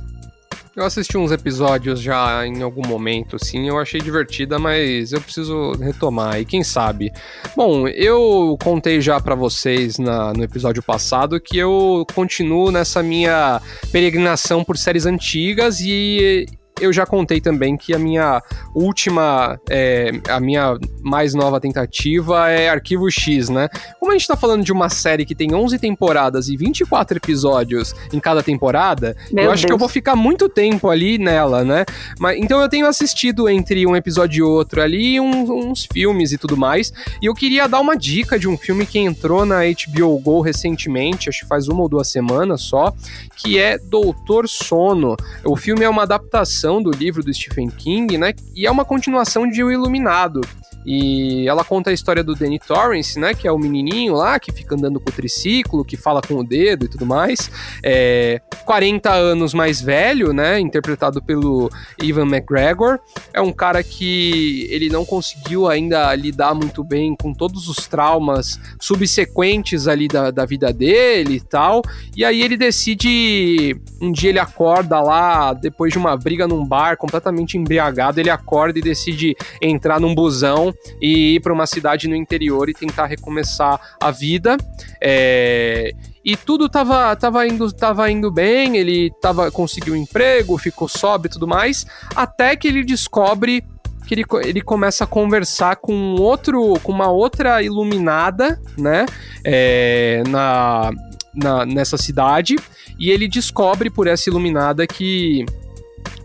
Eu 0.76 0.84
assisti 0.84 1.18
uns 1.18 1.32
episódios 1.32 2.01
já 2.01 2.46
em 2.46 2.62
algum 2.62 2.86
momento, 2.86 3.36
sim, 3.44 3.68
eu 3.68 3.76
achei 3.76 4.01
divertida, 4.01 4.57
mas 4.57 5.12
eu 5.12 5.20
preciso 5.20 5.72
retomar, 5.72 6.40
e 6.40 6.44
quem 6.44 6.62
sabe. 6.62 7.12
Bom, 7.57 7.88
eu 7.88 8.57
contei 8.62 9.01
já 9.01 9.20
para 9.20 9.34
vocês 9.34 9.98
na, 9.98 10.32
no 10.32 10.44
episódio 10.44 10.80
passado 10.80 11.40
que 11.40 11.59
eu 11.59 12.07
continuo 12.14 12.70
nessa 12.70 13.03
minha 13.03 13.61
peregrinação 13.90 14.62
por 14.62 14.78
séries 14.78 15.07
antigas 15.07 15.80
e 15.80 16.46
eu 16.80 16.92
já 16.92 17.06
contei 17.06 17.40
também 17.40 17.76
que 17.76 17.94
a 17.94 17.98
minha 17.98 18.42
última, 18.74 19.60
é, 19.68 20.10
a 20.28 20.40
minha 20.40 20.76
mais 21.02 21.34
nova 21.34 21.60
tentativa 21.60 22.50
é 22.50 22.68
Arquivo 22.68 23.10
X, 23.10 23.48
né? 23.48 23.68
Como 23.98 24.12
a 24.12 24.14
gente 24.14 24.26
tá 24.26 24.36
falando 24.36 24.64
de 24.64 24.72
uma 24.72 24.88
série 24.88 25.24
que 25.24 25.34
tem 25.34 25.54
11 25.54 25.78
temporadas 25.78 26.48
e 26.48 26.56
24 26.56 27.18
episódios 27.18 27.94
em 28.12 28.20
cada 28.20 28.42
temporada, 28.42 29.16
Meu 29.32 29.44
eu 29.44 29.50
acho 29.50 29.62
Deus. 29.62 29.66
que 29.66 29.72
eu 29.72 29.78
vou 29.78 29.88
ficar 29.88 30.16
muito 30.16 30.48
tempo 30.48 30.88
ali 30.88 31.18
nela, 31.18 31.64
né? 31.64 31.84
Mas, 32.18 32.38
então 32.38 32.60
eu 32.60 32.68
tenho 32.68 32.86
assistido 32.86 33.48
entre 33.48 33.86
um 33.86 33.96
episódio 33.96 34.40
e 34.40 34.42
outro 34.42 34.80
ali 34.80 35.20
uns, 35.20 35.48
uns 35.48 35.88
filmes 35.92 36.32
e 36.32 36.38
tudo 36.38 36.56
mais, 36.56 36.92
e 37.20 37.26
eu 37.26 37.34
queria 37.34 37.68
dar 37.68 37.80
uma 37.80 37.96
dica 37.96 38.38
de 38.38 38.48
um 38.48 38.56
filme 38.56 38.86
que 38.86 38.98
entrou 38.98 39.44
na 39.44 39.60
HBO 39.64 40.18
Go 40.18 40.40
recentemente, 40.40 41.28
acho 41.28 41.40
que 41.40 41.46
faz 41.46 41.68
uma 41.68 41.82
ou 41.82 41.88
duas 41.88 42.08
semanas 42.08 42.62
só, 42.62 42.92
que 43.36 43.58
é 43.58 43.78
Doutor 43.78 44.48
Sono. 44.48 45.16
O 45.44 45.56
filme 45.56 45.84
é 45.84 45.88
uma 45.88 46.02
adaptação 46.02 46.69
adaptação 46.70 46.82
do 46.82 46.90
livro 46.90 47.22
do 47.22 47.34
Stephen 47.34 47.68
King, 47.68 48.16
né? 48.16 48.32
E 48.54 48.66
é 48.66 48.70
uma 48.70 48.84
continuação 48.84 49.48
de 49.48 49.62
O 49.64 49.70
Iluminado. 49.70 50.40
E 50.84 51.46
ela 51.48 51.64
conta 51.64 51.90
a 51.90 51.92
história 51.92 52.24
do 52.24 52.34
Danny 52.34 52.58
Torrance, 52.58 53.18
né? 53.18 53.34
Que 53.34 53.46
é 53.46 53.52
o 53.52 53.58
menininho 53.58 54.14
lá 54.14 54.38
que 54.38 54.52
fica 54.52 54.74
andando 54.74 54.98
com 54.98 55.10
o 55.10 55.12
triciclo, 55.12 55.84
que 55.84 55.96
fala 55.96 56.22
com 56.22 56.34
o 56.34 56.44
dedo 56.44 56.86
e 56.86 56.88
tudo 56.88 57.04
mais. 57.04 57.50
É 57.82 58.40
40 58.64 59.12
anos 59.12 59.52
mais 59.52 59.80
velho, 59.80 60.32
né? 60.32 60.58
Interpretado 60.58 61.22
pelo 61.22 61.70
Ivan 62.02 62.26
McGregor. 62.26 62.98
É 63.32 63.40
um 63.40 63.52
cara 63.52 63.82
que 63.82 64.66
ele 64.70 64.88
não 64.88 65.04
conseguiu 65.04 65.68
ainda 65.68 66.14
lidar 66.14 66.54
muito 66.54 66.82
bem 66.82 67.14
com 67.20 67.34
todos 67.34 67.68
os 67.68 67.86
traumas 67.86 68.58
subsequentes 68.80 69.86
ali 69.86 70.08
da, 70.08 70.30
da 70.30 70.46
vida 70.46 70.72
dele 70.72 71.36
e 71.36 71.40
tal. 71.40 71.82
E 72.16 72.24
aí 72.24 72.40
ele 72.42 72.56
decide. 72.56 73.76
Um 74.00 74.12
dia 74.12 74.30
ele 74.30 74.38
acorda 74.38 75.00
lá, 75.00 75.52
depois 75.52 75.92
de 75.92 75.98
uma 75.98 76.16
briga 76.16 76.48
num 76.48 76.64
bar, 76.64 76.96
completamente 76.96 77.58
embriagado, 77.58 78.18
ele 78.18 78.30
acorda 78.30 78.78
e 78.78 78.82
decide 78.82 79.36
entrar 79.60 80.00
num 80.00 80.14
busão 80.14 80.69
e 81.00 81.36
ir 81.36 81.40
para 81.40 81.52
uma 81.52 81.66
cidade 81.66 82.08
no 82.08 82.16
interior 82.16 82.68
e 82.68 82.74
tentar 82.74 83.06
recomeçar 83.06 83.80
a 84.00 84.10
vida. 84.10 84.56
É, 85.00 85.92
e 86.24 86.36
tudo 86.36 86.68
tava, 86.68 87.14
tava, 87.16 87.46
indo, 87.46 87.72
tava 87.72 88.10
indo 88.10 88.30
bem, 88.30 88.76
ele 88.76 89.10
tava, 89.20 89.50
conseguiu 89.50 89.94
um 89.94 89.96
emprego, 89.96 90.58
ficou 90.58 90.88
sóbrio 90.88 91.30
e 91.30 91.32
tudo 91.32 91.48
mais, 91.48 91.86
até 92.14 92.54
que 92.56 92.68
ele 92.68 92.84
descobre 92.84 93.64
que 94.06 94.14
ele, 94.14 94.24
ele 94.44 94.60
começa 94.60 95.04
a 95.04 95.06
conversar 95.06 95.76
com 95.76 96.16
outro, 96.16 96.74
com 96.82 96.92
uma 96.92 97.10
outra 97.10 97.62
iluminada, 97.62 98.60
né, 98.76 99.06
é, 99.44 100.22
na, 100.28 100.90
na, 101.34 101.64
nessa 101.64 101.96
cidade, 101.96 102.56
e 102.98 103.10
ele 103.10 103.28
descobre 103.28 103.88
por 103.88 104.06
essa 104.06 104.28
iluminada 104.28 104.86
que 104.86 105.46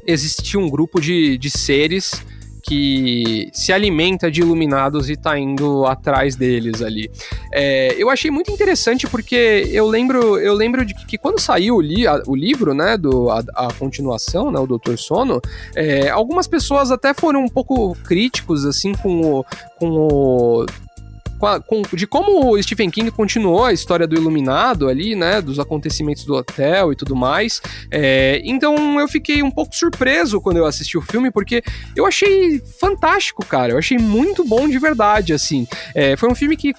existia 0.06 0.60
um 0.60 0.70
grupo 0.70 1.00
de, 1.00 1.38
de 1.38 1.50
seres 1.50 2.24
que 2.68 3.50
se 3.54 3.72
alimenta 3.72 4.32
de 4.32 4.42
iluminados 4.42 5.10
e 5.10 5.16
tá 5.16 5.38
indo 5.38 5.86
atrás 5.86 6.36
deles 6.36 6.82
ali. 6.82 7.12
É, 7.54 7.96
eu 7.98 8.10
achei 8.10 8.32
muito 8.32 8.52
interessante 8.52 9.08
porque 9.08 9.70
eu 9.72 9.88
lembro, 9.88 10.40
eu 10.40 10.54
lembro 10.54 10.84
de 10.84 10.94
que, 10.94 11.06
que 11.06 11.18
quando 11.18 11.40
saiu 11.40 11.76
o, 11.76 11.82
li, 11.82 12.08
a, 12.08 12.22
o 12.26 12.36
livro, 12.36 12.74
né, 12.74 12.98
do, 12.98 13.30
a, 13.30 13.44
a, 13.56 13.74
continuação, 13.74 14.52
né, 14.52 14.60
o 14.60 14.66
Doutor 14.66 14.98
Sono, 14.98 15.40
é, 15.76 16.10
algumas 16.10 16.48
pessoas 16.48 16.92
até 16.92 17.14
foram 17.14 17.44
um 17.44 17.50
pouco 17.50 17.96
críticos, 18.04 18.66
assim, 18.66 18.94
com 18.94 19.22
o, 19.22 19.46
com 19.78 19.90
o 19.90 20.66
com, 21.68 21.82
de 21.94 22.08
como 22.08 22.52
o 22.52 22.62
Stephen 22.62 22.90
King 22.90 23.12
continuou 23.12 23.66
a 23.66 23.74
história 23.74 24.08
do 24.08 24.16
Iluminado 24.16 24.88
ali, 24.88 25.16
né? 25.16 25.42
Dos 25.42 25.60
acontecimentos 25.60 26.24
do 26.26 26.34
hotel 26.34 26.92
e 26.92 26.96
tudo 26.96 27.16
mais. 27.16 27.62
É, 27.92 28.42
então 28.44 29.00
eu 29.00 29.08
fiquei 29.08 29.44
um 29.44 29.52
pouco 29.52 29.76
surpreso 29.76 30.42
quando 30.42 30.58
eu 30.58 30.66
assisti 30.66 30.98
o 30.98 31.02
filme, 31.02 31.32
porque 31.32 31.62
eu 31.96 32.06
achei 32.06 32.60
fantástico, 32.80 33.46
cara. 33.46 33.74
Eu 33.74 33.78
achei 33.78 33.98
muito 33.98 34.44
bom 34.44 34.68
de 34.68 34.80
verdade, 34.80 35.34
assim. 35.34 35.68
É, 35.94 36.16
foi 36.16 36.30
um 36.30 36.36
filme 36.36 36.56
que 36.56 36.74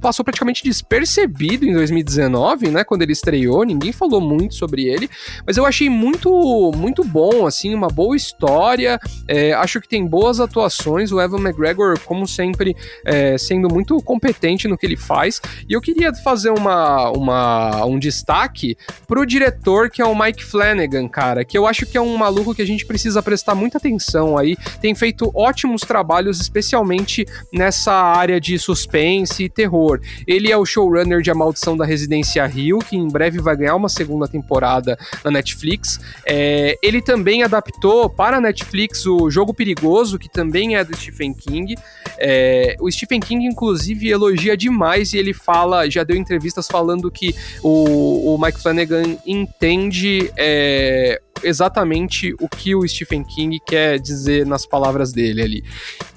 passou 0.00 0.24
praticamente 0.24 0.62
despercebido 0.62 1.64
em 1.64 1.72
2019, 1.72 2.68
né? 2.68 2.84
Quando 2.84 3.02
ele 3.02 3.12
estreou, 3.12 3.64
ninguém 3.64 3.92
falou 3.92 4.20
muito 4.20 4.54
sobre 4.54 4.84
ele, 4.84 5.08
mas 5.46 5.56
eu 5.56 5.66
achei 5.66 5.88
muito, 5.88 6.72
muito 6.76 7.04
bom, 7.04 7.46
assim, 7.46 7.74
uma 7.74 7.88
boa 7.88 8.16
história. 8.16 8.98
É, 9.28 9.52
acho 9.52 9.80
que 9.80 9.88
tem 9.88 10.06
boas 10.06 10.40
atuações. 10.40 11.12
O 11.12 11.20
Evan 11.20 11.40
McGregor, 11.40 11.98
como 12.00 12.26
sempre, 12.26 12.76
é, 13.04 13.36
sendo 13.54 13.72
muito 13.72 14.00
competente 14.02 14.66
no 14.66 14.76
que 14.76 14.84
ele 14.84 14.96
faz. 14.96 15.40
E 15.68 15.72
eu 15.72 15.80
queria 15.80 16.12
fazer 16.12 16.50
uma, 16.50 17.10
uma, 17.10 17.84
um 17.84 17.98
destaque 17.98 18.76
pro 19.06 19.24
diretor, 19.24 19.88
que 19.88 20.02
é 20.02 20.04
o 20.04 20.18
Mike 20.18 20.44
Flanagan, 20.44 21.08
cara, 21.08 21.44
que 21.44 21.56
eu 21.56 21.66
acho 21.66 21.86
que 21.86 21.96
é 21.96 22.00
um 22.00 22.16
maluco 22.16 22.54
que 22.54 22.62
a 22.62 22.66
gente 22.66 22.84
precisa 22.84 23.22
prestar 23.22 23.54
muita 23.54 23.78
atenção 23.78 24.36
aí. 24.36 24.56
Tem 24.80 24.94
feito 24.94 25.30
ótimos 25.34 25.82
trabalhos, 25.82 26.40
especialmente 26.40 27.24
nessa 27.52 27.92
área 27.92 28.40
de 28.40 28.58
suspense 28.58 29.44
e 29.44 29.48
terror. 29.48 30.00
Ele 30.26 30.50
é 30.50 30.56
o 30.56 30.66
showrunner 30.66 31.20
de 31.20 31.30
A 31.30 31.34
Maldição 31.34 31.76
da 31.76 31.84
Residência 31.84 32.44
Rio, 32.46 32.78
que 32.78 32.96
em 32.96 33.08
breve 33.08 33.40
vai 33.40 33.56
ganhar 33.56 33.76
uma 33.76 33.88
segunda 33.88 34.26
temporada 34.26 34.98
na 35.24 35.30
Netflix. 35.30 36.00
É, 36.26 36.76
ele 36.82 37.00
também 37.00 37.42
adaptou 37.42 38.10
para 38.10 38.38
a 38.38 38.40
Netflix 38.40 39.06
o 39.06 39.30
Jogo 39.30 39.54
Perigoso, 39.54 40.18
que 40.18 40.28
também 40.28 40.76
é 40.76 40.84
do 40.84 40.96
Stephen 40.96 41.32
King. 41.32 41.76
É, 42.18 42.76
o 42.80 42.90
Stephen 42.90 43.20
King, 43.20 43.43
inclusive, 43.44 44.08
elogia 44.08 44.56
demais 44.56 45.12
e 45.12 45.18
ele 45.18 45.32
fala, 45.32 45.88
já 45.88 46.02
deu 46.04 46.16
entrevistas 46.16 46.66
falando 46.66 47.10
que 47.10 47.34
o, 47.62 48.34
o 48.34 48.38
Mike 48.38 48.60
Flanagan 48.60 49.16
entende 49.26 50.30
é, 50.36 51.20
exatamente 51.42 52.34
o 52.40 52.48
que 52.48 52.74
o 52.74 52.86
Stephen 52.86 53.22
King 53.22 53.60
quer 53.64 53.98
dizer 53.98 54.46
nas 54.46 54.66
palavras 54.66 55.12
dele 55.12 55.42
ali. 55.42 55.64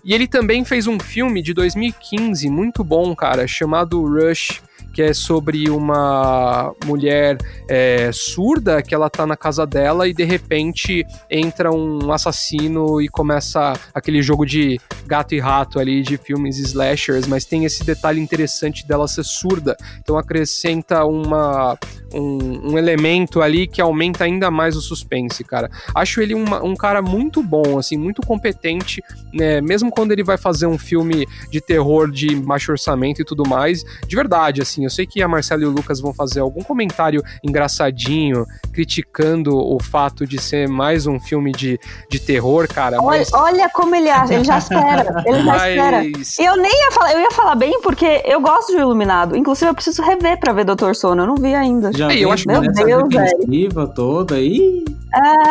E 0.04 0.14
ele 0.14 0.28
também 0.28 0.64
fez 0.64 0.88
um 0.88 1.00
filme 1.00 1.42
de 1.42 1.54
2015 1.54 2.50
muito 2.50 2.84
bom, 2.84 3.16
cara, 3.16 3.48
chamado 3.48 4.02
Rush 4.06 4.62
que 4.94 5.02
é 5.02 5.14
sobre 5.14 5.70
uma 5.70 6.74
mulher 6.86 7.38
é, 7.68 8.10
surda 8.12 8.82
que 8.82 8.96
ela 8.96 9.10
tá 9.10 9.26
na 9.26 9.38
casa 9.38 9.66
dela 9.66 10.08
e 10.08 10.14
de 10.14 10.24
repente 10.24 11.06
entra 11.30 11.72
um 11.72 12.12
assassino 12.12 13.02
e 13.02 13.08
começa 13.08 13.74
aquele 13.94 14.22
jogo 14.22 14.46
de 14.46 14.80
gato 15.06 15.34
e 15.34 15.40
rato 15.40 15.80
ali 15.80 16.02
de 16.02 16.18
filmes 16.18 16.58
slashers, 16.60 17.28
mas 17.28 17.46
tem 17.46 17.64
esse 17.64 17.84
detalhe 17.84 18.20
interessante 18.20 18.86
dela 18.88 19.08
ser 19.08 19.24
surda, 19.24 19.78
então 20.00 20.18
acrescenta 20.18 21.06
uma, 21.06 21.78
um, 22.14 22.72
um 22.72 22.78
elemento 22.78 23.42
ali 23.42 23.68
que 23.68 23.82
aumenta 23.82 24.26
ainda 24.26 24.52
mais 24.52 24.76
o 24.76 24.82
suspense, 24.82 25.44
cara. 25.44 25.70
Acho 25.96 26.22
ele 26.22 26.34
uma, 26.34 26.64
um 26.64 26.76
cara 26.76 27.02
muito 27.02 27.42
bom, 27.42 27.78
assim, 27.78 27.98
muito 27.98 28.22
competente, 28.22 29.02
né? 29.34 29.62
Mesmo 29.62 29.90
quando 29.90 30.12
ele 30.12 30.24
vai 30.24 30.38
fazer 30.38 30.68
um 30.68 30.78
filme 30.78 31.26
de 31.50 31.62
terror 31.62 32.12
de 32.12 32.36
baixo 32.36 32.72
orçamento 32.72 33.22
e 33.22 33.26
tudo 33.26 33.48
mais, 33.48 33.84
de 34.06 34.16
verdade, 34.16 34.62
assim, 34.62 34.86
eu 34.88 34.92
sei 34.92 35.06
que 35.06 35.22
a 35.22 35.28
Marcela 35.28 35.64
e 35.64 35.66
o 35.66 35.70
Lucas 35.70 36.00
vão 36.00 36.14
fazer 36.14 36.40
algum 36.40 36.64
comentário 36.64 37.22
engraçadinho, 37.44 38.46
criticando 38.72 39.56
o 39.58 39.78
fato 39.80 40.26
de 40.26 40.42
ser 40.42 40.68
mais 40.68 41.06
um 41.06 41.20
filme 41.20 41.52
de, 41.52 41.78
de 42.10 42.20
terror, 42.20 42.68
cara. 42.68 42.98
Olha, 43.02 43.20
mas... 43.20 43.34
olha 43.34 43.70
como 43.70 43.94
ele 43.96 44.10
acha, 44.10 44.34
ele 44.34 44.44
já 44.44 44.58
espera. 44.58 45.24
Ele 45.26 45.40
já 45.40 45.44
mas... 45.44 45.72
espera. 46.18 46.50
Eu 46.50 46.58
nem 46.58 46.72
ia 46.72 46.92
falar, 46.92 47.14
eu 47.14 47.20
ia 47.20 47.32
falar 47.32 47.56
bem 47.56 47.82
porque 47.82 48.24
eu 48.26 48.40
gosto 48.40 48.74
de 48.74 48.80
Iluminado. 48.80 49.36
Inclusive, 49.36 49.70
eu 49.70 49.76
preciso 49.76 50.02
rever 50.02 50.40
pra 50.40 50.54
ver 50.54 50.64
Doutor 50.64 50.96
Sono. 50.96 51.24
Eu 51.24 51.28
não 51.28 51.36
vi 51.36 51.54
ainda. 51.54 51.92
Já 51.94 52.14
eu 52.14 52.32
acho 52.32 52.48
Meu 52.48 52.62
Deus, 52.62 53.08
velho. 53.10 53.88
toda 53.94 54.36
aí. 54.36 54.86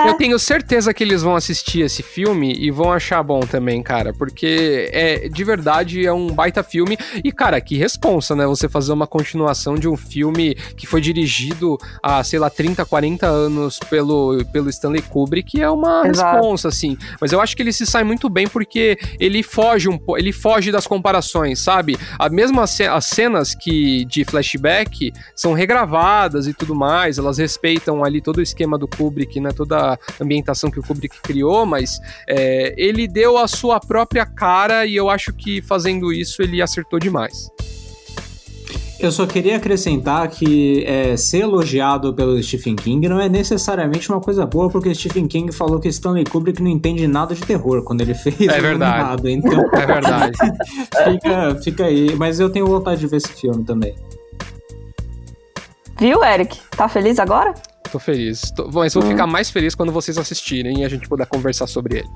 Eu 0.07 0.15
tenho 0.15 0.39
certeza 0.39 0.93
que 0.93 1.03
eles 1.03 1.23
vão 1.23 1.37
assistir 1.37 1.81
esse 1.81 2.03
filme 2.03 2.55
e 2.59 2.71
vão 2.71 2.93
achar 2.93 3.23
bom 3.23 3.41
também, 3.41 3.83
cara, 3.83 4.13
porque 4.13 4.89
é 4.93 5.29
de 5.29 5.45
verdade 5.45 6.07
é 6.07 6.13
um 6.13 6.29
baita 6.29 6.63
filme 6.63 6.97
e 7.23 7.33
cara, 7.33 7.61
que 7.61 7.77
responsa, 7.77 8.35
né? 8.35 8.47
Você 8.47 8.69
fazer 8.69 8.93
uma 8.93 9.07
continuação 9.07 9.75
de 9.75 9.89
um 9.89 9.97
filme 9.97 10.55
que 10.77 10.87
foi 10.87 11.01
dirigido 11.01 11.77
há, 12.03 12.23
sei 12.23 12.39
lá, 12.39 12.51
30, 12.51 12.85
40 12.85 13.27
anos 13.27 13.79
pelo, 13.79 14.45
pelo 14.53 14.69
Stanley 14.71 15.03
Kubrick, 15.03 15.61
é 15.61 15.69
uma 15.71 16.07
Exato. 16.07 16.37
responsa 16.37 16.69
assim. 16.69 16.97
Mas 17.21 17.33
eu 17.33 17.41
acho 17.41 17.57
que 17.57 17.63
ele 17.63 17.73
se 17.73 17.87
sai 17.87 18.05
muito 18.05 18.29
bem 18.29 18.47
porque 18.47 18.99
ele 19.19 19.43
foge 19.43 19.89
um 19.89 19.99
ele 20.17 20.33
foge 20.33 20.71
das 20.71 20.87
comparações, 20.87 21.59
sabe? 21.59 21.99
A 22.19 22.29
mesma 22.29 22.65
as 22.65 23.07
cenas 23.07 23.55
que 23.55 24.05
de 24.05 24.25
flashback 24.25 25.13
são 25.35 25.53
regravadas 25.53 26.47
e 26.47 26.55
tudo 26.55 26.75
mais, 26.75 27.19
elas 27.19 27.39
respeitam 27.39 28.05
ali 28.05 28.21
todo 28.21 28.39
o 28.39 28.43
esquema 28.43 28.79
do 28.79 28.89
Kubrick, 28.89 29.41
né? 29.41 29.51
Toda 29.57 29.95
a 29.95 29.99
ambientação 30.21 30.71
que 30.71 30.79
o 30.79 30.83
Kubrick 30.83 31.21
criou, 31.23 31.67
mas 31.67 31.99
é, 32.29 32.75
ele 32.77 33.09
deu 33.09 33.39
a 33.39 33.49
sua 33.49 33.81
própria 33.81 34.27
cara 34.27 34.87
e 34.87 34.95
eu 34.95 35.11
acho 35.11 35.33
que 35.33 35.63
fazendo 35.63 36.13
isso 36.13 36.43
ele 36.43 36.63
acertou 36.63 36.99
demais. 36.99 37.49
Eu 38.99 39.13
só 39.13 39.27
queria 39.27 39.57
acrescentar 39.57 40.27
que 40.29 40.83
é, 40.87 41.17
ser 41.19 41.41
elogiado 41.41 42.15
pelo 42.15 42.43
Stephen 42.43 42.75
King 42.75 43.07
não 43.09 43.21
é 43.21 43.29
necessariamente 43.29 44.11
uma 44.11 44.21
coisa 44.21 44.47
boa, 44.47 44.71
porque 44.71 44.95
Stephen 44.95 45.27
King 45.27 45.53
falou 45.53 45.79
que 45.79 45.89
Stanley 45.89 46.25
Kubrick 46.25 46.63
não 46.63 46.71
entende 46.71 47.07
nada 47.07 47.35
de 47.35 47.43
terror 47.43 47.83
quando 47.83 48.01
ele 48.01 48.15
fez 48.17 48.41
é 48.41 48.59
verdade. 48.59 49.03
Nada, 49.03 49.31
então... 49.31 49.71
É 49.73 49.87
verdade. 49.87 50.39
fica, 51.05 51.55
fica 51.63 51.85
aí. 51.85 52.17
Mas 52.17 52.41
eu 52.41 52.49
tenho 52.49 52.67
vontade 52.67 53.01
de 53.01 53.07
ver 53.07 53.19
esse 53.19 53.35
filme 53.35 53.65
também. 53.65 53.95
Viu, 55.99 56.25
Eric? 56.25 56.59
Tá 56.71 56.89
feliz 56.89 57.19
agora? 57.19 57.53
Tô 57.91 57.99
feliz. 57.99 58.51
Tô, 58.51 58.71
mas 58.73 58.95
vou 58.95 59.03
hum. 59.03 59.09
ficar 59.09 59.27
mais 59.27 59.51
feliz 59.51 59.75
quando 59.75 59.93
vocês 59.93 60.19
assistirem 60.19 60.81
e 60.81 60.85
a 60.85 60.89
gente 60.89 61.09
puder 61.09 61.27
conversar 61.27 61.67
sobre 61.67 61.99
ele. 61.99 62.09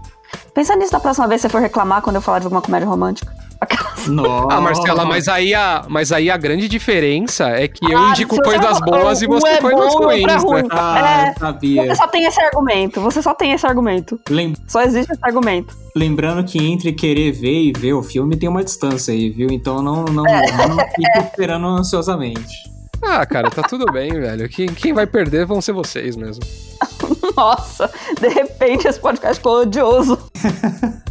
Pensa 0.55 0.75
nisso 0.77 0.93
da 0.93 1.01
próxima 1.01 1.29
vez 1.29 1.41
que 1.41 1.49
você 1.49 1.53
for 1.53 1.61
reclamar 1.61 2.03
quando 2.03 2.17
eu 2.17 2.23
falar 2.23 2.39
de 2.39 2.47
alguma 2.47 2.63
comédia 2.63 2.89
romântica. 2.89 3.33
Nossa. 4.09 4.57
Ah, 4.57 4.61
Marcela, 4.61 5.05
mas 5.05 5.29
aí, 5.29 5.55
a, 5.55 5.85
mas 5.89 6.13
aí 6.13 6.31
a 6.31 6.37
grande 6.37 6.69
diferença 6.69 7.49
é 7.49 7.69
que 7.69 7.85
ah, 7.87 7.91
eu 7.91 8.09
indico 8.09 8.37
coisas 8.43 8.81
boas 8.81 9.21
e 9.21 9.27
você 9.27 9.49
é 9.49 9.61
coisas 9.61 9.95
ruins, 9.95 10.27
né? 10.27 10.37
Ruim. 10.37 10.69
Ah, 10.71 11.27
é, 11.27 11.39
sabia. 11.39 11.87
Você 11.87 11.95
só 11.97 12.07
tem 12.09 12.25
esse 12.25 12.41
argumento. 12.41 13.01
Você 13.01 13.23
só 13.23 13.35
tem 13.35 13.53
esse 13.53 13.67
argumento. 13.67 14.19
Lem... 14.29 14.55
Só 14.67 14.83
existe 14.83 15.13
esse 15.13 15.21
argumento. 15.23 15.77
Lembrando 15.95 16.43
que 16.45 16.59
entre 16.59 16.93
querer 16.93 17.33
ver 17.33 17.63
e 17.63 17.73
ver 17.73 17.93
o 17.93 18.03
filme 18.03 18.37
tem 18.37 18.49
uma 18.49 18.65
distância 18.65 19.13
aí, 19.13 19.29
viu? 19.29 19.49
Então 19.51 19.83
não, 19.83 20.05
não, 20.05 20.27
é. 20.27 20.69
não 20.69 20.79
fique 20.79 21.19
esperando 21.19 21.67
ansiosamente. 21.67 22.70
Ah, 23.03 23.25
cara, 23.25 23.51
tá 23.51 23.63
tudo 23.63 23.87
bem, 23.93 24.13
velho. 24.13 24.49
Quem, 24.49 24.69
quem 24.69 24.93
vai 24.93 25.07
perder 25.07 25.47
vão 25.47 25.61
ser 25.61 25.73
vocês 25.73 26.17
mesmo. 26.17 26.43
Nossa, 27.37 27.91
de 28.21 28.29
repente 28.29 28.87
esse 28.87 29.01
podcast 29.01 29.37
ficou 29.37 29.63
odioso. 29.63 30.19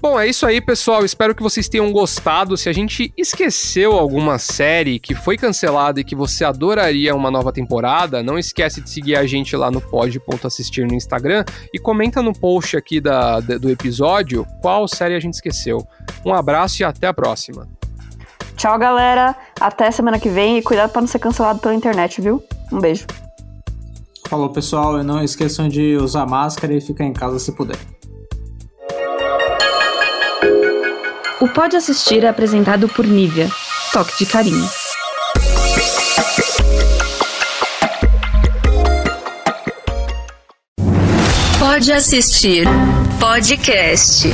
Bom, 0.00 0.18
é 0.18 0.26
isso 0.26 0.46
aí, 0.46 0.62
pessoal. 0.62 1.04
Espero 1.04 1.34
que 1.34 1.42
vocês 1.42 1.68
tenham 1.68 1.92
gostado. 1.92 2.56
Se 2.56 2.70
a 2.70 2.72
gente 2.72 3.12
esqueceu 3.18 3.92
alguma 3.92 4.38
série 4.38 4.98
que 4.98 5.14
foi 5.14 5.36
cancelada 5.36 6.00
e 6.00 6.04
que 6.04 6.14
você 6.14 6.42
adoraria 6.42 7.14
uma 7.14 7.30
nova 7.30 7.52
temporada, 7.52 8.22
não 8.22 8.38
esquece 8.38 8.80
de 8.80 8.88
seguir 8.88 9.16
a 9.16 9.26
gente 9.26 9.54
lá 9.54 9.70
no 9.70 9.78
pod.assistir 9.78 10.86
no 10.86 10.94
Instagram 10.94 11.44
e 11.74 11.78
comenta 11.78 12.22
no 12.22 12.32
post 12.32 12.78
aqui 12.78 12.98
da, 12.98 13.40
do 13.40 13.68
episódio 13.68 14.46
qual 14.62 14.88
série 14.88 15.14
a 15.14 15.20
gente 15.20 15.34
esqueceu. 15.34 15.86
Um 16.24 16.32
abraço 16.32 16.80
e 16.80 16.84
até 16.84 17.06
a 17.06 17.12
próxima. 17.12 17.68
Tchau, 18.60 18.78
galera. 18.78 19.34
Até 19.58 19.90
semana 19.90 20.20
que 20.20 20.28
vem 20.28 20.58
e 20.58 20.62
cuidado 20.62 20.90
para 20.90 21.00
não 21.00 21.08
ser 21.08 21.18
cancelado 21.18 21.60
pela 21.60 21.74
internet, 21.74 22.20
viu? 22.20 22.44
Um 22.70 22.78
beijo. 22.78 23.06
Falou, 24.28 24.50
pessoal. 24.50 25.00
E 25.00 25.02
não 25.02 25.24
esqueçam 25.24 25.66
de 25.66 25.96
usar 25.96 26.26
máscara 26.26 26.74
e 26.74 26.78
ficar 26.78 27.04
em 27.04 27.12
casa 27.14 27.38
se 27.38 27.52
puder. 27.52 27.78
O 31.40 31.48
Pode 31.48 31.74
Assistir 31.74 32.22
é 32.22 32.28
apresentado 32.28 32.86
por 32.86 33.06
Nívia. 33.06 33.48
Toque 33.94 34.18
de 34.18 34.26
carinho. 34.26 34.68
Pode 41.58 41.90
assistir 41.94 42.66
podcast. 43.18 44.28